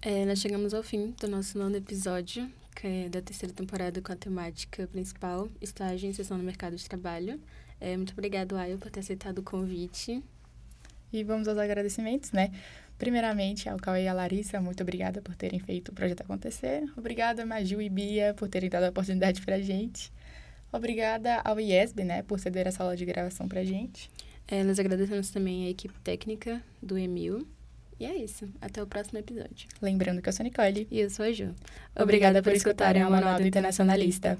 É, 0.00 0.24
nós 0.24 0.40
chegamos 0.40 0.74
ao 0.74 0.82
fim 0.82 1.14
do 1.20 1.28
nosso 1.28 1.56
nono 1.56 1.76
episódio, 1.76 2.50
que 2.74 2.86
é 2.86 3.08
da 3.08 3.22
terceira 3.22 3.54
temporada 3.54 4.00
com 4.02 4.12
a 4.12 4.16
temática 4.16 4.86
principal, 4.88 5.48
estágio 5.60 6.06
e 6.06 6.10
inserção 6.10 6.36
no 6.36 6.42
mercado 6.44 6.74
de 6.76 6.84
trabalho. 6.88 7.40
É, 7.80 7.96
muito 7.96 8.12
obrigado, 8.12 8.56
Ayo, 8.56 8.78
por 8.78 8.90
ter 8.90 9.00
aceitado 9.00 9.38
o 9.38 9.42
convite. 9.42 10.22
E 11.12 11.22
vamos 11.22 11.46
aos 11.46 11.58
agradecimentos, 11.58 12.32
né? 12.32 12.50
Primeiramente, 12.98 13.68
ao 13.68 13.76
Cauê 13.78 14.04
e 14.04 14.08
à 14.08 14.12
Larissa, 14.12 14.60
muito 14.60 14.82
obrigada 14.82 15.20
por 15.20 15.34
terem 15.34 15.58
feito 15.60 15.88
o 15.90 15.92
projeto 15.92 16.20
acontecer. 16.22 16.84
Obrigada, 16.96 17.44
Maju 17.44 17.80
e 17.82 17.88
Bia, 17.88 18.32
por 18.34 18.48
terem 18.48 18.70
dado 18.70 18.84
a 18.84 18.88
oportunidade 18.90 19.42
pra 19.42 19.60
gente. 19.60 20.12
Obrigada 20.72 21.40
ao 21.44 21.60
IESB, 21.60 22.02
né, 22.02 22.22
por 22.22 22.40
ceder 22.40 22.66
a 22.66 22.72
sala 22.72 22.96
de 22.96 23.04
gravação 23.04 23.46
pra 23.46 23.62
gente. 23.62 24.10
É, 24.48 24.64
nós 24.64 24.78
agradecemos 24.78 25.30
também 25.30 25.66
a 25.66 25.70
equipe 25.70 25.94
técnica 26.00 26.62
do 26.82 26.98
Emil. 26.98 27.46
E 28.00 28.04
é 28.04 28.16
isso. 28.16 28.48
Até 28.60 28.82
o 28.82 28.86
próximo 28.86 29.18
episódio. 29.18 29.68
Lembrando 29.80 30.20
que 30.20 30.28
eu 30.28 30.32
sou 30.32 30.42
a 30.42 30.44
Nicole. 30.44 30.88
E 30.90 31.00
eu 31.00 31.10
sou 31.10 31.24
a 31.24 31.30
Ju. 31.30 31.54
Obrigada 31.94 32.42
por 32.42 32.52
escutarem 32.52 33.04
o 33.04 33.10
Manual 33.10 33.38
do 33.38 33.46
Internacionalista. 33.46 34.38